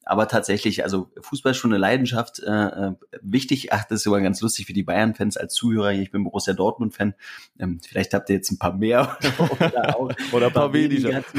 Aber 0.08 0.26
tatsächlich, 0.26 0.84
also 0.84 1.10
Fußball 1.20 1.52
ist 1.52 1.58
schon 1.58 1.70
eine 1.70 1.78
Leidenschaft. 1.78 2.38
Äh, 2.38 2.50
äh, 2.50 2.92
wichtig, 3.20 3.74
ach, 3.74 3.84
das 3.84 3.96
ist 3.96 4.04
sogar 4.04 4.22
ganz 4.22 4.40
lustig 4.40 4.64
für 4.64 4.72
die 4.72 4.82
Bayern-Fans 4.82 5.36
als 5.36 5.52
Zuhörer. 5.52 5.92
Ich 5.92 6.10
bin 6.10 6.24
Borussia 6.24 6.54
Dortmund-Fan. 6.54 7.12
Ähm, 7.58 7.78
vielleicht 7.86 8.14
habt 8.14 8.30
ihr 8.30 8.36
jetzt 8.36 8.50
ein 8.50 8.58
paar 8.58 8.74
mehr 8.74 9.18
oder, 9.60 9.98
auch, 9.98 10.10
oder 10.32 10.46
ein 10.46 10.52
paar 10.54 10.72
weniger. 10.72 11.10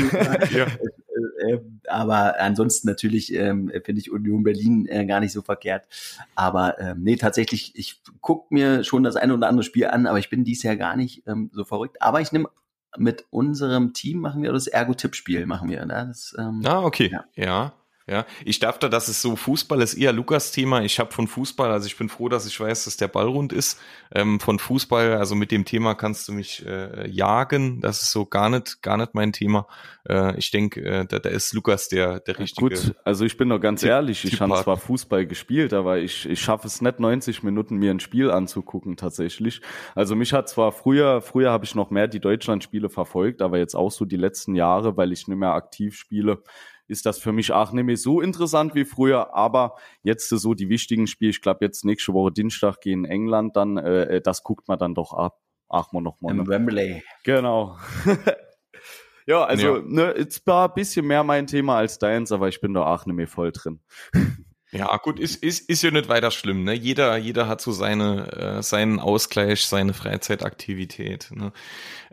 ja. 0.51 0.67
Äh, 0.67 1.51
äh, 1.51 1.61
aber 1.87 2.39
ansonsten 2.39 2.87
natürlich 2.87 3.33
ähm, 3.33 3.71
finde 3.83 4.01
ich 4.01 4.11
Union 4.11 4.43
Berlin 4.43 4.85
gar 5.07 5.19
nicht 5.19 5.31
so 5.31 5.41
verkehrt. 5.41 5.87
Aber 6.35 6.79
ähm, 6.79 7.01
nee, 7.01 7.15
tatsächlich, 7.15 7.71
ich 7.73 8.03
gucke 8.21 8.53
mir 8.53 8.83
schon 8.83 9.01
das 9.01 9.15
eine 9.15 9.33
oder 9.33 9.47
andere 9.47 9.63
Spiel 9.63 9.87
an, 9.87 10.05
aber 10.05 10.19
ich 10.19 10.29
bin 10.29 10.43
dies 10.43 10.61
Jahr 10.61 10.75
gar 10.75 10.95
nicht 10.95 11.23
ähm, 11.25 11.49
so 11.53 11.65
verrückt. 11.65 12.03
Aber 12.03 12.21
ich 12.21 12.31
nehme 12.31 12.49
mit 12.97 13.25
unserem 13.31 13.93
Team 13.93 14.19
machen 14.19 14.43
wir 14.43 14.51
das 14.51 14.67
Ergo-Tippspiel, 14.67 15.47
machen 15.47 15.69
wir. 15.69 15.85
Ne? 15.87 16.05
Das, 16.07 16.35
ähm, 16.37 16.61
ah, 16.65 16.83
okay. 16.83 17.09
Ja. 17.11 17.25
ja. 17.35 17.73
Ja, 18.09 18.25
ich 18.43 18.57
dachte, 18.57 18.89
das 18.89 19.07
ist 19.07 19.21
so 19.21 19.35
Fußball 19.35 19.81
ist 19.81 19.93
eher 19.93 20.13
Lukas 20.13 20.51
Thema. 20.51 20.81
Ich 20.81 20.99
habe 20.99 21.11
von 21.11 21.27
Fußball, 21.27 21.71
also 21.71 21.85
ich 21.85 21.95
bin 21.95 22.09
froh, 22.09 22.27
dass 22.27 22.47
ich 22.47 22.59
weiß, 22.59 22.85
dass 22.85 22.97
der 22.97 23.07
Ball 23.07 23.27
rund 23.27 23.53
ist. 23.53 23.79
Ähm, 24.11 24.39
von 24.39 24.57
Fußball, 24.57 25.13
also 25.13 25.35
mit 25.35 25.51
dem 25.51 25.63
Thema 25.63 25.93
kannst 25.93 26.27
du 26.27 26.31
mich 26.31 26.65
äh, 26.65 27.07
jagen. 27.07 27.81
Das 27.81 28.01
ist 28.01 28.11
so 28.11 28.25
gar 28.25 28.49
nicht, 28.49 28.81
gar 28.81 28.97
nicht 28.97 29.13
mein 29.13 29.31
Thema. 29.31 29.67
Äh, 30.07 30.35
ich 30.39 30.49
denke, 30.49 30.81
äh, 30.81 31.05
da, 31.05 31.19
da 31.19 31.29
ist 31.29 31.53
Lukas 31.53 31.87
der 31.87 32.19
der 32.21 32.39
richtige. 32.39 32.69
Gut, 32.69 32.95
also 33.03 33.25
ich 33.25 33.37
bin 33.37 33.49
doch 33.49 33.59
ganz 33.59 33.81
Tipp, 33.81 33.91
ehrlich. 33.91 34.25
Ich 34.25 34.41
habe 34.41 34.55
zwar 34.63 34.77
Fußball 34.77 35.27
gespielt, 35.27 35.73
aber 35.73 35.99
ich 35.99 36.27
ich 36.27 36.41
schaffe 36.41 36.65
es 36.65 36.81
nicht 36.81 36.99
90 36.99 37.43
Minuten 37.43 37.75
mir 37.75 37.91
ein 37.91 37.99
Spiel 37.99 38.31
anzugucken 38.31 38.97
tatsächlich. 38.97 39.61
Also 39.93 40.15
mich 40.15 40.33
hat 40.33 40.49
zwar 40.49 40.71
früher 40.71 41.21
früher 41.21 41.51
habe 41.51 41.65
ich 41.65 41.75
noch 41.75 41.91
mehr 41.91 42.07
die 42.07 42.19
Deutschlandspiele 42.19 42.89
verfolgt, 42.89 43.43
aber 43.43 43.59
jetzt 43.59 43.75
auch 43.75 43.91
so 43.91 44.05
die 44.05 44.17
letzten 44.17 44.55
Jahre, 44.55 44.97
weil 44.97 45.11
ich 45.11 45.27
nicht 45.27 45.37
mehr 45.37 45.53
aktiv 45.53 45.95
spiele 45.95 46.41
ist 46.89 47.05
das 47.05 47.19
für 47.19 47.31
mich 47.31 47.51
auch 47.51 47.71
nicht 47.71 47.85
mehr 47.85 47.97
so 47.97 48.21
interessant 48.21 48.75
wie 48.75 48.85
früher. 48.85 49.33
Aber 49.35 49.75
jetzt 50.03 50.29
so 50.29 50.53
die 50.53 50.69
wichtigen 50.69 51.07
Spiele, 51.07 51.31
ich 51.31 51.41
glaube 51.41 51.63
jetzt 51.65 51.85
nächste 51.85 52.13
Woche 52.13 52.31
Dienstag 52.31 52.81
gegen 52.81 53.05
England, 53.05 53.55
dann 53.55 53.77
äh, 53.77 54.17
äh 54.17 54.21
das 54.21 54.43
guckt 54.43 54.67
man 54.67 54.79
dann 54.79 54.95
doch 54.95 55.13
ab. 55.13 55.39
Ach 55.69 55.91
man 55.91 56.03
noch 56.03 56.19
mal. 56.21 56.31
Im 56.31 56.37
ne? 56.37 56.47
Wembley. 56.47 57.03
Genau. 57.23 57.77
ja, 59.27 59.43
also 59.43 59.77
ja. 59.77 59.83
Ne, 59.85 60.15
jetzt 60.17 60.45
war 60.47 60.67
ein 60.67 60.73
bisschen 60.73 61.05
mehr 61.05 61.23
mein 61.23 61.45
Thema 61.45 61.77
als 61.77 61.99
deins, 61.99 62.31
aber 62.31 62.47
ich 62.47 62.59
bin 62.59 62.73
da 62.73 62.85
auch 62.85 63.05
nicht 63.05 63.15
mehr 63.15 63.27
voll 63.27 63.51
drin. 63.51 63.79
Ja, 64.71 64.95
gut, 64.97 65.19
ist, 65.19 65.43
ist, 65.43 65.67
ist 65.67 65.81
ja 65.81 65.89
nicht 65.89 66.09
weiter 66.09 66.29
schlimm. 66.29 66.63
Ne? 66.63 66.73
Jeder, 66.73 67.17
jeder 67.17 67.47
hat 67.47 67.59
so 67.59 67.71
seine, 67.71 68.31
äh, 68.59 68.63
seinen 68.63 68.99
Ausgleich, 68.99 69.65
seine 69.65 69.93
Freizeitaktivität. 69.93 71.29
Ne? 71.31 71.51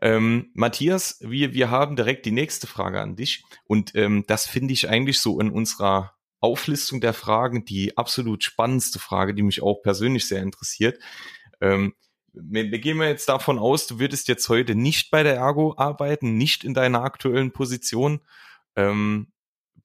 Ähm, 0.01 0.51
Matthias, 0.55 1.19
wir, 1.21 1.53
wir 1.53 1.71
haben 1.71 1.97
direkt 1.97 2.25
die 2.25 2.31
nächste 2.31 2.67
Frage 2.67 3.03
an 3.03 3.15
dich. 3.15 3.45
Und 3.65 3.95
ähm, 3.95 4.25
das 4.27 4.47
finde 4.47 4.73
ich 4.73 4.89
eigentlich 4.89 5.21
so 5.21 5.39
in 5.39 5.51
unserer 5.51 6.15
Auflistung 6.41 7.01
der 7.01 7.13
Fragen 7.13 7.67
die 7.67 7.99
absolut 7.99 8.43
spannendste 8.43 9.01
Frage, 9.01 9.35
die 9.35 9.43
mich 9.43 9.63
auch 9.63 9.83
persönlich 9.83 10.27
sehr 10.27 10.43
interessiert. 10.43 10.99
Ähm, 11.61 11.95
wir, 12.33 12.71
wir 12.71 12.79
gehen 12.79 12.99
wir 12.99 13.09
jetzt 13.09 13.29
davon 13.29 13.59
aus, 13.59 13.87
du 13.87 13.99
würdest 13.99 14.29
jetzt 14.29 14.49
heute 14.49 14.75
nicht 14.75 15.11
bei 15.11 15.23
der 15.23 15.37
Ergo 15.37 15.75
arbeiten, 15.77 16.37
nicht 16.39 16.65
in 16.65 16.73
deiner 16.73 17.03
aktuellen 17.03 17.53
Position. 17.53 18.21
Ähm, 18.77 19.33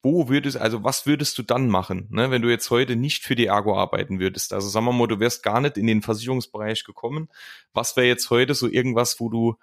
wo 0.02 0.28
würdest, 0.28 0.56
also 0.56 0.82
was 0.82 1.06
würdest 1.06 1.38
du 1.38 1.42
dann 1.42 1.68
machen, 1.68 2.08
ne, 2.10 2.30
wenn 2.30 2.42
du 2.42 2.50
jetzt 2.50 2.70
heute 2.70 2.96
nicht 2.96 3.22
für 3.22 3.36
die 3.36 3.46
Ergo 3.46 3.76
arbeiten 3.76 4.18
würdest? 4.18 4.52
Also 4.52 4.68
sagen 4.68 4.86
wir 4.86 4.92
mal, 4.92 5.06
du 5.06 5.20
wärst 5.20 5.42
gar 5.42 5.60
nicht 5.60 5.78
in 5.78 5.86
den 5.86 6.02
Versicherungsbereich 6.02 6.84
gekommen. 6.84 7.28
Was 7.72 7.96
wäre 7.96 8.06
jetzt 8.06 8.30
heute 8.30 8.54
so 8.54 8.68
irgendwas, 8.68 9.20
wo 9.20 9.28
du 9.28 9.56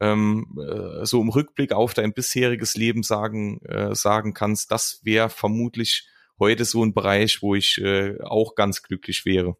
ähm, 0.00 0.58
äh, 0.58 1.06
so 1.06 1.20
im 1.22 1.28
Rückblick 1.28 1.72
auf 1.72 1.94
dein 1.94 2.12
bisheriges 2.12 2.76
Leben 2.76 3.02
sagen, 3.02 3.60
äh, 3.64 3.94
sagen 3.94 4.34
kannst, 4.34 4.70
das 4.70 5.00
wäre 5.04 5.30
vermutlich 5.30 6.08
heute 6.38 6.64
so 6.64 6.84
ein 6.84 6.92
Bereich, 6.92 7.40
wo 7.42 7.54
ich 7.54 7.78
äh, 7.78 8.20
auch 8.22 8.54
ganz 8.56 8.82
glücklich 8.82 9.24
wäre. 9.24 9.56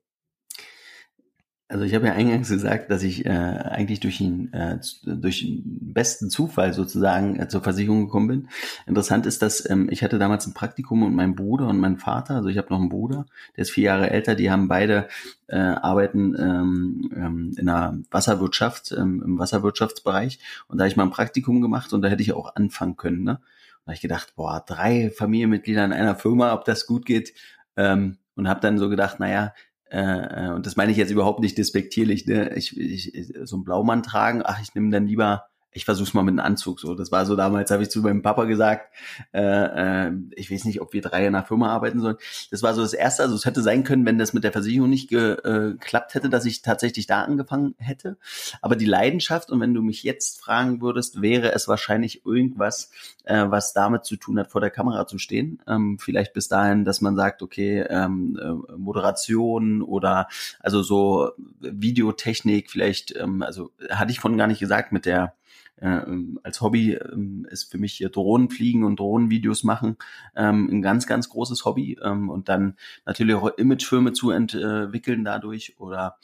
Also 1.68 1.84
ich 1.84 1.94
habe 1.94 2.06
ja 2.06 2.12
eingangs 2.12 2.48
gesagt, 2.48 2.92
dass 2.92 3.02
ich 3.02 3.26
äh, 3.26 3.30
eigentlich 3.30 3.98
durch 3.98 4.18
den 4.18 4.52
äh, 4.52 4.78
durch 5.04 5.40
den 5.40 5.92
besten 5.92 6.30
Zufall 6.30 6.72
sozusagen 6.72 7.40
äh, 7.40 7.48
zur 7.48 7.60
Versicherung 7.60 8.04
gekommen 8.04 8.28
bin. 8.28 8.48
Interessant 8.86 9.26
ist, 9.26 9.42
dass 9.42 9.68
ähm, 9.68 9.88
ich 9.90 10.04
hatte 10.04 10.20
damals 10.20 10.46
ein 10.46 10.54
Praktikum 10.54 11.02
und 11.02 11.16
mein 11.16 11.34
Bruder 11.34 11.66
und 11.66 11.78
mein 11.78 11.96
Vater, 11.98 12.36
also 12.36 12.48
ich 12.48 12.56
habe 12.56 12.68
noch 12.70 12.78
einen 12.78 12.88
Bruder, 12.88 13.26
der 13.56 13.62
ist 13.62 13.72
vier 13.72 13.84
Jahre 13.84 14.10
älter, 14.10 14.36
die 14.36 14.48
haben 14.48 14.68
beide 14.68 15.08
äh, 15.48 15.56
arbeiten 15.56 16.36
ähm, 16.38 17.10
ähm, 17.16 17.54
in 17.58 17.66
der 17.66 17.98
Wasserwirtschaft, 18.12 18.92
ähm, 18.92 19.20
im 19.26 19.38
Wasserwirtschaftsbereich 19.40 20.38
und 20.68 20.78
da 20.78 20.84
habe 20.84 20.88
ich 20.90 20.96
mal 20.96 21.02
ein 21.02 21.10
Praktikum 21.10 21.60
gemacht 21.62 21.92
und 21.92 22.02
da 22.02 22.08
hätte 22.08 22.22
ich 22.22 22.32
auch 22.32 22.54
anfangen 22.54 22.96
können. 22.96 23.24
Ne? 23.24 23.40
Da 23.86 23.90
habe 23.90 23.94
ich 23.94 24.00
gedacht, 24.00 24.34
boah, 24.36 24.64
drei 24.64 25.10
Familienmitglieder 25.10 25.84
in 25.84 25.92
einer 25.92 26.14
Firma, 26.14 26.52
ob 26.54 26.64
das 26.64 26.86
gut 26.86 27.06
geht. 27.06 27.34
Ähm, 27.76 28.18
und 28.36 28.48
habe 28.48 28.60
dann 28.60 28.78
so 28.78 28.88
gedacht, 28.88 29.18
naja, 29.18 29.52
äh, 29.90 30.46
äh, 30.48 30.52
und 30.52 30.66
das 30.66 30.76
meine 30.76 30.92
ich 30.92 30.98
jetzt 30.98 31.10
überhaupt 31.10 31.40
nicht 31.40 31.58
despektierlich, 31.58 32.26
ne? 32.26 32.54
ich, 32.54 32.78
ich, 32.78 33.34
so 33.44 33.56
ein 33.56 33.64
Blaumann 33.64 34.02
tragen, 34.02 34.42
ach, 34.44 34.60
ich 34.60 34.74
nehme 34.74 34.90
dann 34.90 35.06
lieber 35.06 35.46
ich 35.76 35.84
versuch's 35.84 36.14
mal 36.14 36.22
mit 36.22 36.32
einem 36.32 36.40
Anzug 36.46 36.80
so. 36.80 36.94
Das 36.94 37.12
war 37.12 37.26
so 37.26 37.36
damals, 37.36 37.70
habe 37.70 37.82
ich 37.82 37.90
zu 37.90 38.00
meinem 38.00 38.22
Papa 38.22 38.44
gesagt, 38.44 38.94
äh, 39.32 40.06
äh, 40.06 40.12
ich 40.34 40.50
weiß 40.50 40.64
nicht, 40.64 40.80
ob 40.80 40.94
wir 40.94 41.02
drei 41.02 41.26
in 41.26 41.34
einer 41.34 41.44
Firma 41.44 41.68
arbeiten 41.68 42.00
sollen. 42.00 42.16
Das 42.50 42.62
war 42.62 42.72
so 42.72 42.80
das 42.80 42.94
Erste. 42.94 43.22
Also 43.22 43.34
es 43.34 43.44
hätte 43.44 43.62
sein 43.62 43.84
können, 43.84 44.06
wenn 44.06 44.16
das 44.16 44.32
mit 44.32 44.42
der 44.42 44.52
Versicherung 44.52 44.88
nicht 44.88 45.12
äh, 45.12 45.36
geklappt 45.42 46.14
hätte, 46.14 46.30
dass 46.30 46.46
ich 46.46 46.62
tatsächlich 46.62 47.06
da 47.06 47.22
angefangen 47.24 47.74
hätte. 47.76 48.16
Aber 48.62 48.74
die 48.74 48.86
Leidenschaft, 48.86 49.50
und 49.50 49.60
wenn 49.60 49.74
du 49.74 49.82
mich 49.82 50.02
jetzt 50.02 50.40
fragen 50.40 50.80
würdest, 50.80 51.20
wäre 51.20 51.52
es 51.52 51.68
wahrscheinlich 51.68 52.24
irgendwas, 52.24 52.90
äh, 53.24 53.44
was 53.46 53.74
damit 53.74 54.06
zu 54.06 54.16
tun 54.16 54.38
hat, 54.38 54.50
vor 54.50 54.62
der 54.62 54.70
Kamera 54.70 55.06
zu 55.06 55.18
stehen. 55.18 55.60
Ähm, 55.68 55.98
vielleicht 56.00 56.32
bis 56.32 56.48
dahin, 56.48 56.86
dass 56.86 57.02
man 57.02 57.16
sagt, 57.16 57.42
okay, 57.42 57.84
ähm, 57.90 58.38
äh, 58.40 58.76
Moderation 58.78 59.82
oder 59.82 60.28
also 60.60 60.82
so 60.82 61.32
Videotechnik, 61.60 62.70
vielleicht, 62.70 63.14
ähm, 63.14 63.42
also 63.42 63.72
hatte 63.90 64.10
ich 64.10 64.20
von 64.20 64.38
gar 64.38 64.46
nicht 64.46 64.60
gesagt 64.60 64.90
mit 64.90 65.04
der 65.04 65.34
äh, 65.76 66.00
als 66.42 66.60
Hobby 66.60 66.94
ähm, 66.94 67.46
ist 67.50 67.70
für 67.70 67.78
mich 67.78 67.94
hier 67.94 68.08
Drohnenfliegen 68.08 68.84
und 68.84 68.98
Drohnenvideos 68.98 69.64
machen 69.64 69.96
ähm, 70.34 70.68
ein 70.70 70.82
ganz, 70.82 71.06
ganz 71.06 71.28
großes 71.28 71.64
Hobby 71.64 71.98
ähm, 72.02 72.30
und 72.30 72.48
dann 72.48 72.76
natürlich 73.04 73.34
auch 73.34 73.56
Imagefilme 73.58 74.12
zu 74.12 74.30
entwickeln 74.30 75.24
dadurch 75.24 75.74
oder 75.78 76.16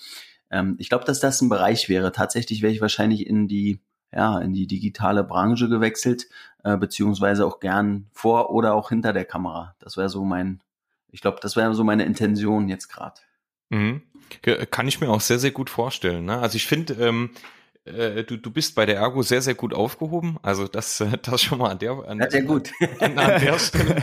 ähm, 0.50 0.76
ich 0.78 0.88
glaube, 0.88 1.04
dass 1.04 1.20
das 1.20 1.40
ein 1.40 1.48
Bereich 1.48 1.88
wäre. 1.88 2.12
Tatsächlich 2.12 2.62
wäre 2.62 2.72
ich 2.72 2.80
wahrscheinlich 2.80 3.26
in 3.26 3.48
die 3.48 3.80
ja, 4.14 4.38
in 4.40 4.52
die 4.52 4.66
digitale 4.66 5.24
Branche 5.24 5.68
gewechselt, 5.68 6.26
äh, 6.64 6.76
beziehungsweise 6.76 7.46
auch 7.46 7.60
gern 7.60 8.08
vor 8.12 8.50
oder 8.50 8.74
auch 8.74 8.90
hinter 8.90 9.12
der 9.12 9.24
Kamera. 9.24 9.74
Das 9.78 9.96
wäre 9.96 10.10
so 10.10 10.24
mein, 10.24 10.60
ich 11.10 11.22
glaube, 11.22 11.38
das 11.40 11.56
wäre 11.56 11.74
so 11.74 11.82
meine 11.82 12.04
Intention 12.04 12.68
jetzt 12.68 12.88
gerade. 12.88 13.20
Mhm. 13.70 14.02
Kann 14.70 14.88
ich 14.88 15.00
mir 15.00 15.08
auch 15.08 15.20
sehr, 15.20 15.38
sehr 15.38 15.50
gut 15.50 15.70
vorstellen. 15.70 16.26
Ne? 16.26 16.38
Also 16.38 16.56
ich 16.56 16.66
finde, 16.66 16.94
ähm, 16.94 17.30
äh, 17.84 18.24
du, 18.24 18.36
du 18.36 18.50
bist 18.50 18.74
bei 18.74 18.86
der 18.86 18.96
Ergo 18.96 19.22
sehr, 19.22 19.42
sehr 19.42 19.54
gut 19.54 19.74
aufgehoben. 19.74 20.38
Also 20.42 20.68
das, 20.68 21.00
äh, 21.00 21.18
das 21.22 21.42
schon 21.42 21.58
mal 21.58 21.70
an 21.70 21.78
der, 21.78 21.92
an, 21.92 22.20
ja, 22.20 22.30
sehr 22.30 22.42
gut. 22.42 22.70
an, 23.00 23.18
an 23.18 23.40
der 23.40 23.58
Stelle. 23.58 24.02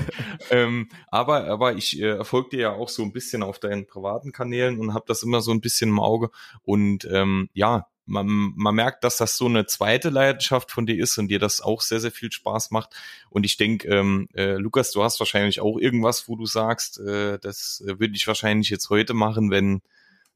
ähm, 0.50 0.90
aber, 1.08 1.46
aber 1.46 1.76
ich 1.76 2.00
äh, 2.02 2.24
folge 2.24 2.50
dir 2.50 2.60
ja 2.60 2.72
auch 2.74 2.90
so 2.90 3.04
ein 3.04 3.14
bisschen 3.14 3.44
auf 3.44 3.60
deinen 3.60 3.88
privaten 3.88 4.32
Kanälen 4.32 4.80
und 4.80 4.94
habe 4.94 5.06
das 5.08 5.24
immer 5.24 5.42
so 5.42 5.52
ein 5.52 5.62
bisschen 5.62 5.92
im 5.92 6.00
Auge. 6.00 6.30
Und 6.64 7.08
ähm, 7.12 7.50
ja, 7.54 7.88
man, 8.10 8.54
man 8.56 8.76
merkt, 8.76 9.04
dass 9.04 9.18
das 9.18 9.38
so 9.38 9.46
eine 9.46 9.66
zweite 9.68 10.10
Leidenschaft 10.10 10.72
von 10.72 10.86
dir 10.86 11.02
ist 11.02 11.18
und 11.18 11.28
dir 11.30 11.40
das 11.40 11.62
auch 11.62 11.82
sehr, 11.82 12.00
sehr 12.00 12.12
viel 12.12 12.32
Spaß 12.32 12.72
macht. 12.72 12.96
Und 13.30 13.46
ich 13.46 13.56
denke, 13.56 13.88
ähm, 13.88 14.28
äh, 14.34 14.56
Lukas, 14.56 14.92
du 14.92 15.04
hast 15.04 15.20
wahrscheinlich 15.20 15.62
auch 15.62 15.78
irgendwas, 15.78 16.28
wo 16.28 16.36
du 16.36 16.46
sagst, 16.46 17.00
äh, 17.00 17.38
das 17.40 17.84
äh, 17.86 18.00
würde 18.00 18.16
ich 18.16 18.28
wahrscheinlich 18.28 18.70
jetzt 18.70 18.90
heute 18.90 19.14
machen, 19.14 19.52
wenn 19.52 19.82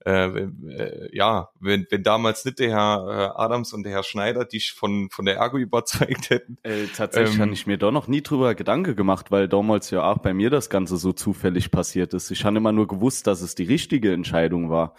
äh, 0.05 0.27
äh, 0.27 1.09
ja, 1.15 1.49
wenn, 1.59 1.87
wenn 1.89 2.03
damals 2.03 2.43
nicht 2.45 2.59
der 2.59 2.71
Herr 2.71 3.07
äh, 3.07 3.41
Adams 3.41 3.73
und 3.73 3.83
der 3.83 3.93
Herr 3.93 4.03
Schneider 4.03 4.45
dich 4.45 4.73
von, 4.73 5.09
von 5.09 5.25
der 5.25 5.37
Ergo 5.37 5.57
überzeugt 5.59 6.29
hätten. 6.29 6.57
Äh, 6.63 6.87
tatsächlich 6.95 7.35
ähm, 7.35 7.41
habe 7.41 7.53
ich 7.53 7.67
mir 7.67 7.77
da 7.77 7.91
noch 7.91 8.07
nie 8.07 8.21
drüber 8.21 8.55
Gedanke 8.55 8.95
gemacht, 8.95 9.31
weil 9.31 9.47
damals 9.47 9.91
ja 9.91 10.03
auch 10.03 10.19
bei 10.19 10.33
mir 10.33 10.49
das 10.49 10.69
Ganze 10.69 10.97
so 10.97 11.13
zufällig 11.13 11.71
passiert 11.71 12.13
ist. 12.13 12.31
Ich 12.31 12.45
habe 12.45 12.57
immer 12.57 12.71
nur 12.71 12.87
gewusst, 12.87 13.27
dass 13.27 13.41
es 13.41 13.55
die 13.55 13.63
richtige 13.63 14.13
Entscheidung 14.13 14.69
war. 14.69 14.95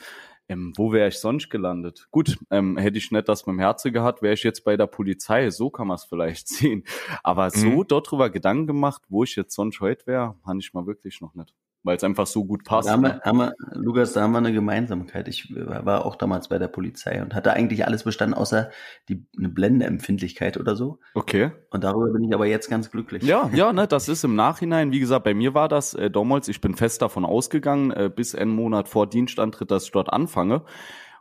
Ähm, 0.47 0.75
wo 0.77 0.93
wäre 0.93 1.09
ich 1.09 1.19
sonst 1.19 1.49
gelandet? 1.49 2.07
Gut, 2.11 2.37
ähm, 2.51 2.77
hätte 2.77 2.99
ich 2.99 3.11
nicht 3.11 3.29
das 3.29 3.47
mit 3.47 3.55
dem 3.55 3.61
Herzen 3.61 3.95
gehabt, 3.95 4.21
wäre 4.21 4.35
ich 4.35 4.43
jetzt 4.43 4.63
bei 4.63 4.77
der 4.77 4.87
Polizei. 4.87 5.49
So 5.51 5.71
kann 5.71 5.87
man 5.87 5.97
es 5.97 6.05
vielleicht 6.05 6.49
sehen. 6.57 6.85
Aber 7.23 7.51
so 7.51 7.67
mhm. 7.67 7.85
dort 7.89 8.11
drüber 8.11 8.31
Gedanken 8.31 8.67
gemacht, 8.67 9.03
wo 9.09 9.25
ich 9.25 9.37
jetzt 9.37 9.55
sonst 9.55 9.81
heute 9.81 10.07
wäre, 10.07 10.37
habe 10.47 10.59
ich 10.59 10.73
mal 10.75 10.87
wirklich 10.87 11.21
noch 11.21 11.35
nicht 11.35 11.55
weil 11.85 11.97
es 11.97 12.03
einfach 12.03 12.27
so 12.27 12.45
gut 12.45 12.65
passt. 12.65 12.89
Da 12.89 12.93
haben 12.93 13.03
wir, 13.03 13.21
haben 13.21 13.39
wir, 13.39 13.55
Lukas, 13.73 14.15
da 14.15 14.23
haben 14.23 14.33
wir 14.33 14.39
eine 14.39 14.53
Gemeinsamkeit. 14.53 15.29
Ich 15.29 15.55
war 15.55 16.05
auch 16.07 16.17
damals 16.17 16.49
bei 16.49 16.59
der 16.59 16.69
Polizei 16.69 17.23
und 17.23 17.35
hatte 17.35 17.53
eigentlich 17.53 17.87
alles 17.87 18.05
bestanden, 18.05 18.35
außer 18.35 18.71
die, 19.09 19.27
eine 19.39 19.51
Blendeempfindlichkeit 19.51 20.57
oder 20.57 20.77
so. 20.77 20.99
Okay. 21.15 21.53
Und 21.71 21.85
darüber 21.85 22.11
bin 22.11 22.25
ich 22.25 22.35
aber 22.35 22.47
jetzt 22.47 22.71
ganz 22.71 22.91
glücklich. 22.91 23.23
Ja, 23.23 23.51
ja, 23.55 23.73
ne, 23.73 23.87
das 23.89 24.09
ist 24.09 24.25
im 24.25 24.35
Nachhinein, 24.35 24.93
wie 24.93 25.01
gesagt, 25.01 25.25
bei 25.25 25.35
mir 25.35 25.53
war 25.55 25.69
das 25.69 25.93
äh, 25.95 26.11
damals, 26.11 26.49
ich 26.49 26.61
bin 26.61 26.75
fest 26.75 27.03
davon 27.03 27.27
ausgegangen, 27.27 27.91
äh, 27.91 28.11
bis 28.15 28.35
einen 28.35 28.51
Monat 28.51 28.89
vor 28.89 29.07
Dienstantritt, 29.07 29.71
dass 29.71 29.85
ich 29.85 29.93
dort 29.93 30.11
anfange. 30.13 30.63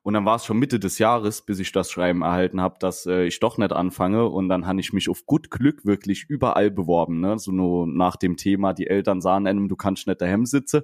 Und 0.03 0.13
dann 0.15 0.25
war 0.25 0.35
es 0.35 0.45
schon 0.45 0.59
Mitte 0.59 0.79
des 0.79 0.99
Jahres, 0.99 1.41
bis 1.41 1.59
ich 1.59 1.71
das 1.71 1.89
Schreiben 1.89 2.23
erhalten 2.23 2.59
habe, 2.59 2.75
dass 2.77 3.05
äh, 3.05 3.23
ich 3.23 3.39
doch 3.39 3.57
nicht 3.57 3.71
anfange. 3.71 4.27
Und 4.27 4.49
dann 4.49 4.67
habe 4.67 4.81
ich 4.81 4.91
mich 4.91 5.09
auf 5.09 5.25
gut 5.25 5.49
Glück 5.49 5.85
wirklich 5.85 6.25
überall 6.27 6.69
beworben. 6.69 7.21
Ne? 7.21 7.39
So 7.39 7.51
nur 7.53 7.87
nach 7.87 8.17
dem 8.17 8.35
Thema, 8.35 8.73
die 8.73 8.87
Eltern 8.87 9.21
sahen 9.21 9.47
einem, 9.47 9.69
du 9.69 9.77
kannst 9.77 10.05
nicht 10.07 10.19
daheim 10.19 10.45
sitzen. 10.45 10.81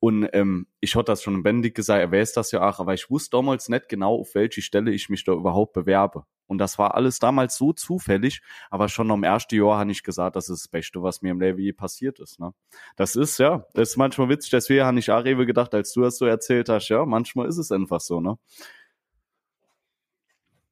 Und 0.00 0.28
ähm, 0.32 0.66
ich 0.80 0.94
hatte 0.94 1.12
das 1.12 1.22
schon 1.22 1.42
bändig 1.42 1.74
gesagt, 1.74 2.00
er 2.00 2.12
weiß 2.12 2.32
das 2.34 2.52
ja 2.52 2.68
auch, 2.68 2.78
aber 2.80 2.94
ich 2.94 3.10
wusste 3.10 3.36
damals 3.36 3.68
nicht 3.68 3.88
genau, 3.88 4.20
auf 4.20 4.34
welche 4.34 4.62
Stelle 4.62 4.92
ich 4.92 5.08
mich 5.08 5.24
da 5.24 5.32
überhaupt 5.32 5.72
bewerbe. 5.72 6.24
Und 6.46 6.58
das 6.58 6.78
war 6.78 6.94
alles 6.94 7.18
damals 7.18 7.56
so 7.56 7.72
zufällig, 7.72 8.40
aber 8.70 8.88
schon 8.88 9.10
am 9.10 9.24
ersten 9.24 9.56
Jahr 9.56 9.78
habe 9.78 9.90
ich 9.90 10.02
gesagt, 10.02 10.36
das 10.36 10.48
ist 10.48 10.64
das 10.64 10.68
Beste, 10.68 11.02
was 11.02 11.22
mir 11.22 11.32
im 11.32 11.40
Leben 11.40 11.58
je 11.58 11.72
passiert 11.72 12.20
ist. 12.20 12.38
Ne? 12.38 12.52
Das 12.94 13.16
ist, 13.16 13.38
ja, 13.38 13.66
das 13.74 13.90
ist 13.90 13.96
manchmal 13.96 14.28
witzig, 14.28 14.50
deswegen 14.50 14.84
habe 14.84 14.98
ich 14.98 15.10
auch 15.10 15.24
Rewe 15.24 15.46
gedacht, 15.46 15.74
als 15.74 15.92
du 15.92 16.02
das 16.02 16.18
so 16.18 16.26
erzählt 16.26 16.68
hast, 16.68 16.88
ja, 16.88 17.04
manchmal 17.04 17.48
ist 17.48 17.58
es 17.58 17.72
einfach 17.72 18.00
so, 18.00 18.20
ne? 18.20 18.38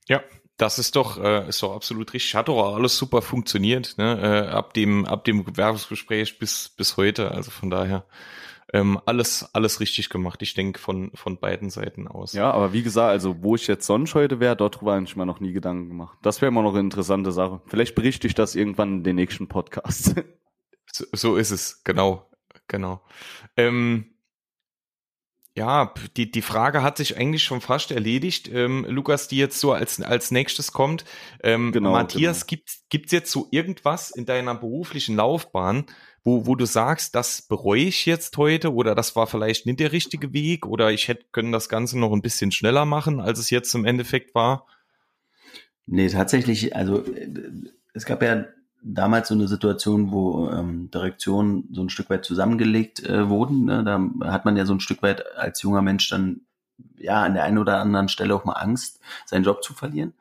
Ja, 0.06 0.22
das 0.56 0.78
ist 0.78 0.94
doch, 0.96 1.18
äh, 1.18 1.48
ist 1.48 1.62
doch 1.62 1.74
absolut 1.74 2.12
richtig. 2.12 2.34
Hat 2.34 2.48
doch 2.48 2.74
alles 2.74 2.96
super 2.96 3.22
funktioniert, 3.22 3.96
ne? 3.98 4.46
Äh, 4.46 4.50
ab 4.50 4.74
dem, 4.74 5.04
ab 5.06 5.24
dem 5.24 5.44
Bewerbungsgespräch 5.44 6.38
bis, 6.38 6.68
bis 6.68 6.96
heute. 6.96 7.30
Also 7.30 7.50
von 7.50 7.70
daher 7.70 8.04
ähm, 8.74 9.00
alles, 9.06 9.48
alles 9.54 9.78
richtig 9.78 10.10
gemacht. 10.10 10.42
Ich 10.42 10.54
denke 10.54 10.80
von, 10.80 11.12
von 11.14 11.38
beiden 11.38 11.70
Seiten 11.70 12.08
aus. 12.08 12.32
Ja, 12.32 12.50
aber 12.50 12.72
wie 12.72 12.82
gesagt, 12.82 13.08
also 13.08 13.40
wo 13.40 13.54
ich 13.54 13.68
jetzt 13.68 13.86
sonst 13.86 14.16
heute 14.16 14.40
wäre, 14.40 14.56
dort 14.56 14.82
habe 14.82 15.00
ich 15.04 15.14
mir 15.14 15.24
noch 15.24 15.38
nie 15.38 15.52
Gedanken 15.52 15.88
gemacht. 15.88 16.18
Das 16.22 16.40
wäre 16.40 16.48
immer 16.48 16.62
noch 16.62 16.72
eine 16.72 16.80
interessante 16.80 17.30
Sache. 17.30 17.62
Vielleicht 17.66 17.94
berichte 17.94 18.26
ich 18.26 18.34
das 18.34 18.56
irgendwann 18.56 18.98
in 18.98 19.04
den 19.04 19.14
nächsten 19.14 19.46
Podcast. 19.46 20.16
so, 20.92 21.04
so 21.12 21.36
ist 21.36 21.52
es, 21.52 21.84
genau, 21.84 22.28
genau. 22.66 23.00
Ähm, 23.56 24.14
ja, 25.56 25.94
die, 26.16 26.32
die 26.32 26.42
Frage 26.42 26.82
hat 26.82 26.96
sich 26.96 27.16
eigentlich 27.16 27.44
schon 27.44 27.60
fast 27.60 27.92
erledigt. 27.92 28.50
Ähm, 28.52 28.84
Lukas, 28.88 29.28
die 29.28 29.36
jetzt 29.36 29.60
so 29.60 29.72
als, 29.72 30.00
als 30.00 30.32
nächstes 30.32 30.72
kommt. 30.72 31.04
Ähm, 31.44 31.70
genau, 31.70 31.92
Matthias, 31.92 32.40
genau. 32.40 32.48
gibt 32.48 32.70
gibt's 32.88 33.12
jetzt 33.12 33.30
so 33.30 33.46
irgendwas 33.52 34.10
in 34.10 34.26
deiner 34.26 34.56
beruflichen 34.56 35.14
Laufbahn, 35.14 35.86
wo, 36.24 36.46
wo 36.46 36.56
du 36.56 36.64
sagst, 36.64 37.14
das 37.14 37.42
bereue 37.42 37.82
ich 37.82 38.06
jetzt 38.06 38.36
heute 38.38 38.72
oder 38.72 38.94
das 38.94 39.14
war 39.14 39.26
vielleicht 39.26 39.66
nicht 39.66 39.78
der 39.78 39.92
richtige 39.92 40.32
Weg 40.32 40.66
oder 40.66 40.90
ich 40.90 41.08
hätte 41.08 41.26
können 41.30 41.52
das 41.52 41.68
Ganze 41.68 41.98
noch 41.98 42.12
ein 42.12 42.22
bisschen 42.22 42.50
schneller 42.50 42.86
machen, 42.86 43.20
als 43.20 43.38
es 43.38 43.50
jetzt 43.50 43.74
im 43.74 43.84
Endeffekt 43.84 44.34
war? 44.34 44.66
Nee, 45.86 46.08
tatsächlich, 46.08 46.74
also 46.74 47.04
äh, 47.04 47.28
es 47.92 48.06
gab 48.06 48.22
ja 48.22 48.46
damals 48.82 49.28
so 49.28 49.34
eine 49.34 49.48
Situation, 49.48 50.12
wo 50.12 50.48
ähm, 50.50 50.90
Direktionen 50.90 51.68
so 51.72 51.82
ein 51.82 51.90
Stück 51.90 52.08
weit 52.08 52.24
zusammengelegt 52.24 53.04
äh, 53.04 53.28
wurden. 53.28 53.66
Ne? 53.66 53.84
Da 53.84 54.32
hat 54.32 54.46
man 54.46 54.56
ja 54.56 54.64
so 54.64 54.74
ein 54.74 54.80
Stück 54.80 55.02
weit 55.02 55.36
als 55.36 55.60
junger 55.62 55.82
Mensch 55.82 56.08
dann 56.08 56.40
ja 56.96 57.22
an 57.22 57.34
der 57.34 57.44
einen 57.44 57.58
oder 57.58 57.78
anderen 57.78 58.08
Stelle 58.08 58.34
auch 58.34 58.44
mal 58.44 58.54
Angst, 58.54 59.00
seinen 59.26 59.44
Job 59.44 59.62
zu 59.62 59.74
verlieren. 59.74 60.14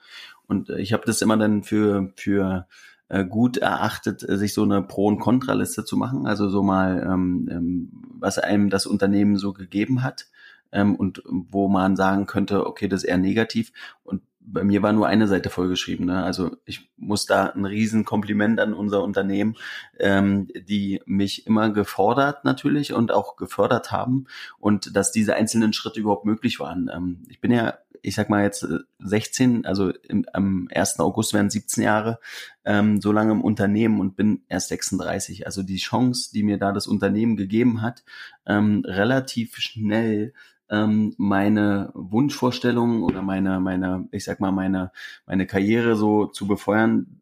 Und 0.48 0.70
äh, 0.70 0.80
ich 0.80 0.92
habe 0.92 1.04
das 1.06 1.22
immer 1.22 1.38
dann 1.38 1.64
für 1.64 2.12
für 2.16 2.68
äh, 3.14 3.26
gut 3.26 3.58
erachtet, 3.58 4.28
äh, 4.28 4.38
sich 4.38 4.56
so 4.56 4.64
eine 4.64 4.82
Pro- 4.82 5.06
und 5.06 5.20
Kontraliste 5.20 5.86
zu 5.86 5.98
machen, 5.98 6.26
also 6.26 6.50
so 6.50 6.64
mal, 6.64 7.08
ähm, 7.08 7.48
ähm, 7.52 7.92
was 8.20 8.40
einem 8.40 8.72
das 8.72 8.88
Unternehmen 8.88 9.38
so 9.38 9.54
gegeben 9.54 10.02
hat 10.02 10.26
ähm, 10.72 10.96
und 10.96 11.22
wo 11.26 11.68
man 11.68 11.96
sagen 11.96 12.26
könnte, 12.26 12.66
okay, 12.66 12.88
das 12.88 13.04
ist 13.04 13.10
eher 13.10 13.20
negativ. 13.20 13.72
Und 14.04 14.24
bei 14.40 14.64
mir 14.64 14.82
war 14.82 14.94
nur 14.94 15.08
eine 15.08 15.28
Seite 15.28 15.52
vollgeschrieben. 15.52 16.08
Ne? 16.08 16.24
Also 16.24 16.58
ich 16.66 16.90
muss 16.98 17.28
da 17.28 17.46
ein 17.46 17.66
riesen 17.66 18.04
Kompliment 18.04 18.60
an 18.60 18.74
unser 18.74 19.04
Unternehmen, 19.04 19.58
ähm, 20.00 20.48
die 20.56 21.00
mich 21.06 21.46
immer 21.46 21.70
gefordert 21.70 22.44
natürlich 22.46 22.94
und 22.94 23.12
auch 23.12 23.36
gefördert 23.36 23.92
haben 23.92 24.26
und 24.58 24.96
dass 24.96 25.12
diese 25.12 25.36
einzelnen 25.36 25.72
Schritte 25.72 26.00
überhaupt 26.00 26.26
möglich 26.26 26.60
waren. 26.60 26.90
Ähm, 26.92 27.24
ich 27.30 27.40
bin 27.40 27.52
ja 27.52 27.76
ich 28.04 28.16
sag 28.16 28.30
mal 28.30 28.44
jetzt 28.44 28.68
16, 29.00 29.64
äh, 29.64 29.68
also 29.68 29.90
im, 29.90 30.26
am 30.34 30.68
1. 30.74 31.00
August 31.00 31.34
werden 31.34 31.50
17 31.50 31.84
Jahre 31.84 32.20
ähm, 32.66 33.02
so 33.02 33.12
lange 33.12 33.32
im 33.32 33.42
Unternehmen 33.42 34.00
und 34.00 34.16
bin 34.16 34.44
erst 34.50 34.70
36. 34.70 35.48
Also 35.48 35.64
die 35.64 35.78
Chance, 35.78 36.32
die 36.34 36.44
mir 36.44 36.58
da 36.58 36.72
das 36.72 36.86
Unternehmen 36.86 37.38
gegeben 37.38 37.82
hat, 37.82 38.04
ähm, 38.46 38.84
relativ 38.86 39.56
schnell 39.56 40.34
ähm, 40.70 41.14
meine 41.18 41.92
Wunschvorstellungen 41.94 43.04
oder 43.04 43.22
meine, 43.22 43.60
meine, 43.60 44.08
ich 44.12 44.26
sag 44.26 44.40
mal, 44.40 44.52
meine, 44.52 44.92
meine 45.26 45.48
Karriere 45.48 45.96
so 45.96 46.26
zu 46.26 46.46
befeuern, 46.46 47.22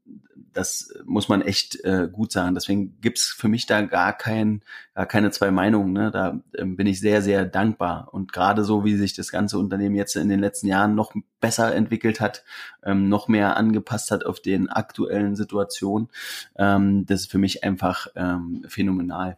das 0.54 0.93
muss 1.06 1.30
man 1.30 1.41
echt 1.41 1.84
äh, 1.84 2.10
gut 2.12 2.32
sagen. 2.32 2.56
Deswegen 2.56 2.99
gibt's 3.02 3.28
für 3.28 3.47
mich 3.47 3.66
da 3.66 3.82
gar 3.82 4.14
kein, 4.14 4.62
gar 4.93 5.06
keine 5.06 5.32
zwei 5.32 5.52
Meinungen. 5.52 5.93
Ne? 5.93 6.12
Da 6.12 6.41
ähm, 6.58 6.76
bin 6.76 6.88
ich 6.88 6.99
sehr, 6.99 7.22
sehr 7.22 7.45
dankbar. 7.45 8.10
Und 8.12 8.34
gerade 8.34 8.64
so, 8.64 8.84
wie 8.84 8.95
sich 8.95 9.14
das 9.14 9.32
ganze 9.32 9.58
Unternehmen 9.58 9.95
jetzt 9.95 10.16
in 10.16 10.30
den 10.30 10.39
letzten 10.39 10.68
Jahren 10.68 10.95
noch 10.95 11.14
besser 11.39 11.74
entwickelt 11.74 12.20
hat, 12.20 12.43
ähm, 12.84 13.10
noch 13.10 13.28
mehr 13.28 13.58
angepasst 13.58 14.12
hat 14.12 14.26
auf 14.26 14.41
den 14.41 14.70
aktuellen 14.70 15.36
Situationen, 15.36 16.10
ähm, 16.58 17.06
das 17.06 17.22
ist 17.22 17.32
für 17.32 17.38
mich 17.38 17.64
einfach 17.64 18.08
ähm, 18.16 18.66
phänomenal. 18.68 19.38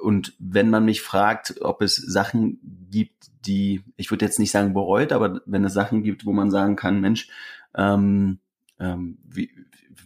Und 0.00 0.34
wenn 0.38 0.70
man 0.70 0.84
mich 0.84 1.02
fragt, 1.02 1.60
ob 1.60 1.82
es 1.82 1.96
Sachen 1.96 2.86
gibt, 2.90 3.30
die, 3.46 3.82
ich 3.96 4.10
würde 4.10 4.24
jetzt 4.24 4.38
nicht 4.38 4.50
sagen 4.50 4.74
bereut, 4.74 5.12
aber 5.12 5.40
wenn 5.46 5.64
es 5.64 5.72
Sachen 5.72 6.02
gibt, 6.02 6.24
wo 6.24 6.32
man 6.32 6.50
sagen 6.50 6.76
kann, 6.76 7.00
Mensch, 7.00 7.28
ähm, 7.74 8.38
ähm, 8.80 9.18
wie, 9.24 9.50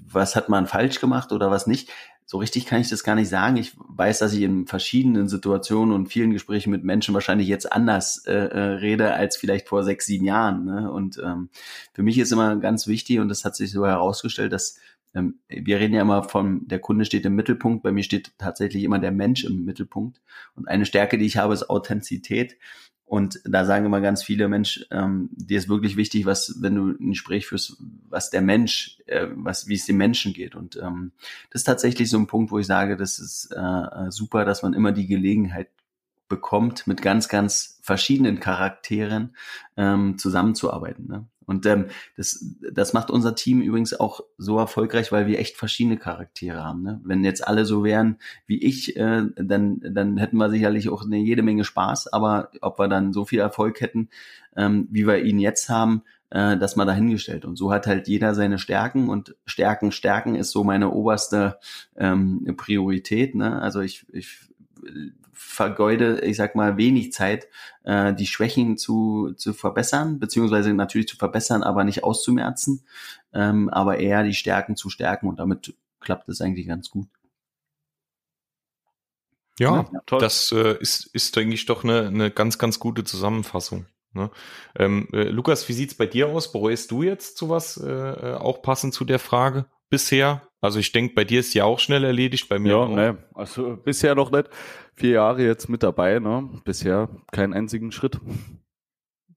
was 0.07 0.37
hat 0.37 0.49
man 0.49 0.67
falsch 0.67 1.01
gemacht 1.01 1.33
oder 1.33 1.51
was 1.51 1.67
nicht. 1.67 1.91
So 2.25 2.39
richtig 2.39 2.67
kann 2.67 2.81
ich 2.81 2.89
das 2.89 3.05
gar 3.05 3.15
nicht 3.15 3.29
sagen. 3.29 3.57
Ich 3.57 3.77
weiß, 3.77 4.21
dass 4.21 4.33
ich 4.33 4.43
in 4.43 4.67
verschiedenen 4.67 5.29
Situationen 5.29 5.95
und 5.95 6.07
vielen 6.07 6.31
Gesprächen 6.31 6.71
mit 6.71 6.83
Menschen 6.83 7.15
wahrscheinlich 7.15 7.49
jetzt 7.49 7.71
anders 7.71 8.25
äh, 8.27 8.33
äh, 8.33 8.61
rede 8.77 9.13
als 9.13 9.37
vielleicht 9.37 9.69
vor 9.69 9.85
sechs, 9.85 10.07
sieben 10.07 10.25
Jahren. 10.25 10.65
Ne? 10.65 10.91
Und 10.91 11.21
ähm, 11.23 11.51
für 11.93 12.03
mich 12.03 12.17
ist 12.19 12.33
immer 12.33 12.57
ganz 12.57 12.87
wichtig, 12.87 13.19
und 13.19 13.29
das 13.29 13.45
hat 13.45 13.57
sich 13.57 13.71
so 13.71 13.87
herausgestellt, 13.87 14.53
dass 14.53 14.79
ähm, 15.15 15.41
wir 15.49 15.79
reden 15.79 15.95
ja 15.95 16.03
immer 16.03 16.23
von, 16.23 16.67
der 16.69 16.79
Kunde 16.79 17.05
steht 17.05 17.27
im 17.27 17.35
Mittelpunkt. 17.35 17.83
Bei 17.83 17.93
mir 17.93 18.03
steht 18.03 18.33
tatsächlich 18.39 18.85
immer 18.85 18.99
der 18.99 19.13
Mensch 19.13 19.45
im 19.45 19.65
Mittelpunkt. 19.65 20.23
Und 20.55 20.69
eine 20.69 20.87
Stärke, 20.87 21.19
die 21.19 21.27
ich 21.27 21.37
habe, 21.37 21.53
ist 21.53 21.69
Authentizität. 21.69 22.57
Und 23.13 23.43
da 23.45 23.67
sagen 23.67 23.85
immer 23.85 24.01
ganz 24.01 24.23
viele 24.23 24.49
Mensch, 24.49 24.87
ähm, 24.91 25.29
dir 25.33 25.59
ist 25.59 25.69
wirklich 25.69 25.99
wichtig, 25.99 26.25
was, 26.25 26.63
wenn 26.63 26.75
du 26.75 26.87
ein 26.99 27.11
Gespräch 27.11 27.47
führst, 27.47 27.77
was 28.09 28.31
der 28.31 28.41
Mensch, 28.41 28.97
äh, 29.05 29.27
was, 29.35 29.69
wie 29.69 29.75
es 29.75 29.85
dem 29.85 29.99
Menschen 29.99 30.33
geht. 30.33 30.55
Und 30.55 30.77
ähm, 30.77 31.13
das 31.51 31.61
ist 31.61 31.65
tatsächlich 31.67 32.09
so 32.09 32.17
ein 32.17 32.27
Punkt, 32.27 32.51
wo 32.51 32.59
ich 32.59 32.67
sage, 32.67 32.97
das 32.97 33.19
ist 33.19 33.53
äh, 33.53 34.11
super, 34.11 34.47
dass 34.47 34.63
man 34.63 34.73
immer 34.73 34.93
die 34.93 35.07
Gelegenheit 35.07 35.69
bekommt, 36.31 36.87
mit 36.87 37.03
ganz, 37.03 37.29
ganz 37.29 37.79
verschiedenen 37.83 38.41
Charakteren 38.41 39.37
ähm, 39.77 40.17
zusammenzuarbeiten. 40.17 41.07
Ne? 41.07 41.27
Und 41.53 41.67
ähm, 41.67 41.87
das, 42.17 42.45
das 42.73 42.95
macht 42.95 43.11
unser 43.11 43.35
Team 43.35 43.61
übrigens 43.61 43.93
auch 43.93 44.23
so 44.39 44.59
erfolgreich, 44.59 45.13
weil 45.13 45.27
wir 45.27 45.39
echt 45.39 45.59
verschiedene 45.59 45.99
Charaktere 45.99 46.65
haben. 46.65 46.83
Ne? 46.83 47.01
Wenn 47.05 47.25
jetzt 47.25 47.47
alle 47.47 47.67
so 47.67 47.85
wären 47.85 48.17
wie 48.47 48.63
ich, 48.63 48.97
äh, 48.97 49.25
dann, 49.37 49.81
dann 49.81 50.17
hätten 50.17 50.39
wir 50.39 50.49
sicherlich 50.49 50.89
auch 50.89 51.05
eine 51.05 51.19
jede 51.19 51.43
Menge 51.43 51.65
Spaß. 51.65 52.11
Aber 52.11 52.51
ob 52.63 52.79
wir 52.79 52.89
dann 52.89 53.13
so 53.13 53.27
viel 53.27 53.41
Erfolg 53.41 53.83
hätten, 53.83 54.09
ähm, 54.57 54.89
wie 54.91 55.07
wir 55.07 55.23
ihn 55.23 55.39
jetzt 55.39 55.69
haben, 55.69 56.05
äh, 56.31 56.57
das 56.57 56.77
mal 56.77 56.87
dahingestellt. 56.87 57.45
Und 57.45 57.57
so 57.57 57.71
hat 57.71 57.87
halt 57.87 58.09
jeder 58.09 58.35
seine 58.35 58.59
Stärken 58.59 59.11
und 59.11 59.37
Stärken, 59.45 59.93
Stärken 59.93 60.35
ist 60.35 60.53
so 60.53 60.65
meine 60.65 60.91
oberste 60.91 61.59
ähm, 61.97 62.55
Priorität. 62.57 63.35
Ne? 63.35 63.61
Also 63.61 63.81
ich, 63.81 64.07
ich 64.11 64.39
vergeude, 65.33 66.21
ich 66.21 66.37
sag 66.37 66.55
mal, 66.55 66.77
wenig 66.77 67.13
Zeit, 67.13 67.49
äh, 67.85 68.15
die 68.15 68.27
Schwächen 68.27 68.77
zu, 68.77 69.33
zu 69.37 69.53
verbessern, 69.53 70.19
beziehungsweise 70.19 70.73
natürlich 70.75 71.09
zu 71.09 71.17
verbessern, 71.17 71.63
aber 71.63 71.85
nicht 71.85 72.05
auszumerzen, 72.05 72.85
ähm, 73.33 73.69
aber 73.69 73.99
eher 73.99 74.23
die 74.23 74.35
Stärken 74.35 74.77
zu 74.77 74.91
stärken 74.91 75.29
und 75.29 75.39
damit 75.39 75.75
klappt 76.01 76.29
es 76.29 76.41
eigentlich 76.41 76.67
ganz 76.67 76.91
gut. 76.91 77.09
Ja, 79.59 79.87
ja 79.93 80.19
das 80.19 80.53
äh, 80.53 80.77
ist, 80.81 81.07
ist, 81.13 81.37
denke 81.37 81.55
ich, 81.55 81.67
doch 81.67 81.85
eine, 81.85 82.07
eine 82.07 82.31
ganz, 82.31 82.59
ganz 82.59 82.79
gute 82.79 83.05
Zusammenfassung. 83.05 83.87
Ne? 84.13 84.31
Ähm, 84.77 85.09
äh, 85.13 85.25
Lukas, 85.25 85.69
wie 85.69 85.73
sieht's 85.73 85.95
bei 85.95 86.07
dir 86.07 86.29
aus? 86.29 86.53
Bereust 86.53 86.91
du 86.91 87.03
jetzt 87.03 87.39
sowas 87.39 87.79
äh, 87.83 87.91
äh 87.91 88.35
auch 88.35 88.63
passend 88.63 88.93
zu 88.93 89.05
der 89.05 89.19
Frage 89.19 89.67
bisher? 89.93 90.49
Also 90.63 90.79
ich 90.79 90.91
denke, 90.91 91.15
bei 91.15 91.25
dir 91.25 91.41
ist 91.41 91.53
ja 91.55 91.65
auch 91.65 91.79
schnell 91.79 92.03
erledigt, 92.03 92.49
bei 92.49 92.59
mir 92.59 92.73
ja. 92.73 92.89
Ne, 92.89 93.19
also 93.35 93.77
bisher 93.77 94.15
noch 94.15 94.31
nicht. 94.31 94.49
Vier 94.95 95.11
Jahre 95.11 95.45
jetzt 95.45 95.69
mit 95.69 95.83
dabei, 95.83 96.19
ne? 96.19 96.49
Bisher 96.65 97.11
keinen 97.31 97.53
einzigen 97.53 97.93
Schritt. 97.93 98.19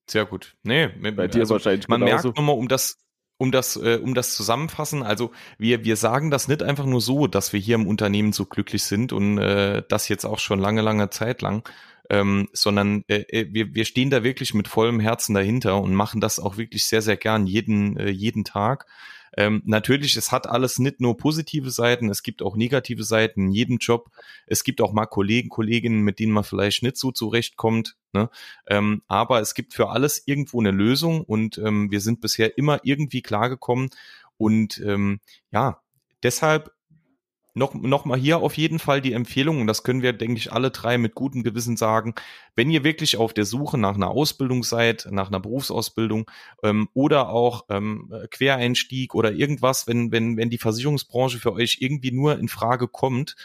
Sehr 0.07 0.25
gut. 0.25 0.55
Nee, 0.63 0.87
bei 0.87 1.27
dir 1.27 1.41
also, 1.41 1.55
wahrscheinlich 1.55 1.87
Man 1.87 2.01
genauso. 2.01 2.27
merkt 2.29 2.37
nochmal, 2.37 2.55
um 2.55 2.67
das, 2.67 2.97
um 3.37 3.51
das, 3.51 3.75
äh, 3.75 3.99
um 4.01 4.13
das 4.13 4.33
zusammenfassen, 4.35 5.03
also 5.03 5.31
wir, 5.57 5.83
wir 5.83 5.97
sagen 5.97 6.31
das 6.31 6.47
nicht 6.47 6.63
einfach 6.63 6.85
nur 6.85 7.01
so, 7.01 7.27
dass 7.27 7.51
wir 7.51 7.59
hier 7.59 7.75
im 7.75 7.87
Unternehmen 7.87 8.31
so 8.31 8.45
glücklich 8.45 8.83
sind 8.83 9.11
und 9.11 9.37
äh, 9.39 9.83
das 9.89 10.07
jetzt 10.07 10.25
auch 10.25 10.39
schon 10.39 10.59
lange, 10.59 10.81
lange 10.81 11.09
Zeit 11.09 11.41
lang, 11.41 11.67
ähm, 12.09 12.47
sondern 12.53 13.03
äh, 13.07 13.25
äh, 13.29 13.47
wir, 13.51 13.73
wir 13.73 13.85
stehen 13.85 14.09
da 14.09 14.23
wirklich 14.23 14.53
mit 14.53 14.67
vollem 14.67 14.99
Herzen 14.99 15.33
dahinter 15.33 15.81
und 15.81 15.95
machen 15.95 16.21
das 16.21 16.39
auch 16.39 16.55
wirklich 16.55 16.85
sehr, 16.85 17.01
sehr 17.01 17.17
gern 17.17 17.45
jeden, 17.45 17.97
äh, 17.97 18.09
jeden 18.09 18.45
Tag. 18.45 18.85
Ähm, 19.37 19.61
natürlich, 19.65 20.15
es 20.15 20.31
hat 20.31 20.47
alles 20.47 20.79
nicht 20.79 21.01
nur 21.01 21.17
positive 21.17 21.69
Seiten, 21.69 22.09
es 22.09 22.23
gibt 22.23 22.41
auch 22.41 22.55
negative 22.55 23.03
Seiten 23.03 23.47
in 23.47 23.51
jedem 23.51 23.77
Job. 23.77 24.09
Es 24.47 24.63
gibt 24.63 24.81
auch 24.81 24.93
mal 24.93 25.05
Kollegen, 25.05 25.49
Kolleginnen, 25.49 26.01
mit 26.01 26.19
denen 26.19 26.31
man 26.31 26.43
vielleicht 26.43 26.83
nicht 26.83 26.97
so 26.97 27.11
zurechtkommt. 27.11 27.95
Ne? 28.13 28.29
Ähm, 28.67 29.01
aber 29.07 29.41
es 29.41 29.53
gibt 29.53 29.73
für 29.73 29.89
alles 29.89 30.23
irgendwo 30.25 30.59
eine 30.59 30.71
Lösung 30.71 31.21
und 31.21 31.57
ähm, 31.57 31.91
wir 31.91 32.01
sind 32.01 32.21
bisher 32.21 32.57
immer 32.57 32.79
irgendwie 32.83 33.21
klargekommen. 33.21 33.89
Und 34.37 34.81
ähm, 34.85 35.19
ja, 35.51 35.81
deshalb 36.23 36.74
noch, 37.55 37.73
noch 37.73 38.05
mal 38.05 38.19
hier 38.19 38.39
auf 38.39 38.57
jeden 38.57 38.79
Fall 38.79 39.01
die 39.01 39.13
Empfehlung, 39.13 39.61
und 39.61 39.67
das 39.67 39.83
können 39.83 40.01
wir, 40.01 40.13
denke 40.13 40.37
ich, 40.37 40.51
alle 40.51 40.71
drei 40.71 40.97
mit 40.97 41.15
gutem 41.15 41.41
Gewissen 41.41 41.77
sagen, 41.77 42.13
wenn 42.55 42.69
ihr 42.69 42.83
wirklich 42.83 43.17
auf 43.17 43.33
der 43.33 43.45
Suche 43.45 43.77
nach 43.77 43.95
einer 43.95 44.09
Ausbildung 44.09 44.63
seid, 44.63 45.07
nach 45.09 45.29
einer 45.29 45.39
Berufsausbildung 45.39 46.29
ähm, 46.63 46.89
oder 46.93 47.29
auch 47.29 47.65
ähm, 47.69 48.13
Quereinstieg 48.29 49.15
oder 49.15 49.31
irgendwas, 49.31 49.87
wenn, 49.87 50.11
wenn, 50.11 50.37
wenn 50.37 50.49
die 50.49 50.57
Versicherungsbranche 50.57 51.39
für 51.39 51.53
euch 51.53 51.77
irgendwie 51.79 52.11
nur 52.11 52.37
in 52.37 52.49
Frage 52.49 52.87
kommt, 52.87 53.35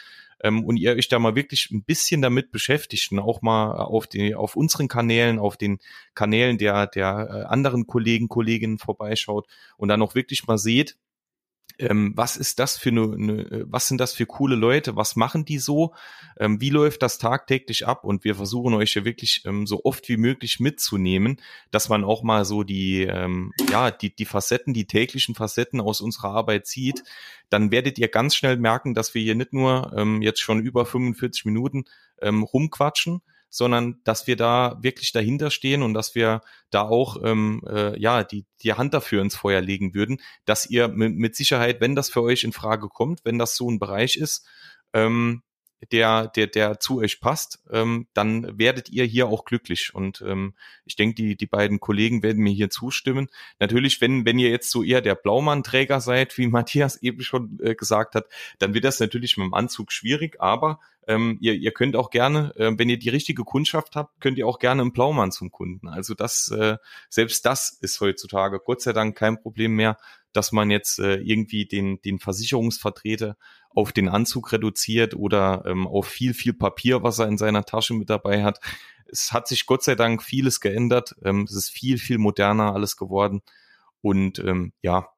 ähm, 0.43 0.63
und 0.63 0.77
ihr 0.77 0.93
euch 0.93 1.07
da 1.07 1.19
mal 1.19 1.35
wirklich 1.35 1.69
ein 1.71 1.83
bisschen 1.83 2.21
damit 2.21 2.51
beschäftigt 2.51 3.11
und 3.11 3.19
auch 3.19 3.41
mal 3.41 3.73
auf 3.73 4.07
die, 4.07 4.35
auf 4.35 4.55
unseren 4.55 4.87
Kanälen, 4.87 5.39
auf 5.39 5.57
den 5.57 5.79
Kanälen 6.15 6.57
der, 6.57 6.87
der 6.87 7.29
äh, 7.29 7.45
anderen 7.45 7.87
Kollegen, 7.87 8.27
Kolleginnen 8.27 8.77
vorbeischaut 8.77 9.47
und 9.77 9.87
dann 9.87 10.01
auch 10.01 10.15
wirklich 10.15 10.47
mal 10.47 10.57
seht, 10.57 10.97
ähm, 11.79 12.13
was 12.15 12.37
ist 12.37 12.59
das 12.59 12.77
für 12.77 12.89
eine, 12.89 13.13
eine, 13.13 13.41
äh, 13.51 13.65
was 13.67 13.87
sind 13.87 13.99
das 13.99 14.13
für 14.13 14.25
coole 14.25 14.55
Leute, 14.55 14.95
was 14.95 15.15
machen 15.15 15.45
die 15.45 15.59
so, 15.59 15.93
ähm, 16.39 16.61
wie 16.61 16.69
läuft 16.69 17.01
das 17.01 17.17
tagtäglich 17.17 17.87
ab? 17.87 18.03
Und 18.03 18.23
wir 18.23 18.35
versuchen 18.35 18.73
euch 18.73 18.93
ja 18.95 19.05
wirklich 19.05 19.43
ähm, 19.45 19.67
so 19.67 19.81
oft 19.83 20.07
wie 20.09 20.17
möglich 20.17 20.59
mitzunehmen, 20.59 21.37
dass 21.71 21.89
man 21.89 22.03
auch 22.03 22.23
mal 22.23 22.45
so 22.45 22.63
die, 22.63 23.03
ähm, 23.03 23.53
ja, 23.69 23.91
die, 23.91 24.15
die 24.15 24.25
Facetten, 24.25 24.73
die 24.73 24.87
täglichen 24.87 25.35
Facetten 25.35 25.81
aus 25.81 26.01
unserer 26.01 26.29
Arbeit 26.29 26.67
sieht, 26.67 27.03
dann 27.49 27.71
werdet 27.71 27.99
ihr 27.99 28.07
ganz 28.07 28.35
schnell 28.35 28.57
merken, 28.57 28.93
dass 28.93 29.13
wir 29.13 29.21
hier 29.21 29.35
nicht 29.35 29.53
nur 29.53 29.93
ähm, 29.95 30.21
jetzt 30.21 30.41
schon 30.41 30.61
über 30.61 30.85
45 30.85 31.45
Minuten 31.45 31.85
ähm, 32.21 32.43
rumquatschen, 32.43 33.21
sondern 33.51 34.01
dass 34.03 34.25
wir 34.25 34.35
da 34.35 34.79
wirklich 34.81 35.11
dahinter 35.11 35.51
stehen 35.51 35.83
und 35.83 35.93
dass 35.93 36.15
wir 36.15 36.41
da 36.71 36.81
auch 36.81 37.17
ähm, 37.23 37.61
äh, 37.67 37.99
ja 37.99 38.23
die 38.23 38.45
die 38.63 38.73
Hand 38.73 38.95
dafür 38.95 39.21
ins 39.21 39.35
Feuer 39.35 39.61
legen 39.61 39.93
würden, 39.93 40.19
dass 40.45 40.67
ihr 40.67 40.87
mit, 40.87 41.15
mit 41.15 41.35
Sicherheit, 41.35 41.81
wenn 41.81 41.95
das 41.95 42.09
für 42.09 42.23
euch 42.23 42.43
in 42.43 42.53
Frage 42.53 42.87
kommt, 42.87 43.23
wenn 43.25 43.37
das 43.37 43.55
so 43.55 43.69
ein 43.69 43.77
Bereich 43.77 44.15
ist, 44.15 44.47
ähm, 44.93 45.43
der, 45.91 46.27
der, 46.27 46.47
der 46.47 46.79
zu 46.79 46.99
euch 46.99 47.19
passt, 47.19 47.59
ähm, 47.71 48.07
dann 48.13 48.59
werdet 48.59 48.89
ihr 48.89 49.03
hier 49.05 49.27
auch 49.27 49.45
glücklich. 49.45 49.95
Und 49.95 50.21
ähm, 50.21 50.53
ich 50.85 50.95
denke, 50.95 51.15
die, 51.15 51.35
die 51.35 51.47
beiden 51.47 51.79
Kollegen 51.79 52.21
werden 52.21 52.43
mir 52.43 52.53
hier 52.53 52.69
zustimmen. 52.69 53.29
Natürlich, 53.59 53.99
wenn, 53.99 54.25
wenn 54.25 54.37
ihr 54.37 54.49
jetzt 54.49 54.69
so 54.69 54.83
eher 54.83 55.01
der 55.01 55.15
Blaumann-Träger 55.15 55.99
seid, 55.99 56.37
wie 56.37 56.47
Matthias 56.47 56.97
eben 57.01 57.21
schon 57.21 57.59
äh, 57.63 57.75
gesagt 57.75 58.15
hat, 58.15 58.25
dann 58.59 58.73
wird 58.73 58.85
das 58.85 58.99
natürlich 58.99 59.37
mit 59.37 59.45
dem 59.45 59.53
Anzug 59.53 59.91
schwierig, 59.91 60.39
aber 60.39 60.79
ähm, 61.07 61.37
ihr, 61.41 61.53
ihr 61.53 61.71
könnt 61.71 61.95
auch 61.95 62.09
gerne, 62.09 62.53
äh, 62.55 62.71
wenn 62.77 62.89
ihr 62.89 62.99
die 62.99 63.09
richtige 63.09 63.43
Kundschaft 63.43 63.95
habt, 63.95 64.19
könnt 64.21 64.37
ihr 64.37 64.47
auch 64.47 64.59
gerne 64.59 64.81
im 64.81 64.93
Blaumann 64.93 65.31
zum 65.31 65.51
Kunden. 65.51 65.87
Also 65.87 66.13
das, 66.13 66.49
äh, 66.51 66.77
selbst 67.09 67.45
das 67.45 67.77
ist 67.81 67.99
heutzutage 68.01 68.59
Gott 68.59 68.81
sei 68.81 68.93
Dank 68.93 69.17
kein 69.17 69.41
Problem 69.41 69.75
mehr, 69.75 69.97
dass 70.33 70.51
man 70.51 70.69
jetzt 70.69 70.99
äh, 70.99 71.15
irgendwie 71.15 71.65
den, 71.65 72.01
den 72.01 72.19
Versicherungsvertreter 72.19 73.35
auf 73.69 73.91
den 73.91 74.09
Anzug 74.09 74.51
reduziert 74.51 75.15
oder 75.15 75.63
ähm, 75.65 75.87
auf 75.87 76.07
viel, 76.07 76.33
viel 76.33 76.53
Papier, 76.53 77.03
was 77.03 77.19
er 77.19 77.27
in 77.27 77.37
seiner 77.37 77.65
Tasche 77.65 77.93
mit 77.93 78.09
dabei 78.09 78.43
hat. 78.43 78.59
Es 79.07 79.31
hat 79.31 79.47
sich 79.47 79.65
Gott 79.65 79.83
sei 79.83 79.95
Dank 79.95 80.23
vieles 80.23 80.59
geändert. 80.59 81.15
Ähm, 81.23 81.43
es 81.43 81.55
ist 81.55 81.69
viel, 81.69 81.97
viel 81.97 82.17
moderner 82.17 82.73
alles 82.73 82.95
geworden. 82.95 83.41
Und 84.01 84.39
ähm, 84.39 84.73
ja, 84.81 85.09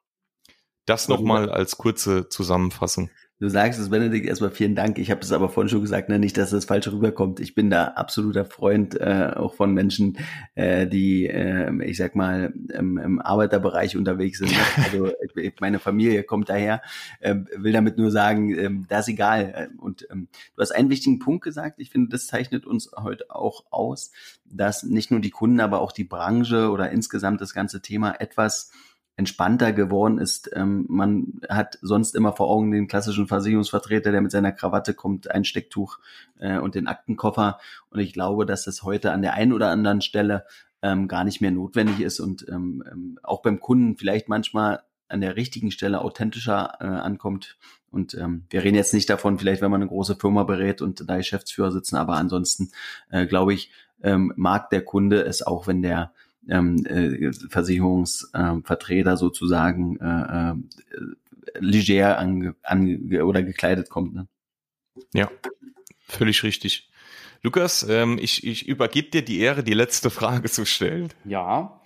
das 0.85 1.07
nochmal 1.07 1.49
als 1.49 1.77
kurze 1.77 2.29
Zusammenfassung. 2.29 3.09
Du 3.43 3.49
sagst 3.49 3.77
es, 3.77 3.89
Benedikt, 3.89 4.25
erstmal 4.25 4.51
vielen 4.51 4.73
Dank. 4.73 4.97
Ich 4.97 5.11
habe 5.11 5.19
es 5.19 5.33
aber 5.33 5.49
vorhin 5.49 5.67
schon 5.67 5.81
gesagt, 5.81 6.07
ne, 6.07 6.17
nicht, 6.17 6.37
dass 6.37 6.51
das 6.51 6.63
falsch 6.63 6.87
rüberkommt. 6.87 7.41
Ich 7.41 7.55
bin 7.55 7.69
da 7.69 7.87
absoluter 7.87 8.45
Freund 8.45 8.95
äh, 8.95 9.33
auch 9.35 9.53
von 9.53 9.73
Menschen, 9.73 10.17
äh, 10.55 10.87
die, 10.87 11.27
äh, 11.27 11.69
ich 11.83 11.97
sag 11.97 12.15
mal, 12.15 12.53
im, 12.73 12.97
im 12.97 13.19
Arbeiterbereich 13.19 13.97
unterwegs 13.97 14.39
sind. 14.39 14.53
Also 14.77 15.11
meine 15.59 15.79
Familie 15.79 16.23
kommt 16.23 16.47
daher, 16.47 16.81
äh, 17.19 17.35
will 17.57 17.73
damit 17.73 17.97
nur 17.97 18.11
sagen, 18.11 18.57
äh, 18.57 18.69
das 18.87 19.09
ist 19.09 19.15
egal. 19.15 19.71
Und 19.77 20.07
ähm, 20.09 20.29
du 20.55 20.61
hast 20.61 20.71
einen 20.71 20.89
wichtigen 20.89 21.19
Punkt 21.19 21.43
gesagt. 21.43 21.81
Ich 21.81 21.89
finde, 21.89 22.11
das 22.11 22.27
zeichnet 22.27 22.65
uns 22.65 22.91
heute 22.95 23.25
auch 23.29 23.65
aus, 23.71 24.13
dass 24.45 24.83
nicht 24.83 25.11
nur 25.11 25.19
die 25.19 25.31
Kunden, 25.31 25.59
aber 25.59 25.81
auch 25.81 25.91
die 25.91 26.05
Branche 26.05 26.69
oder 26.69 26.91
insgesamt 26.91 27.41
das 27.41 27.53
ganze 27.53 27.81
Thema 27.81 28.21
etwas 28.21 28.71
entspannter 29.15 29.73
geworden 29.73 30.17
ist. 30.17 30.49
Ähm, 30.53 30.85
man 30.89 31.41
hat 31.47 31.77
sonst 31.81 32.15
immer 32.15 32.33
vor 32.33 32.49
Augen 32.49 32.71
den 32.71 32.87
klassischen 32.87 33.27
Versicherungsvertreter, 33.27 34.11
der 34.11 34.21
mit 34.21 34.31
seiner 34.31 34.51
Krawatte 34.51 34.93
kommt, 34.93 35.29
ein 35.29 35.45
Stecktuch 35.45 35.99
äh, 36.39 36.57
und 36.57 36.75
den 36.75 36.87
Aktenkoffer. 36.87 37.59
Und 37.89 37.99
ich 37.99 38.13
glaube, 38.13 38.45
dass 38.45 38.63
das 38.65 38.83
heute 38.83 39.11
an 39.11 39.21
der 39.21 39.33
einen 39.33 39.53
oder 39.53 39.69
anderen 39.69 40.01
Stelle 40.01 40.45
ähm, 40.81 41.07
gar 41.07 41.23
nicht 41.23 41.41
mehr 41.41 41.51
notwendig 41.51 42.01
ist 42.01 42.19
und 42.19 42.45
ähm, 42.49 42.83
ähm 42.91 43.19
auch 43.23 43.41
beim 43.41 43.59
Kunden 43.59 43.97
vielleicht 43.97 44.27
manchmal 44.29 44.81
an 45.07 45.21
der 45.21 45.35
richtigen 45.35 45.71
Stelle 45.71 46.01
authentischer 46.01 46.77
äh, 46.79 46.85
ankommt. 46.85 47.57
Und 47.91 48.15
ähm, 48.15 48.45
wir 48.49 48.63
reden 48.63 48.75
jetzt 48.75 48.93
nicht 48.93 49.09
davon, 49.09 49.37
vielleicht 49.37 49.61
wenn 49.61 49.69
man 49.69 49.81
eine 49.81 49.89
große 49.89 50.15
Firma 50.15 50.43
berät 50.43 50.81
und 50.81 51.07
da 51.07 51.17
Geschäftsführer 51.17 51.71
sitzen, 51.71 51.95
aber 51.95 52.15
ansonsten 52.15 52.71
äh, 53.11 53.27
glaube 53.27 53.53
ich, 53.53 53.71
ähm, 54.01 54.33
mag 54.35 54.71
der 54.71 54.83
Kunde 54.83 55.23
es 55.23 55.45
auch, 55.45 55.67
wenn 55.67 55.83
der 55.83 56.11
ähm, 56.49 56.85
äh, 56.85 57.31
Versicherungsvertreter 57.49 59.17
sozusagen 59.17 59.97
äh, 59.99 60.51
äh, 60.51 60.55
leger 61.59 62.17
an, 62.17 62.55
an, 62.63 63.11
oder 63.21 63.43
gekleidet 63.43 63.89
kommt. 63.89 64.13
Ne? 64.13 64.27
Ja, 65.13 65.29
völlig 66.07 66.43
richtig. 66.43 66.89
Lukas, 67.41 67.85
ähm, 67.89 68.17
ich, 68.21 68.45
ich 68.45 68.67
übergebe 68.67 69.09
dir 69.09 69.21
die 69.23 69.39
Ehre, 69.39 69.63
die 69.63 69.73
letzte 69.73 70.09
Frage 70.09 70.49
zu 70.49 70.65
stellen. 70.65 71.09
Ja, 71.25 71.81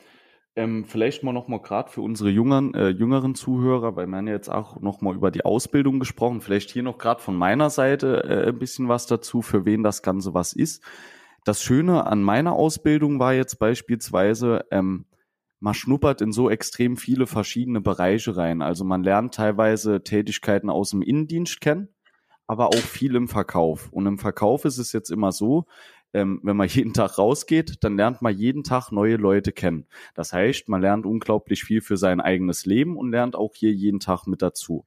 ähm, 0.57 0.85
vielleicht 0.85 1.23
mal 1.23 1.33
nochmal 1.33 1.61
gerade 1.61 1.91
für 1.91 2.01
unsere 2.01 2.31
jüngeren, 2.31 2.73
äh, 2.73 2.89
jüngeren 2.89 3.35
Zuhörer, 3.35 3.95
weil 3.95 4.07
wir 4.07 4.17
haben 4.17 4.27
ja 4.27 4.33
jetzt 4.33 4.49
auch 4.49 4.81
nochmal 4.81 5.13
über 5.15 5.29
die 5.29 5.45
Ausbildung 5.45 5.99
gesprochen. 5.99 6.41
Vielleicht 6.41 6.71
hier 6.71 6.81
noch 6.81 6.97
gerade 6.97 7.21
von 7.21 7.35
meiner 7.35 7.69
Seite 7.69 8.23
äh, 8.23 8.49
ein 8.49 8.57
bisschen 8.57 8.87
was 8.87 9.05
dazu, 9.05 9.43
für 9.43 9.65
wen 9.65 9.83
das 9.83 10.01
Ganze 10.01 10.33
was 10.33 10.53
ist. 10.53 10.83
Das 11.47 11.63
Schöne 11.63 12.05
an 12.05 12.23
meiner 12.23 12.51
Ausbildung 12.51 13.19
war 13.19 13.33
jetzt 13.33 13.57
beispielsweise, 13.57 14.65
ähm, 14.69 15.05
man 15.61 15.73
schnuppert 15.73 16.19
in 16.19 16.33
so 16.33 16.49
extrem 16.49 16.97
viele 16.97 17.25
verschiedene 17.25 17.79
Bereiche 17.79 18.35
rein. 18.35 18.61
Also 18.61 18.83
man 18.83 19.01
lernt 19.01 19.35
teilweise 19.35 20.03
Tätigkeiten 20.03 20.69
aus 20.69 20.89
dem 20.89 21.01
Innendienst 21.01 21.61
kennen, 21.61 21.87
aber 22.47 22.67
auch 22.67 22.75
viel 22.75 23.15
im 23.15 23.29
Verkauf. 23.29 23.87
Und 23.93 24.07
im 24.07 24.17
Verkauf 24.17 24.65
ist 24.65 24.77
es 24.77 24.91
jetzt 24.91 25.09
immer 25.09 25.31
so, 25.31 25.67
ähm, 26.11 26.41
wenn 26.43 26.57
man 26.57 26.67
jeden 26.67 26.91
Tag 26.91 27.17
rausgeht, 27.17 27.77
dann 27.81 27.95
lernt 27.95 28.21
man 28.21 28.37
jeden 28.37 28.65
Tag 28.65 28.91
neue 28.91 29.15
Leute 29.15 29.53
kennen. 29.53 29.87
Das 30.15 30.33
heißt, 30.33 30.67
man 30.67 30.81
lernt 30.81 31.05
unglaublich 31.05 31.63
viel 31.63 31.79
für 31.79 31.95
sein 31.95 32.19
eigenes 32.19 32.65
Leben 32.65 32.97
und 32.97 33.11
lernt 33.11 33.37
auch 33.37 33.55
hier 33.55 33.71
jeden 33.71 34.01
Tag 34.01 34.27
mit 34.27 34.41
dazu. 34.41 34.85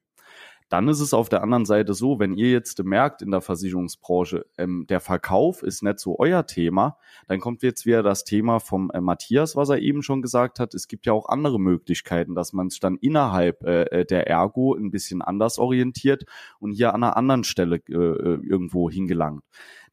Dann 0.71 0.87
ist 0.87 1.01
es 1.01 1.13
auf 1.13 1.29
der 1.29 1.43
anderen 1.43 1.67
Seite 1.67 1.95
so, 1.95 2.21
wenn 2.21 2.33
ihr 2.33 2.51
jetzt 2.53 2.83
merkt 2.85 3.23
in 3.23 3.33
der 3.33 3.41
Versicherungsbranche, 3.41 4.47
ähm, 4.57 4.87
der 4.89 5.01
Verkauf 5.01 5.65
ist 5.65 5.83
nicht 5.83 5.99
so 5.99 6.17
euer 6.19 6.47
Thema, 6.47 6.97
dann 7.27 7.41
kommt 7.41 7.63
jetzt 7.63 7.87
wieder 7.87 8.05
das 8.05 8.23
Thema 8.23 8.61
vom 8.61 8.91
äh, 8.93 9.01
Matthias, 9.01 9.57
was 9.57 9.69
er 9.69 9.81
eben 9.81 10.03
schon 10.03 10.23
gesagt 10.23 10.61
hat. 10.61 10.73
Es 10.73 10.87
gibt 10.87 11.07
ja 11.07 11.13
auch 11.13 11.29
andere 11.29 11.59
Möglichkeiten, 11.59 12.37
dass 12.37 12.53
man 12.53 12.71
sich 12.71 12.79
dann 12.79 12.97
innerhalb 12.97 13.65
äh, 13.65 13.83
äh, 13.83 14.05
der 14.07 14.29
Ergo 14.29 14.75
ein 14.75 14.93
bisschen 14.93 15.23
anders 15.23 15.59
orientiert 15.59 16.25
und 16.61 16.71
hier 16.71 16.95
an 16.95 17.03
einer 17.03 17.17
anderen 17.17 17.43
Stelle 17.43 17.83
äh, 17.89 17.93
äh 17.93 18.41
irgendwo 18.41 18.89
hingelangt. 18.89 19.43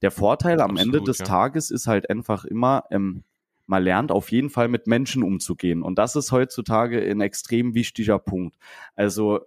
Der 0.03 0.11
Vorteil 0.11 0.61
am 0.61 0.71
Absolut, 0.71 0.95
Ende 0.95 1.05
des 1.05 1.17
ja. 1.17 1.25
Tages 1.25 1.71
ist 1.71 1.87
halt 1.87 2.07
einfach 2.11 2.45
immer, 2.45 2.83
ähm, 2.91 3.23
man 3.65 3.83
lernt 3.83 4.11
auf 4.11 4.31
jeden 4.31 4.51
Fall 4.51 4.67
mit 4.67 4.85
Menschen 4.85 5.23
umzugehen. 5.23 5.81
Und 5.81 5.97
das 5.97 6.15
ist 6.15 6.31
heutzutage 6.31 7.01
ein 7.01 7.21
extrem 7.21 7.73
wichtiger 7.73 8.19
Punkt. 8.19 8.55
Also 8.95 9.41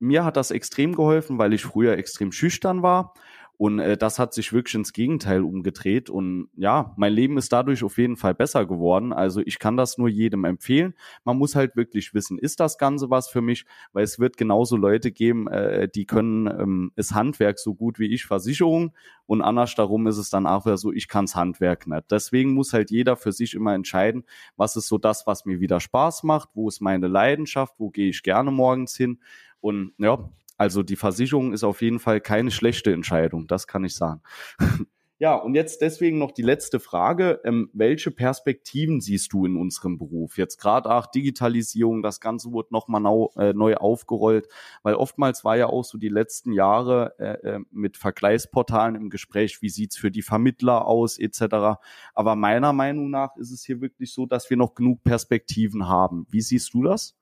mir 0.00 0.24
hat 0.24 0.36
das 0.36 0.50
extrem 0.50 0.94
geholfen, 0.94 1.38
weil 1.38 1.52
ich 1.52 1.62
früher 1.62 1.96
extrem 1.96 2.32
schüchtern 2.32 2.82
war. 2.82 3.14
Und 3.60 3.78
äh, 3.78 3.98
das 3.98 4.18
hat 4.18 4.32
sich 4.32 4.54
wirklich 4.54 4.74
ins 4.74 4.94
Gegenteil 4.94 5.42
umgedreht. 5.42 6.08
Und 6.08 6.48
ja, 6.56 6.94
mein 6.96 7.12
Leben 7.12 7.36
ist 7.36 7.52
dadurch 7.52 7.84
auf 7.84 7.98
jeden 7.98 8.16
Fall 8.16 8.34
besser 8.34 8.64
geworden. 8.64 9.12
Also 9.12 9.42
ich 9.44 9.58
kann 9.58 9.76
das 9.76 9.98
nur 9.98 10.08
jedem 10.08 10.44
empfehlen. 10.44 10.94
Man 11.24 11.36
muss 11.36 11.54
halt 11.54 11.76
wirklich 11.76 12.14
wissen, 12.14 12.38
ist 12.38 12.58
das 12.58 12.78
Ganze 12.78 13.10
was 13.10 13.28
für 13.28 13.42
mich? 13.42 13.66
Weil 13.92 14.04
es 14.04 14.18
wird 14.18 14.38
genauso 14.38 14.78
Leute 14.78 15.12
geben, 15.12 15.46
äh, 15.48 15.90
die 15.94 16.06
können 16.06 16.46
ähm, 16.46 16.92
das 16.96 17.12
Handwerk 17.12 17.58
so 17.58 17.74
gut 17.74 17.98
wie 17.98 18.06
ich 18.06 18.24
Versicherung. 18.24 18.94
Und 19.26 19.42
anders 19.42 19.74
darum 19.74 20.06
ist 20.06 20.16
es 20.16 20.30
dann 20.30 20.46
auch 20.46 20.64
wieder 20.64 20.78
so, 20.78 20.90
ich 20.90 21.06
kann's 21.06 21.36
Handwerk 21.36 21.86
nicht. 21.86 22.10
Deswegen 22.10 22.54
muss 22.54 22.72
halt 22.72 22.90
jeder 22.90 23.14
für 23.14 23.32
sich 23.32 23.52
immer 23.52 23.74
entscheiden, 23.74 24.24
was 24.56 24.74
ist 24.74 24.88
so 24.88 24.96
das, 24.96 25.26
was 25.26 25.44
mir 25.44 25.60
wieder 25.60 25.80
Spaß 25.80 26.22
macht, 26.22 26.48
wo 26.54 26.66
ist 26.66 26.80
meine 26.80 27.08
Leidenschaft, 27.08 27.74
wo 27.76 27.90
gehe 27.90 28.08
ich 28.08 28.22
gerne 28.22 28.50
morgens 28.50 28.96
hin 28.96 29.18
und 29.60 29.92
ja, 29.98 30.30
also 30.56 30.82
die 30.82 30.96
Versicherung 30.96 31.52
ist 31.52 31.64
auf 31.64 31.82
jeden 31.82 31.98
Fall 31.98 32.20
keine 32.20 32.50
schlechte 32.50 32.92
Entscheidung, 32.92 33.46
das 33.46 33.66
kann 33.66 33.84
ich 33.84 33.94
sagen. 33.94 34.22
Ja, 35.20 35.34
und 35.34 35.54
jetzt 35.54 35.82
deswegen 35.82 36.16
noch 36.16 36.30
die 36.30 36.40
letzte 36.40 36.80
Frage. 36.80 37.42
Ähm, 37.44 37.68
welche 37.74 38.10
Perspektiven 38.10 39.02
siehst 39.02 39.34
du 39.34 39.44
in 39.44 39.58
unserem 39.58 39.98
Beruf? 39.98 40.38
Jetzt 40.38 40.56
gerade 40.56 40.90
auch 40.90 41.04
Digitalisierung, 41.08 42.02
das 42.02 42.22
Ganze 42.22 42.52
wurde 42.52 42.72
nochmal 42.72 43.28
äh, 43.36 43.52
neu 43.52 43.74
aufgerollt, 43.76 44.48
weil 44.82 44.94
oftmals 44.94 45.44
war 45.44 45.58
ja 45.58 45.66
auch 45.66 45.84
so 45.84 45.98
die 45.98 46.08
letzten 46.08 46.54
Jahre 46.54 47.16
äh, 47.18 47.56
äh, 47.56 47.60
mit 47.70 47.98
Vergleichsportalen 47.98 48.94
im 48.94 49.10
Gespräch, 49.10 49.60
wie 49.60 49.68
sieht's 49.68 49.98
für 49.98 50.10
die 50.10 50.22
Vermittler 50.22 50.86
aus 50.86 51.18
etc. 51.18 51.78
Aber 52.14 52.34
meiner 52.34 52.72
Meinung 52.72 53.10
nach 53.10 53.36
ist 53.36 53.50
es 53.50 53.62
hier 53.62 53.82
wirklich 53.82 54.14
so, 54.14 54.24
dass 54.24 54.48
wir 54.48 54.56
noch 54.56 54.74
genug 54.74 55.04
Perspektiven 55.04 55.86
haben. 55.86 56.26
Wie 56.30 56.40
siehst 56.40 56.72
du 56.72 56.82
das? 56.82 57.14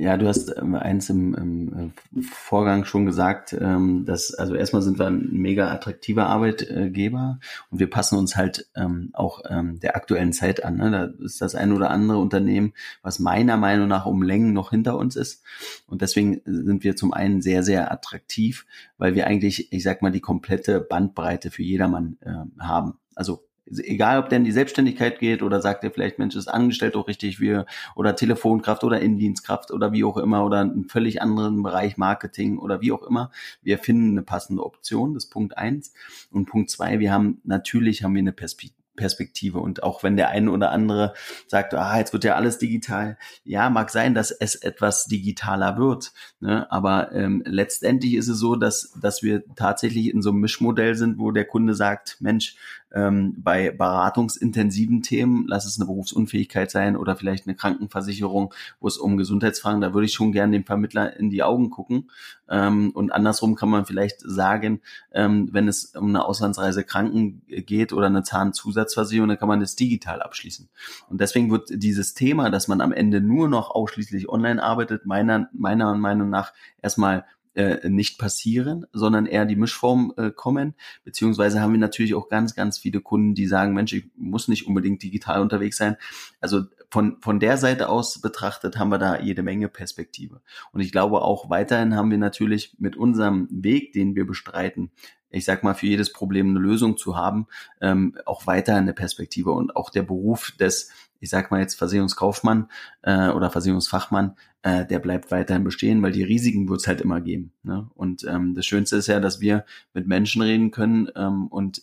Ja, 0.00 0.16
du 0.16 0.28
hast 0.28 0.54
ähm, 0.56 0.76
eins 0.76 1.10
im, 1.10 1.34
im 1.34 1.92
äh, 2.16 2.22
Vorgang 2.22 2.84
schon 2.84 3.04
gesagt, 3.04 3.52
ähm, 3.52 4.04
dass 4.04 4.32
also 4.32 4.54
erstmal 4.54 4.82
sind 4.82 5.00
wir 5.00 5.06
ein 5.06 5.28
mega 5.32 5.72
attraktiver 5.72 6.26
Arbeitgeber 6.26 7.40
und 7.70 7.80
wir 7.80 7.90
passen 7.90 8.16
uns 8.16 8.36
halt 8.36 8.68
ähm, 8.76 9.10
auch 9.12 9.42
der 9.48 9.96
aktuellen 9.96 10.32
Zeit 10.32 10.64
an. 10.64 10.76
Ne? 10.76 10.90
Da 10.90 11.24
ist 11.24 11.40
das 11.40 11.54
ein 11.54 11.72
oder 11.72 11.90
andere 11.90 12.18
Unternehmen, 12.18 12.74
was 13.02 13.18
meiner 13.18 13.56
Meinung 13.56 13.88
nach 13.88 14.06
um 14.06 14.22
Längen 14.22 14.52
noch 14.52 14.70
hinter 14.70 14.96
uns 14.96 15.16
ist. 15.16 15.42
Und 15.86 16.02
deswegen 16.02 16.40
sind 16.44 16.84
wir 16.84 16.96
zum 16.96 17.12
einen 17.12 17.40
sehr, 17.40 17.62
sehr 17.62 17.90
attraktiv, 17.90 18.66
weil 18.98 19.14
wir 19.14 19.26
eigentlich, 19.26 19.72
ich 19.72 19.82
sag 19.82 20.02
mal, 20.02 20.12
die 20.12 20.20
komplette 20.20 20.80
Bandbreite 20.80 21.50
für 21.50 21.62
jedermann 21.62 22.18
äh, 22.20 22.62
haben. 22.62 22.98
Also 23.14 23.47
egal 23.70 24.18
ob 24.18 24.28
der 24.28 24.38
in 24.38 24.44
die 24.44 24.52
Selbstständigkeit 24.52 25.18
geht 25.18 25.42
oder 25.42 25.60
sagt 25.60 25.84
er 25.84 25.90
vielleicht, 25.90 26.18
Mensch, 26.18 26.36
ist 26.36 26.48
angestellt 26.48 26.96
auch 26.96 27.08
richtig 27.08 27.40
wie 27.40 27.62
oder 27.94 28.16
Telefonkraft 28.16 28.84
oder 28.84 29.00
Indienstkraft 29.00 29.70
oder 29.70 29.92
wie 29.92 30.04
auch 30.04 30.16
immer 30.16 30.44
oder 30.44 30.60
einen 30.60 30.88
völlig 30.88 31.22
anderen 31.22 31.62
Bereich 31.62 31.96
Marketing 31.96 32.58
oder 32.58 32.80
wie 32.80 32.92
auch 32.92 33.02
immer. 33.02 33.30
Wir 33.62 33.78
finden 33.78 34.12
eine 34.12 34.22
passende 34.22 34.64
Option, 34.64 35.14
das 35.14 35.24
ist 35.24 35.30
Punkt 35.30 35.56
eins. 35.56 35.92
Und 36.30 36.46
Punkt 36.46 36.70
zwei, 36.70 36.98
wir 36.98 37.12
haben, 37.12 37.40
natürlich 37.44 38.02
haben 38.02 38.14
wir 38.14 38.20
eine 38.20 38.32
Perspektive 38.32 38.78
Perspektive. 38.98 39.60
Und 39.60 39.82
auch 39.82 40.02
wenn 40.02 40.16
der 40.16 40.28
eine 40.28 40.50
oder 40.50 40.70
andere 40.72 41.14
sagt, 41.46 41.72
ah, 41.72 41.96
jetzt 41.96 42.12
wird 42.12 42.24
ja 42.24 42.34
alles 42.34 42.58
digital, 42.58 43.16
ja, 43.44 43.70
mag 43.70 43.88
sein, 43.88 44.12
dass 44.12 44.30
es 44.30 44.56
etwas 44.56 45.06
digitaler 45.06 45.78
wird. 45.78 46.12
Ne? 46.40 46.70
Aber 46.70 47.12
ähm, 47.12 47.42
letztendlich 47.46 48.14
ist 48.14 48.28
es 48.28 48.38
so, 48.38 48.56
dass, 48.56 48.92
dass 49.00 49.22
wir 49.22 49.42
tatsächlich 49.54 50.12
in 50.12 50.20
so 50.20 50.30
einem 50.30 50.40
Mischmodell 50.40 50.94
sind, 50.96 51.18
wo 51.18 51.30
der 51.30 51.46
Kunde 51.46 51.74
sagt, 51.74 52.18
Mensch, 52.20 52.56
ähm, 52.92 53.34
bei 53.38 53.70
beratungsintensiven 53.70 55.02
Themen, 55.02 55.44
lass 55.46 55.66
es 55.66 55.78
eine 55.78 55.86
Berufsunfähigkeit 55.86 56.70
sein 56.70 56.96
oder 56.96 57.16
vielleicht 57.16 57.46
eine 57.46 57.56
Krankenversicherung, 57.56 58.54
wo 58.80 58.88
es 58.88 58.96
um 58.96 59.16
Gesundheitsfragen, 59.16 59.80
da 59.80 59.92
würde 59.92 60.06
ich 60.06 60.14
schon 60.14 60.32
gerne 60.32 60.52
dem 60.52 60.64
Vermittler 60.64 61.16
in 61.16 61.30
die 61.30 61.42
Augen 61.42 61.70
gucken. 61.70 62.10
Ähm, 62.48 62.90
und 62.94 63.12
andersrum 63.12 63.54
kann 63.56 63.68
man 63.68 63.84
vielleicht 63.84 64.20
sagen, 64.20 64.80
ähm, 65.12 65.48
wenn 65.52 65.68
es 65.68 65.94
um 65.94 66.08
eine 66.08 66.24
Auslandsreise 66.24 66.84
Kranken 66.84 67.42
geht 67.46 67.92
oder 67.92 68.06
eine 68.06 68.22
Zahnzusatzversicherung, 68.22 69.28
dann 69.28 69.38
kann 69.38 69.48
man 69.48 69.60
das 69.60 69.76
digital 69.76 70.22
abschließen. 70.22 70.68
Und 71.08 71.20
deswegen 71.20 71.50
wird 71.50 71.68
dieses 71.70 72.14
Thema, 72.14 72.50
dass 72.50 72.68
man 72.68 72.80
am 72.80 72.92
Ende 72.92 73.20
nur 73.20 73.48
noch 73.48 73.70
ausschließlich 73.70 74.28
online 74.28 74.62
arbeitet, 74.62 75.04
meiner, 75.04 75.48
meiner 75.52 75.94
Meinung 75.94 76.30
nach 76.30 76.52
erstmal 76.80 77.24
äh, 77.58 77.88
nicht 77.88 78.18
passieren, 78.18 78.86
sondern 78.92 79.26
eher 79.26 79.44
die 79.44 79.56
Mischform 79.56 80.14
äh, 80.16 80.30
kommen. 80.30 80.74
Beziehungsweise 81.02 81.60
haben 81.60 81.72
wir 81.72 81.80
natürlich 81.80 82.14
auch 82.14 82.28
ganz, 82.28 82.54
ganz 82.54 82.78
viele 82.78 83.00
Kunden, 83.00 83.34
die 83.34 83.48
sagen, 83.48 83.74
Mensch, 83.74 83.92
ich 83.92 84.04
muss 84.16 84.46
nicht 84.46 84.68
unbedingt 84.68 85.02
digital 85.02 85.42
unterwegs 85.42 85.76
sein. 85.76 85.96
Also 86.40 86.62
von, 86.88 87.20
von 87.20 87.40
der 87.40 87.56
Seite 87.56 87.88
aus 87.88 88.20
betrachtet 88.20 88.78
haben 88.78 88.90
wir 88.90 88.98
da 88.98 89.20
jede 89.20 89.42
Menge 89.42 89.68
Perspektive. 89.68 90.40
Und 90.72 90.82
ich 90.82 90.92
glaube 90.92 91.22
auch 91.22 91.50
weiterhin 91.50 91.96
haben 91.96 92.12
wir 92.12 92.18
natürlich 92.18 92.76
mit 92.78 92.94
unserem 92.94 93.48
Weg, 93.50 93.92
den 93.92 94.14
wir 94.14 94.24
bestreiten, 94.24 94.92
ich 95.30 95.44
sag 95.44 95.64
mal, 95.64 95.74
für 95.74 95.88
jedes 95.88 96.12
Problem 96.12 96.50
eine 96.50 96.60
Lösung 96.60 96.96
zu 96.96 97.16
haben, 97.16 97.48
ähm, 97.80 98.16
auch 98.24 98.46
weiterhin 98.46 98.82
eine 98.82 98.94
Perspektive. 98.94 99.50
Und 99.50 99.74
auch 99.74 99.90
der 99.90 100.04
Beruf 100.04 100.52
des 100.60 100.90
ich 101.20 101.30
sag 101.30 101.50
mal 101.50 101.60
jetzt 101.60 101.74
Versicherungskaufmann 101.74 102.70
äh, 103.02 103.28
oder 103.28 103.50
Versicherungsfachmann, 103.50 104.36
äh, 104.62 104.86
der 104.86 104.98
bleibt 104.98 105.30
weiterhin 105.30 105.64
bestehen, 105.64 106.02
weil 106.02 106.12
die 106.12 106.22
Risiken 106.22 106.68
wird 106.68 106.80
es 106.80 106.86
halt 106.86 107.00
immer 107.00 107.20
geben. 107.20 107.52
Ne? 107.62 107.88
Und 107.94 108.24
ähm, 108.24 108.54
das 108.54 108.66
Schönste 108.66 108.96
ist 108.96 109.06
ja, 109.06 109.20
dass 109.20 109.40
wir 109.40 109.64
mit 109.94 110.06
Menschen 110.06 110.42
reden 110.42 110.70
können 110.70 111.08
ähm, 111.16 111.46
und 111.48 111.82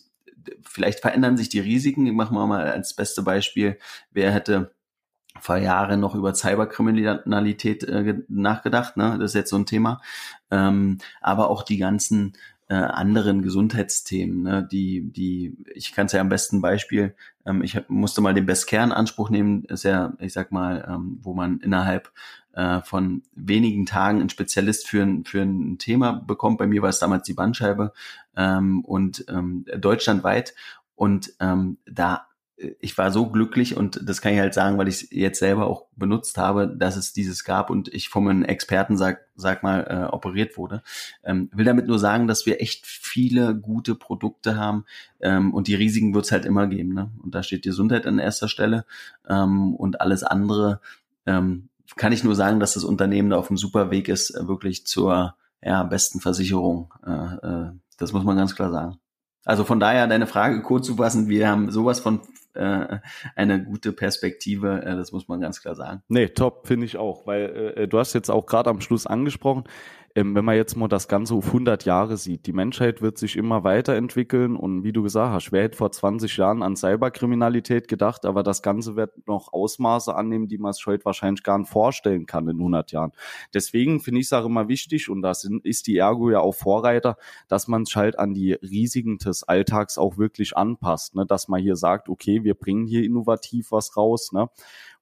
vielleicht 0.62 1.00
verändern 1.00 1.36
sich 1.36 1.48
die 1.48 1.60
Risiken. 1.60 2.06
Ich 2.06 2.12
mache 2.12 2.34
mal 2.34 2.66
als 2.66 2.94
beste 2.94 3.22
Beispiel, 3.22 3.78
wer 4.10 4.32
hätte 4.32 4.74
vor 5.40 5.56
Jahren 5.56 6.00
noch 6.00 6.14
über 6.14 6.34
Cyberkriminalität 6.34 7.84
äh, 7.84 8.14
nachgedacht, 8.28 8.96
ne? 8.96 9.16
Das 9.18 9.32
ist 9.32 9.34
jetzt 9.34 9.50
so 9.50 9.56
ein 9.56 9.66
Thema. 9.66 10.00
Ähm, 10.50 10.98
aber 11.20 11.50
auch 11.50 11.62
die 11.62 11.76
ganzen 11.76 12.36
äh, 12.68 12.74
anderen 12.74 13.42
Gesundheitsthemen, 13.42 14.42
ne, 14.42 14.68
die, 14.70 15.12
die, 15.12 15.56
ich 15.74 15.92
kann 15.92 16.06
es 16.06 16.12
ja 16.12 16.20
am 16.20 16.28
besten 16.28 16.60
Beispiel, 16.60 17.14
ähm, 17.44 17.62
ich 17.62 17.78
musste 17.88 18.20
mal 18.20 18.34
den 18.34 18.46
Best 18.46 18.66
Care 18.66 18.84
in 18.84 18.92
Anspruch 18.92 19.30
nehmen, 19.30 19.64
ist 19.64 19.84
ja, 19.84 20.14
ich 20.18 20.32
sag 20.32 20.50
mal, 20.52 20.84
ähm, 20.88 21.18
wo 21.22 21.32
man 21.32 21.60
innerhalb 21.60 22.10
äh, 22.56 22.80
von 22.82 23.22
wenigen 23.34 23.86
Tagen 23.86 24.20
einen 24.20 24.30
Spezialist 24.30 24.88
für 24.88 25.02
ein, 25.02 25.24
für 25.24 25.42
ein 25.42 25.78
Thema 25.78 26.12
bekommt. 26.12 26.58
Bei 26.58 26.66
mir 26.66 26.82
war 26.82 26.88
es 26.88 26.98
damals 26.98 27.24
die 27.24 27.34
Bandscheibe 27.34 27.92
ähm, 28.36 28.84
und 28.84 29.24
ähm, 29.28 29.64
deutschlandweit. 29.78 30.54
Und 30.94 31.34
ähm, 31.38 31.76
da 31.84 32.26
ich 32.56 32.96
war 32.96 33.10
so 33.10 33.26
glücklich 33.26 33.76
und 33.76 34.00
das 34.08 34.22
kann 34.22 34.32
ich 34.32 34.38
halt 34.38 34.54
sagen, 34.54 34.78
weil 34.78 34.88
ich 34.88 35.02
es 35.02 35.10
jetzt 35.10 35.38
selber 35.38 35.66
auch 35.66 35.86
benutzt 35.94 36.38
habe, 36.38 36.68
dass 36.68 36.96
es 36.96 37.12
dieses 37.12 37.44
gab 37.44 37.68
und 37.68 37.92
ich 37.92 38.08
von 38.08 38.26
einem 38.28 38.44
Experten 38.44 38.96
sag, 38.96 39.26
sag 39.34 39.62
mal 39.62 39.86
äh, 39.88 40.12
operiert 40.12 40.56
wurde. 40.56 40.82
Ähm, 41.22 41.50
will 41.52 41.66
damit 41.66 41.86
nur 41.86 41.98
sagen, 41.98 42.26
dass 42.26 42.46
wir 42.46 42.62
echt 42.62 42.86
viele 42.86 43.54
gute 43.54 43.94
Produkte 43.94 44.56
haben 44.56 44.86
ähm, 45.20 45.52
und 45.52 45.68
die 45.68 45.74
Risiken 45.74 46.14
wird 46.14 46.24
es 46.24 46.32
halt 46.32 46.46
immer 46.46 46.66
geben. 46.66 46.94
Ne? 46.94 47.10
Und 47.22 47.34
da 47.34 47.42
steht 47.42 47.62
Gesundheit 47.62 48.06
an 48.06 48.18
erster 48.18 48.48
Stelle 48.48 48.86
ähm, 49.28 49.74
und 49.74 50.00
alles 50.00 50.22
andere 50.22 50.80
ähm, 51.26 51.68
kann 51.96 52.12
ich 52.12 52.24
nur 52.24 52.34
sagen, 52.34 52.58
dass 52.58 52.72
das 52.72 52.84
Unternehmen 52.84 53.30
da 53.30 53.36
auf 53.36 53.50
einem 53.50 53.58
super 53.58 53.90
Weg 53.90 54.08
ist, 54.08 54.30
äh, 54.30 54.48
wirklich 54.48 54.86
zur 54.86 55.36
ja, 55.62 55.82
besten 55.82 56.20
Versicherung. 56.20 56.92
Äh, 57.04 57.10
äh, 57.10 57.72
das 57.98 58.12
muss 58.12 58.24
man 58.24 58.36
ganz 58.36 58.54
klar 58.54 58.70
sagen. 58.70 58.98
Also 59.46 59.64
von 59.64 59.80
daher 59.80 60.06
deine 60.08 60.26
Frage 60.26 60.60
kurz 60.60 60.86
zu 60.86 60.96
fassen, 60.96 61.28
wir 61.28 61.48
haben 61.48 61.70
sowas 61.70 62.00
von 62.00 62.20
äh, 62.54 62.98
eine 63.36 63.64
gute 63.64 63.92
Perspektive, 63.92 64.82
äh, 64.82 64.96
das 64.96 65.12
muss 65.12 65.28
man 65.28 65.40
ganz 65.40 65.62
klar 65.62 65.76
sagen. 65.76 66.02
Nee, 66.08 66.28
top, 66.28 66.66
finde 66.66 66.84
ich 66.84 66.96
auch, 66.96 67.26
weil 67.26 67.74
äh, 67.76 67.88
du 67.88 67.98
hast 67.98 68.12
jetzt 68.12 68.30
auch 68.30 68.44
gerade 68.46 68.68
am 68.68 68.80
Schluss 68.80 69.06
angesprochen, 69.06 69.64
ähm, 70.16 70.34
wenn 70.34 70.46
man 70.46 70.56
jetzt 70.56 70.76
mal 70.76 70.88
das 70.88 71.08
Ganze 71.08 71.34
auf 71.34 71.48
100 71.48 71.84
Jahre 71.84 72.16
sieht, 72.16 72.46
die 72.46 72.54
Menschheit 72.54 73.02
wird 73.02 73.18
sich 73.18 73.36
immer 73.36 73.64
weiterentwickeln 73.64 74.56
und 74.56 74.82
wie 74.82 74.92
du 74.92 75.02
gesagt 75.02 75.34
hast, 75.34 75.52
wer 75.52 75.64
hätte 75.64 75.76
vor 75.76 75.92
20 75.92 76.38
Jahren 76.38 76.62
an 76.62 76.74
Cyberkriminalität 76.74 77.86
gedacht, 77.86 78.24
aber 78.24 78.42
das 78.42 78.62
Ganze 78.62 78.96
wird 78.96 79.28
noch 79.28 79.52
Ausmaße 79.52 80.14
annehmen, 80.14 80.48
die 80.48 80.56
man 80.56 80.72
sich 80.72 80.86
heute 80.86 81.04
wahrscheinlich 81.04 81.42
gar 81.42 81.58
nicht 81.58 81.70
vorstellen 81.70 82.24
kann 82.24 82.48
in 82.48 82.56
100 82.56 82.92
Jahren. 82.92 83.12
Deswegen 83.52 84.00
finde 84.00 84.20
ich 84.20 84.28
es 84.28 84.32
auch 84.32 84.46
immer 84.46 84.68
wichtig 84.68 85.10
und 85.10 85.20
da 85.20 85.32
ist 85.62 85.86
die 85.86 85.98
Ergo 85.98 86.30
ja 86.30 86.40
auch 86.40 86.54
Vorreiter, 86.54 87.18
dass 87.48 87.68
man 87.68 87.84
sich 87.84 87.96
halt 87.96 88.18
an 88.18 88.32
die 88.32 88.54
Risiken 88.54 89.18
des 89.18 89.42
Alltags 89.42 89.98
auch 89.98 90.16
wirklich 90.16 90.56
anpasst, 90.56 91.14
ne? 91.14 91.26
dass 91.26 91.48
man 91.48 91.60
hier 91.60 91.76
sagt, 91.76 92.08
okay, 92.08 92.42
wir 92.42 92.54
bringen 92.54 92.86
hier 92.86 93.04
innovativ 93.04 93.70
was 93.70 93.98
raus, 93.98 94.32
ne? 94.32 94.48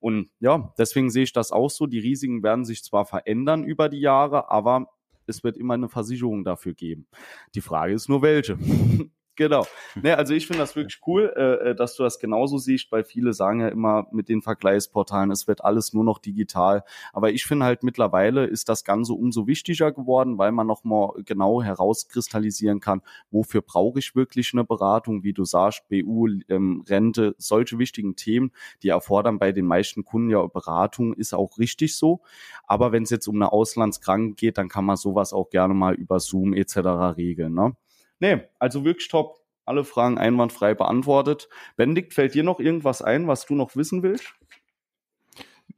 Und 0.04 0.28
ja, 0.38 0.74
deswegen 0.76 1.08
sehe 1.08 1.22
ich 1.22 1.32
das 1.32 1.50
auch 1.50 1.70
so. 1.70 1.86
Die 1.86 1.98
Risiken 1.98 2.42
werden 2.42 2.66
sich 2.66 2.84
zwar 2.84 3.06
verändern 3.06 3.64
über 3.64 3.88
die 3.88 4.00
Jahre, 4.00 4.50
aber 4.50 4.90
es 5.26 5.44
wird 5.44 5.56
immer 5.56 5.74
eine 5.74 5.88
Versicherung 5.88 6.44
dafür 6.44 6.74
geben. 6.74 7.06
Die 7.54 7.60
Frage 7.60 7.94
ist 7.94 8.08
nur 8.08 8.22
welche. 8.22 8.58
Genau. 9.36 9.66
Ne, 10.02 10.18
also 10.18 10.34
ich 10.34 10.48
finde 10.48 10.58
das 10.58 10.74
wirklich 10.74 11.00
cool, 11.06 11.32
äh, 11.36 11.70
äh, 11.70 11.74
dass 11.74 11.94
du 11.94 12.02
das 12.02 12.18
genauso 12.18 12.58
siehst, 12.58 12.90
weil 12.90 13.04
viele 13.04 13.32
sagen 13.32 13.60
ja 13.60 13.68
immer 13.68 14.08
mit 14.10 14.28
den 14.28 14.42
Vergleichsportalen, 14.42 15.30
es 15.30 15.46
wird 15.46 15.64
alles 15.64 15.92
nur 15.92 16.02
noch 16.02 16.18
digital. 16.18 16.82
Aber 17.12 17.30
ich 17.30 17.44
finde 17.44 17.64
halt 17.64 17.84
mittlerweile 17.84 18.44
ist 18.44 18.68
das 18.68 18.82
Ganze 18.84 19.12
umso 19.12 19.46
wichtiger 19.46 19.92
geworden, 19.92 20.36
weil 20.36 20.50
man 20.50 20.66
nochmal 20.66 21.10
genau 21.24 21.62
herauskristallisieren 21.62 22.80
kann, 22.80 23.02
wofür 23.30 23.62
brauche 23.62 24.00
ich 24.00 24.16
wirklich 24.16 24.52
eine 24.52 24.64
Beratung, 24.64 25.22
wie 25.22 25.32
du 25.32 25.44
sagst, 25.44 25.88
BU, 25.88 26.28
ähm, 26.48 26.84
Rente, 26.88 27.36
solche 27.38 27.78
wichtigen 27.78 28.16
Themen, 28.16 28.50
die 28.82 28.88
erfordern 28.88 29.38
bei 29.38 29.52
den 29.52 29.66
meisten 29.66 30.04
Kunden 30.04 30.30
ja 30.30 30.44
Beratung, 30.46 31.14
ist 31.14 31.34
auch 31.34 31.58
richtig 31.58 31.96
so. 31.96 32.20
Aber 32.66 32.90
wenn 32.92 33.04
es 33.04 33.10
jetzt 33.10 33.28
um 33.28 33.36
eine 33.36 33.52
Auslandskranke 33.52 34.34
geht, 34.34 34.58
dann 34.58 34.68
kann 34.68 34.84
man 34.84 34.96
sowas 34.96 35.32
auch 35.32 35.50
gerne 35.50 35.72
mal 35.72 35.94
über 35.94 36.18
Zoom 36.18 36.52
etc. 36.52 36.76
regeln. 37.16 37.54
Ne? 37.54 37.76
Nee, 38.20 38.42
also 38.58 38.84
wirklich 38.84 39.08
top. 39.08 39.40
Alle 39.66 39.84
Fragen 39.84 40.18
einwandfrei 40.18 40.74
beantwortet. 40.74 41.48
Benedikt, 41.76 42.12
fällt 42.12 42.34
dir 42.34 42.42
noch 42.42 42.60
irgendwas 42.60 43.00
ein, 43.00 43.26
was 43.28 43.46
du 43.46 43.54
noch 43.54 43.76
wissen 43.76 44.02
willst? 44.02 44.34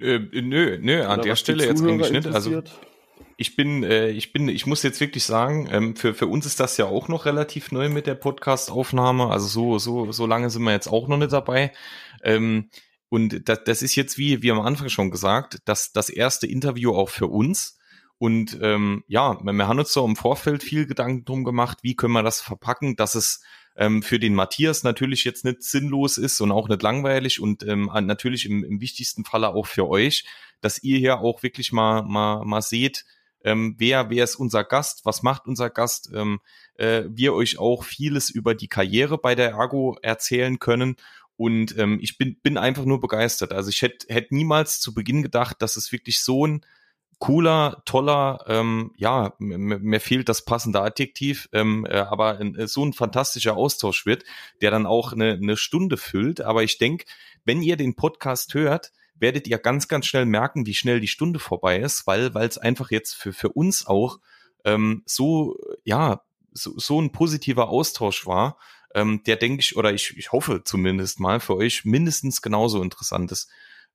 Äh, 0.00 0.18
nö, 0.18 0.78
nö, 0.80 1.04
an 1.04 1.20
Oder 1.20 1.28
der 1.28 1.36
Stelle 1.36 1.64
jetzt 1.64 1.82
eigentlich 1.82 2.10
nicht. 2.10 2.26
Also 2.26 2.62
ich 3.38 3.56
bin, 3.56 3.82
äh, 3.84 4.10
ich 4.10 4.32
bin, 4.32 4.48
ich 4.48 4.66
muss 4.66 4.82
jetzt 4.82 5.00
wirklich 5.00 5.24
sagen, 5.24 5.68
ähm, 5.70 5.96
für 5.96 6.14
für 6.14 6.26
uns 6.26 6.46
ist 6.46 6.60
das 6.60 6.76
ja 6.76 6.86
auch 6.86 7.08
noch 7.08 7.26
relativ 7.26 7.70
neu 7.70 7.88
mit 7.88 8.06
der 8.06 8.14
Podcast-Aufnahme. 8.14 9.30
Also 9.30 9.46
so 9.46 9.78
so 9.78 10.12
so 10.12 10.26
lange 10.26 10.50
sind 10.50 10.62
wir 10.62 10.72
jetzt 10.72 10.88
auch 10.88 11.08
noch 11.08 11.18
nicht 11.18 11.32
dabei. 11.32 11.72
Ähm, 12.22 12.70
und 13.08 13.48
das, 13.48 13.64
das 13.64 13.82
ist 13.82 13.94
jetzt 13.94 14.18
wie 14.18 14.42
wie 14.42 14.50
am 14.50 14.60
Anfang 14.60 14.88
schon 14.88 15.10
gesagt, 15.10 15.60
das 15.64 15.92
das 15.92 16.08
erste 16.10 16.46
Interview 16.46 16.94
auch 16.94 17.08
für 17.08 17.26
uns. 17.28 17.75
Und 18.18 18.58
ähm, 18.62 19.04
ja, 19.08 19.38
wir 19.42 19.68
haben 19.68 19.78
uns 19.78 19.92
so 19.92 20.04
im 20.04 20.16
Vorfeld 20.16 20.62
viel 20.62 20.86
Gedanken 20.86 21.24
drum 21.24 21.44
gemacht, 21.44 21.78
wie 21.82 21.94
können 21.94 22.14
wir 22.14 22.22
das 22.22 22.40
verpacken, 22.40 22.96
dass 22.96 23.14
es 23.14 23.42
ähm, 23.76 24.02
für 24.02 24.18
den 24.18 24.34
Matthias 24.34 24.84
natürlich 24.84 25.24
jetzt 25.24 25.44
nicht 25.44 25.62
sinnlos 25.62 26.16
ist 26.16 26.40
und 26.40 26.50
auch 26.50 26.68
nicht 26.68 26.82
langweilig 26.82 27.40
und 27.40 27.62
ähm, 27.62 27.90
natürlich 28.02 28.46
im, 28.46 28.64
im 28.64 28.80
wichtigsten 28.80 29.24
Falle 29.24 29.50
auch 29.50 29.66
für 29.66 29.86
euch, 29.86 30.24
dass 30.62 30.82
ihr 30.82 30.98
hier 30.98 31.20
auch 31.20 31.42
wirklich 31.42 31.72
mal, 31.72 32.02
mal, 32.02 32.44
mal 32.46 32.62
seht, 32.62 33.04
ähm, 33.44 33.76
wer, 33.78 34.10
wer 34.10 34.24
ist 34.24 34.36
unser 34.36 34.64
Gast, 34.64 35.04
was 35.04 35.22
macht 35.22 35.46
unser 35.46 35.70
Gast, 35.70 36.10
ähm, 36.12 36.40
äh, 36.74 37.04
wir 37.08 37.32
euch 37.32 37.58
auch 37.58 37.84
vieles 37.84 38.28
über 38.28 38.54
die 38.54 38.68
Karriere 38.68 39.18
bei 39.18 39.34
der 39.34 39.50
Ergo 39.52 39.96
erzählen 40.02 40.58
können. 40.58 40.96
Und 41.36 41.78
ähm, 41.78 41.98
ich 42.00 42.18
bin, 42.18 42.40
bin 42.40 42.58
einfach 42.58 42.86
nur 42.86 42.98
begeistert. 42.98 43.52
Also 43.52 43.68
ich 43.68 43.82
hätte 43.82 44.12
hätte 44.12 44.34
niemals 44.34 44.80
zu 44.80 44.94
Beginn 44.94 45.22
gedacht, 45.22 45.60
dass 45.60 45.76
es 45.76 45.92
wirklich 45.92 46.20
so 46.20 46.46
ein 46.46 46.66
cooler, 47.18 47.82
toller, 47.86 48.44
ähm, 48.46 48.92
ja, 48.96 49.32
mir 49.38 50.00
fehlt 50.00 50.28
das 50.28 50.44
passende 50.44 50.80
Adjektiv, 50.80 51.48
ähm, 51.52 51.86
äh, 51.88 51.98
aber 51.98 52.40
äh, 52.40 52.68
so 52.68 52.84
ein 52.84 52.92
fantastischer 52.92 53.56
Austausch 53.56 54.04
wird, 54.04 54.24
der 54.60 54.70
dann 54.70 54.86
auch 54.86 55.12
eine, 55.12 55.32
eine 55.32 55.56
Stunde 55.56 55.96
füllt. 55.96 56.42
Aber 56.42 56.62
ich 56.62 56.78
denke, 56.78 57.06
wenn 57.44 57.62
ihr 57.62 57.76
den 57.76 57.94
Podcast 57.94 58.52
hört, 58.54 58.92
werdet 59.18 59.48
ihr 59.48 59.58
ganz, 59.58 59.88
ganz 59.88 60.06
schnell 60.06 60.26
merken, 60.26 60.66
wie 60.66 60.74
schnell 60.74 61.00
die 61.00 61.08
Stunde 61.08 61.38
vorbei 61.38 61.78
ist, 61.78 62.06
weil 62.06 62.34
weil 62.34 62.48
es 62.48 62.58
einfach 62.58 62.90
jetzt 62.90 63.14
für, 63.14 63.32
für 63.32 63.48
uns 63.48 63.86
auch 63.86 64.18
ähm, 64.64 65.02
so, 65.06 65.56
ja, 65.84 66.20
so, 66.52 66.78
so 66.78 67.00
ein 67.00 67.12
positiver 67.12 67.68
Austausch 67.68 68.26
war, 68.26 68.58
ähm, 68.94 69.22
der 69.24 69.36
denke 69.36 69.60
ich, 69.60 69.76
oder 69.76 69.92
ich, 69.92 70.16
ich 70.18 70.32
hoffe 70.32 70.62
zumindest 70.64 71.20
mal 71.20 71.40
für 71.40 71.56
euch 71.56 71.84
mindestens 71.84 72.42
genauso 72.42 72.82
interessant 72.82 73.32
ist 73.32 73.48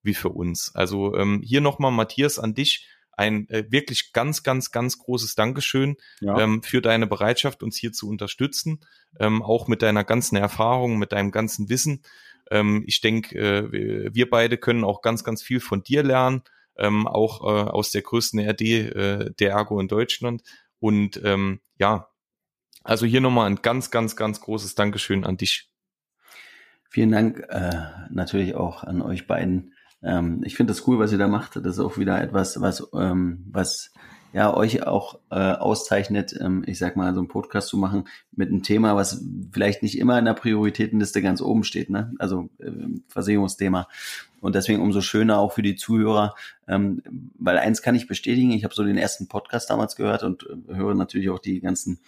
wie 0.04 0.14
für 0.16 0.30
uns. 0.30 0.74
Also 0.74 1.16
ähm, 1.16 1.42
hier 1.44 1.62
nochmal, 1.62 1.92
Matthias, 1.92 2.40
an 2.40 2.56
dich 2.56 2.88
ein 3.12 3.50
äh, 3.50 3.66
wirklich 3.70 4.14
ganz, 4.14 4.44
ganz, 4.44 4.72
ganz 4.72 4.98
großes 4.98 5.36
Dankeschön 5.36 5.98
ja. 6.20 6.40
ähm, 6.40 6.64
für 6.64 6.82
deine 6.82 7.08
Bereitschaft, 7.08 7.64
uns 7.64 7.78
hier 7.78 7.92
zu 7.92 8.10
unterstützen, 8.10 8.80
ähm, 9.20 9.42
auch 9.44 9.68
mit 9.68 9.82
deiner 9.82 10.04
ganzen 10.04 10.38
Erfahrung, 10.38 10.98
mit 10.98 11.12
deinem 11.12 11.32
ganzen 11.32 11.70
Wissen. 11.70 12.04
Ähm, 12.50 12.84
ich 12.88 13.02
denke, 13.02 13.38
äh, 13.38 14.14
wir 14.14 14.30
beide 14.30 14.58
können 14.58 14.84
auch 14.84 15.02
ganz, 15.02 15.24
ganz 15.24 15.42
viel 15.42 15.60
von 15.60 15.84
dir 15.84 16.04
lernen, 16.04 16.44
ähm, 16.78 17.08
auch 17.08 17.42
äh, 17.42 17.70
aus 17.70 17.92
der 17.92 18.02
größten 18.02 18.40
RD 18.40 18.62
äh, 18.62 19.32
der 19.40 19.52
Ergo 19.52 19.80
in 19.80 19.88
Deutschland. 19.88 20.44
Und 20.80 21.22
ähm, 21.24 21.62
ja, 21.78 22.10
also 22.84 23.06
hier 23.06 23.22
nochmal 23.22 23.50
ein 23.50 23.62
ganz, 23.62 23.92
ganz, 23.92 24.16
ganz 24.16 24.42
großes 24.42 24.76
Dankeschön 24.76 25.24
an 25.24 25.38
dich. 25.38 25.70
Vielen 26.90 27.12
Dank 27.12 27.46
äh, 27.50 27.84
natürlich 28.10 28.56
auch 28.56 28.84
an 28.84 29.02
euch 29.02 29.28
beiden 29.28 29.74
ähm, 30.04 30.42
ich 30.44 30.56
finde 30.56 30.74
das 30.74 30.88
cool, 30.88 31.00
was 31.00 31.12
ihr 31.12 31.18
da 31.18 31.28
macht. 31.28 31.56
Das 31.56 31.78
ist 31.78 31.80
auch 31.80 31.98
wieder 31.98 32.22
etwas, 32.22 32.62
was, 32.62 32.88
ähm, 32.94 33.46
was 33.52 33.92
ja 34.34 34.54
euch 34.54 34.88
auch 34.88 35.20
äh, 35.30 35.36
auszeichnet, 35.54 36.36
ähm, 36.40 36.64
ich 36.66 36.80
sag 36.80 36.96
mal, 36.96 37.14
so 37.14 37.20
einen 37.20 37.28
Podcast 37.28 37.68
zu 37.68 37.78
machen 37.78 38.06
mit 38.32 38.50
einem 38.50 38.64
Thema, 38.64 38.96
was 38.96 39.24
vielleicht 39.52 39.84
nicht 39.84 39.98
immer 40.00 40.18
in 40.18 40.26
der 40.26 40.34
Prioritätenliste 40.34 41.22
ganz 41.22 41.42
oben 41.42 41.64
steht, 41.64 41.90
ne? 41.90 42.14
Also 42.18 42.50
äh, 42.60 42.72
Versicherungsthema. 43.08 43.88
Und 44.40 44.56
deswegen 44.56 44.82
umso 44.82 45.02
schöner 45.02 45.38
auch 45.38 45.52
für 45.52 45.62
die 45.62 45.76
Zuhörer, 45.76 46.36
ähm, 46.68 47.04
weil 47.38 47.58
eins 47.58 47.82
kann 47.82 47.96
ich 47.96 48.08
bestätigen, 48.08 48.52
ich 48.52 48.64
habe 48.64 48.74
so 48.74 48.84
den 48.84 48.98
ersten 48.98 49.28
Podcast 49.28 49.70
damals 49.70 49.96
gehört 49.96 50.24
und 50.24 50.48
äh, 50.50 50.76
höre 50.76 50.96
natürlich 50.96 51.30
auch 51.30 51.40
die 51.40 51.60
ganzen 51.60 52.00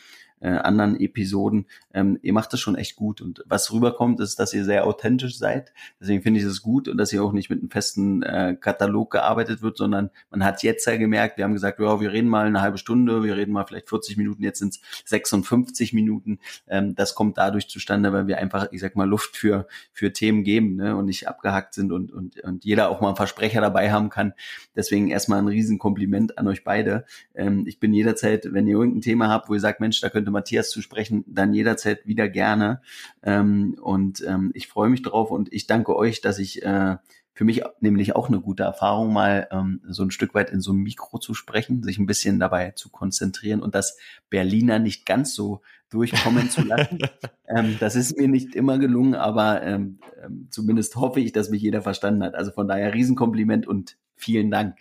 äh, 0.43 0.49
anderen 0.49 0.99
Episoden. 0.99 1.65
Ähm, 1.93 2.19
ihr 2.21 2.33
macht 2.33 2.51
das 2.51 2.59
schon 2.59 2.75
echt 2.75 2.97
gut. 2.97 3.21
Und 3.21 3.43
was 3.47 3.71
rüberkommt, 3.71 4.19
ist, 4.19 4.39
dass 4.39 4.53
ihr 4.53 4.65
sehr 4.65 4.85
authentisch 4.85 5.37
seid. 5.37 5.73
Deswegen 6.01 6.21
finde 6.21 6.41
ich 6.41 6.45
es 6.45 6.61
gut 6.61 6.89
und 6.89 6.97
dass 6.97 7.13
ihr 7.13 7.23
auch 7.23 7.31
nicht 7.31 7.49
mit 7.49 7.59
einem 7.59 7.71
festen 7.71 8.23
äh, 8.23 8.57
Katalog 8.59 9.11
gearbeitet 9.11 9.61
wird, 9.61 9.77
sondern 9.77 10.09
man 10.29 10.43
hat 10.43 10.61
jetzt 10.61 10.85
ja 10.85 10.97
gemerkt, 10.97 11.37
wir 11.37 11.45
haben 11.45 11.53
gesagt, 11.53 11.79
ja, 11.79 12.01
wir 12.01 12.11
reden 12.11 12.27
mal 12.27 12.45
eine 12.45 12.61
halbe 12.61 12.77
Stunde, 12.77 13.23
wir 13.23 13.37
reden 13.37 13.53
mal 13.53 13.65
vielleicht 13.65 13.87
40 13.87 14.17
Minuten, 14.17 14.43
jetzt 14.43 14.59
sind 14.59 14.73
es 14.73 14.81
56 15.05 15.93
Minuten. 15.93 16.39
Ähm, 16.67 16.93
das 16.93 17.15
kommt 17.15 17.37
dadurch 17.37 17.69
zustande, 17.69 18.11
weil 18.11 18.27
wir 18.27 18.37
einfach, 18.37 18.67
ich 18.71 18.81
sag 18.81 18.97
mal, 18.97 19.07
Luft 19.07 19.37
für, 19.37 19.67
für 19.93 20.11
Themen 20.11 20.43
geben 20.43 20.75
ne, 20.75 20.97
und 20.97 21.05
nicht 21.05 21.29
abgehackt 21.29 21.73
sind 21.73 21.93
und, 21.93 22.11
und, 22.11 22.39
und 22.41 22.65
jeder 22.65 22.89
auch 22.89 22.99
mal 22.99 23.07
einen 23.07 23.15
Versprecher 23.15 23.61
dabei 23.61 23.93
haben 23.93 24.09
kann. 24.09 24.33
Deswegen 24.75 25.09
erstmal 25.09 25.39
ein 25.39 25.47
Riesenkompliment 25.47 26.37
an 26.37 26.49
euch 26.49 26.65
beide. 26.65 27.05
Ähm, 27.33 27.63
ich 27.65 27.79
bin 27.79 27.93
jederzeit, 27.93 28.51
wenn 28.51 28.67
ihr 28.67 28.75
irgendein 28.75 29.01
Thema 29.01 29.29
habt, 29.29 29.47
wo 29.47 29.53
ihr 29.53 29.61
sagt, 29.61 29.79
Mensch, 29.79 30.01
da 30.01 30.09
könnte 30.09 30.32
Matthias 30.33 30.69
zu 30.69 30.81
sprechen, 30.81 31.23
dann 31.27 31.53
jederzeit 31.53 32.05
wieder 32.05 32.27
gerne. 32.27 32.81
Ähm, 33.23 33.77
und 33.81 34.21
ähm, 34.27 34.51
ich 34.53 34.67
freue 34.67 34.89
mich 34.89 35.01
drauf 35.01 35.31
und 35.31 35.51
ich 35.53 35.67
danke 35.67 35.95
euch, 35.95 36.19
dass 36.19 36.39
ich 36.39 36.63
äh, 36.63 36.97
für 37.33 37.45
mich 37.45 37.63
nämlich 37.79 38.15
auch 38.15 38.27
eine 38.27 38.39
gute 38.39 38.63
Erfahrung, 38.63 39.11
mal 39.11 39.47
ähm, 39.51 39.81
so 39.87 40.03
ein 40.03 40.11
Stück 40.11 40.35
weit 40.35 40.51
in 40.51 40.61
so 40.61 40.71
einem 40.71 40.81
Mikro 40.81 41.17
zu 41.17 41.33
sprechen, 41.33 41.81
sich 41.81 41.97
ein 41.97 42.05
bisschen 42.05 42.39
dabei 42.39 42.71
zu 42.71 42.89
konzentrieren 42.89 43.61
und 43.61 43.73
das 43.73 43.97
Berliner 44.29 44.77
nicht 44.77 45.05
ganz 45.05 45.33
so 45.33 45.61
durchkommen 45.89 46.49
zu 46.49 46.63
lassen. 46.63 46.99
ähm, 47.47 47.77
das 47.79 47.95
ist 47.95 48.17
mir 48.17 48.27
nicht 48.27 48.55
immer 48.55 48.77
gelungen, 48.77 49.15
aber 49.15 49.63
ähm, 49.63 49.99
ähm, 50.23 50.47
zumindest 50.51 50.95
hoffe 50.95 51.19
ich, 51.19 51.31
dass 51.31 51.49
mich 51.49 51.61
jeder 51.61 51.81
verstanden 51.81 52.23
hat. 52.23 52.35
Also 52.35 52.51
von 52.51 52.67
daher 52.67 52.93
Riesenkompliment 52.93 53.67
und 53.67 53.97
vielen 54.15 54.51
Dank. 54.51 54.77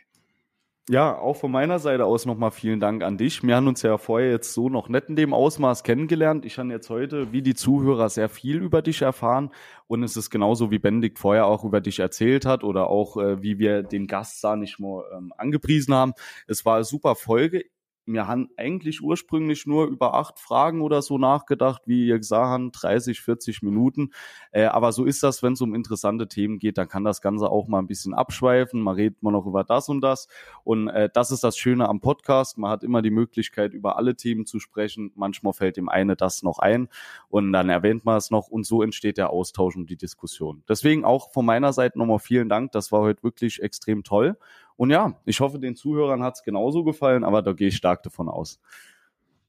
Ja, 0.88 1.16
auch 1.16 1.34
von 1.36 1.52
meiner 1.52 1.78
Seite 1.78 2.06
aus 2.06 2.26
nochmal 2.26 2.50
vielen 2.50 2.80
Dank 2.80 3.04
an 3.04 3.16
dich. 3.16 3.44
Wir 3.44 3.54
haben 3.54 3.68
uns 3.68 3.82
ja 3.82 3.98
vorher 3.98 4.30
jetzt 4.32 4.52
so 4.52 4.68
noch 4.68 4.88
nicht 4.88 5.08
in 5.08 5.14
dem 5.14 5.32
Ausmaß 5.32 5.84
kennengelernt. 5.84 6.44
Ich 6.44 6.58
habe 6.58 6.70
jetzt 6.70 6.90
heute, 6.90 7.32
wie 7.32 7.40
die 7.40 7.54
Zuhörer, 7.54 8.08
sehr 8.08 8.28
viel 8.28 8.56
über 8.56 8.82
dich 8.82 9.02
erfahren. 9.02 9.50
Und 9.86 10.02
es 10.02 10.16
ist 10.16 10.30
genauso, 10.30 10.72
wie 10.72 10.80
Bendig 10.80 11.20
vorher 11.20 11.46
auch 11.46 11.62
über 11.62 11.80
dich 11.80 12.00
erzählt 12.00 12.44
hat 12.46 12.64
oder 12.64 12.88
auch, 12.88 13.16
äh, 13.16 13.40
wie 13.42 13.60
wir 13.60 13.84
den 13.84 14.08
Gast 14.08 14.42
da 14.42 14.56
nicht 14.56 14.80
mal 14.80 15.04
ähm, 15.16 15.32
angepriesen 15.36 15.94
haben. 15.94 16.14
Es 16.48 16.64
war 16.64 16.76
eine 16.76 16.84
super 16.84 17.14
Folge 17.14 17.64
wir 18.06 18.26
haben 18.26 18.48
eigentlich 18.56 19.00
ursprünglich 19.00 19.66
nur 19.66 19.86
über 19.86 20.14
acht 20.14 20.40
Fragen 20.40 20.80
oder 20.80 21.02
so 21.02 21.18
nachgedacht, 21.18 21.82
wie 21.86 22.06
ihr 22.06 22.18
gesagt 22.18 22.46
habt, 22.46 22.82
30, 22.82 23.20
40 23.20 23.62
Minuten. 23.62 24.10
Äh, 24.50 24.64
aber 24.64 24.92
so 24.92 25.04
ist 25.04 25.22
das, 25.22 25.42
wenn 25.42 25.52
es 25.52 25.60
um 25.60 25.74
interessante 25.74 26.26
Themen 26.26 26.58
geht, 26.58 26.78
dann 26.78 26.88
kann 26.88 27.04
das 27.04 27.20
Ganze 27.20 27.48
auch 27.50 27.68
mal 27.68 27.78
ein 27.78 27.86
bisschen 27.86 28.14
abschweifen. 28.14 28.80
Man 28.80 28.96
redet 28.96 29.22
mal 29.22 29.30
noch 29.30 29.46
über 29.46 29.62
das 29.64 29.88
und 29.88 30.00
das. 30.00 30.26
Und 30.64 30.88
äh, 30.88 31.10
das 31.12 31.30
ist 31.30 31.44
das 31.44 31.56
Schöne 31.56 31.88
am 31.88 32.00
Podcast. 32.00 32.58
Man 32.58 32.70
hat 32.70 32.82
immer 32.82 33.02
die 33.02 33.10
Möglichkeit, 33.10 33.72
über 33.72 33.96
alle 33.96 34.16
Themen 34.16 34.46
zu 34.46 34.58
sprechen. 34.58 35.12
Manchmal 35.14 35.52
fällt 35.52 35.76
dem 35.76 35.88
eine 35.88 36.16
das 36.16 36.42
noch 36.42 36.58
ein 36.58 36.88
und 37.28 37.52
dann 37.52 37.68
erwähnt 37.68 38.04
man 38.04 38.16
es 38.16 38.30
noch 38.30 38.48
und 38.48 38.66
so 38.66 38.82
entsteht 38.82 39.16
der 39.16 39.30
Austausch 39.30 39.76
und 39.76 39.88
die 39.88 39.96
Diskussion. 39.96 40.62
Deswegen 40.68 41.04
auch 41.04 41.32
von 41.32 41.46
meiner 41.46 41.72
Seite 41.72 41.98
nochmal 41.98 42.18
vielen 42.18 42.48
Dank. 42.48 42.72
Das 42.72 42.90
war 42.90 43.00
heute 43.00 43.22
wirklich 43.22 43.62
extrem 43.62 44.02
toll. 44.02 44.36
Und 44.82 44.90
ja, 44.90 45.14
ich 45.26 45.38
hoffe, 45.38 45.60
den 45.60 45.76
Zuhörern 45.76 46.24
hat 46.24 46.34
es 46.34 46.42
genauso 46.42 46.82
gefallen, 46.82 47.22
aber 47.22 47.40
da 47.40 47.52
gehe 47.52 47.68
ich 47.68 47.76
stark 47.76 48.02
davon 48.02 48.28
aus. 48.28 48.58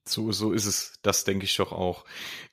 So, 0.04 0.30
so 0.30 0.52
ist 0.52 0.64
es. 0.64 1.00
Das 1.02 1.24
denke 1.24 1.44
ich 1.44 1.56
doch 1.56 1.72
auch. 1.72 2.04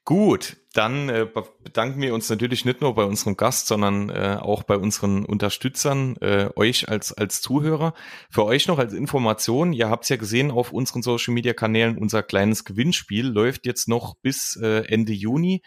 Gut, 0.04 0.58
dann 0.74 1.08
äh, 1.08 1.28
bedanken 1.64 2.02
wir 2.02 2.16
uns 2.16 2.28
natürlich 2.28 2.66
nicht 2.66 2.82
nur 2.82 2.96
bei 2.96 3.04
unserem 3.04 3.38
Gast, 3.38 3.68
sondern 3.68 4.10
äh, 4.10 4.40
auch 4.42 4.64
bei 4.64 4.78
unseren 4.78 5.26
Unterstützern, 5.26 6.16
äh, 6.22 6.50
euch 6.56 6.90
als, 6.90 7.14
als 7.14 7.40
Zuhörer. 7.40 7.94
Für 8.32 8.46
euch 8.46 8.68
noch 8.68 8.80
als 8.80 8.94
Information, 8.94 9.74
ihr 9.74 9.88
habt 9.88 10.06
es 10.06 10.10
ja 10.10 10.16
gesehen 10.16 10.50
auf 10.50 10.74
unseren 10.74 11.04
Social 11.04 11.36
Media 11.36 11.54
Kanälen, 11.54 12.00
unser 12.00 12.24
kleines 12.24 12.66
Gewinnspiel 12.66 13.28
läuft 13.28 13.68
jetzt 13.68 13.90
noch 13.90 14.16
bis 14.16 14.56
äh, 14.56 14.88
Ende 14.88 15.14
Juni. 15.14 15.62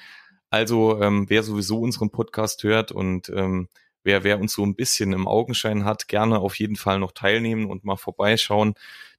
Also 0.51 1.01
ähm, 1.01 1.27
wer 1.29 1.45
sowieso 1.45 1.79
unseren 1.79 2.11
Podcast 2.11 2.65
hört 2.65 2.91
und 2.91 3.29
ähm, 3.29 3.69
wer, 4.05 4.23
wer 4.23 4.39
uns 4.39 4.53
so 4.53 4.65
ein 4.65 4.77
bisschen 4.77 5.13
im 5.13 5.27
Augenschein 5.27 5.85
hat, 5.85 6.09
gerne 6.09 6.39
auf 6.39 6.59
jeden 6.59 6.77
Fall 6.77 6.99
noch 6.99 7.13
teilnehmen 7.13 7.67
und 7.67 7.85
mal 7.85 7.97
vorbeischauen. 7.97 8.75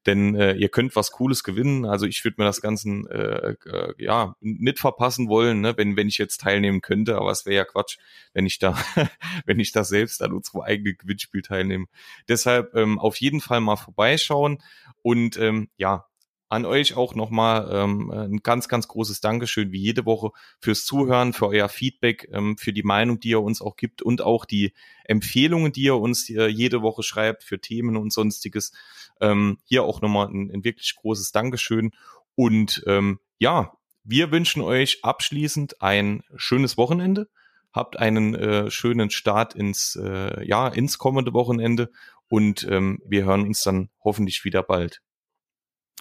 Denn 0.05 0.35
äh, 0.35 0.53
ihr 0.53 0.69
könnt 0.69 0.95
was 0.95 1.11
Cooles 1.11 1.43
gewinnen. 1.43 1.85
Also 1.85 2.05
ich 2.05 2.23
würde 2.23 2.35
mir 2.37 2.45
das 2.45 2.61
Ganze 2.61 2.89
äh, 3.09 3.69
äh, 3.69 3.93
ja 3.97 4.35
nicht 4.39 4.79
verpassen 4.79 5.29
wollen, 5.29 5.61
ne, 5.61 5.75
wenn, 5.77 5.97
wenn 5.97 6.07
ich 6.07 6.19
jetzt 6.19 6.41
teilnehmen 6.41 6.81
könnte, 6.81 7.15
aber 7.15 7.31
es 7.31 7.47
wäre 7.47 7.55
ja 7.55 7.65
Quatsch, 7.65 7.97
wenn 8.33 8.45
ich 8.45 8.59
da, 8.59 8.77
wenn 9.45 9.59
ich 9.59 9.71
da 9.71 9.83
selbst 9.83 10.21
an 10.21 10.33
unserem 10.33 10.61
eigenen 10.61 10.97
Gewinnspiel 10.97 11.41
teilnehme. 11.41 11.87
Deshalb 12.27 12.75
ähm, 12.75 12.99
auf 12.99 13.17
jeden 13.17 13.41
Fall 13.41 13.61
mal 13.61 13.77
vorbeischauen. 13.77 14.59
Und 15.01 15.37
ähm, 15.37 15.69
ja, 15.77 16.05
an 16.47 16.65
euch 16.65 16.95
auch 16.95 17.15
nochmal 17.15 17.69
ähm, 17.71 18.11
ein 18.11 18.37
ganz, 18.43 18.67
ganz 18.67 18.87
großes 18.87 19.19
Dankeschön 19.19 19.71
wie 19.71 19.79
jede 19.79 20.05
Woche 20.05 20.29
fürs 20.59 20.85
Zuhören, 20.85 21.33
für 21.33 21.47
euer 21.47 21.69
Feedback, 21.69 22.29
ähm, 22.31 22.57
für 22.57 22.71
die 22.71 22.83
Meinung, 22.83 23.19
die 23.19 23.29
ihr 23.29 23.41
uns 23.41 23.61
auch 23.61 23.75
gibt 23.75 24.01
und 24.01 24.21
auch 24.21 24.45
die 24.45 24.73
Empfehlungen, 25.05 25.71
die 25.71 25.83
ihr 25.83 25.95
uns 25.95 26.29
äh, 26.29 26.47
jede 26.47 26.81
Woche 26.81 27.03
schreibt 27.03 27.43
für 27.43 27.59
Themen 27.59 27.97
und 27.97 28.13
sonstiges. 28.13 28.73
Ähm, 29.19 29.57
hier 29.65 29.83
auch 29.83 30.01
nochmal 30.01 30.27
ein, 30.27 30.51
ein 30.51 30.63
wirklich 30.63 30.95
großes 30.95 31.31
Dankeschön. 31.31 31.91
Und 32.35 32.83
ähm, 32.85 33.19
ja, 33.39 33.73
wir 34.03 34.31
wünschen 34.31 34.61
euch 34.61 35.03
abschließend 35.03 35.81
ein 35.81 36.23
schönes 36.35 36.77
Wochenende. 36.77 37.27
Habt 37.73 37.97
einen 37.97 38.35
äh, 38.35 38.71
schönen 38.71 39.09
Start 39.09 39.55
ins, 39.55 39.95
äh, 39.95 40.45
ja, 40.45 40.67
ins 40.67 40.97
kommende 40.97 41.33
Wochenende 41.33 41.91
und 42.29 42.65
ähm, 42.69 43.01
wir 43.05 43.25
hören 43.25 43.41
uns 43.41 43.63
dann 43.63 43.89
hoffentlich 44.03 44.45
wieder 44.45 44.63
bald. 44.63 45.01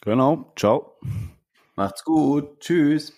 Genau. 0.05 0.53
Ciao. 0.57 0.99
Macht's 1.77 2.05
gut. 2.05 2.61
Tschüss. 2.61 3.13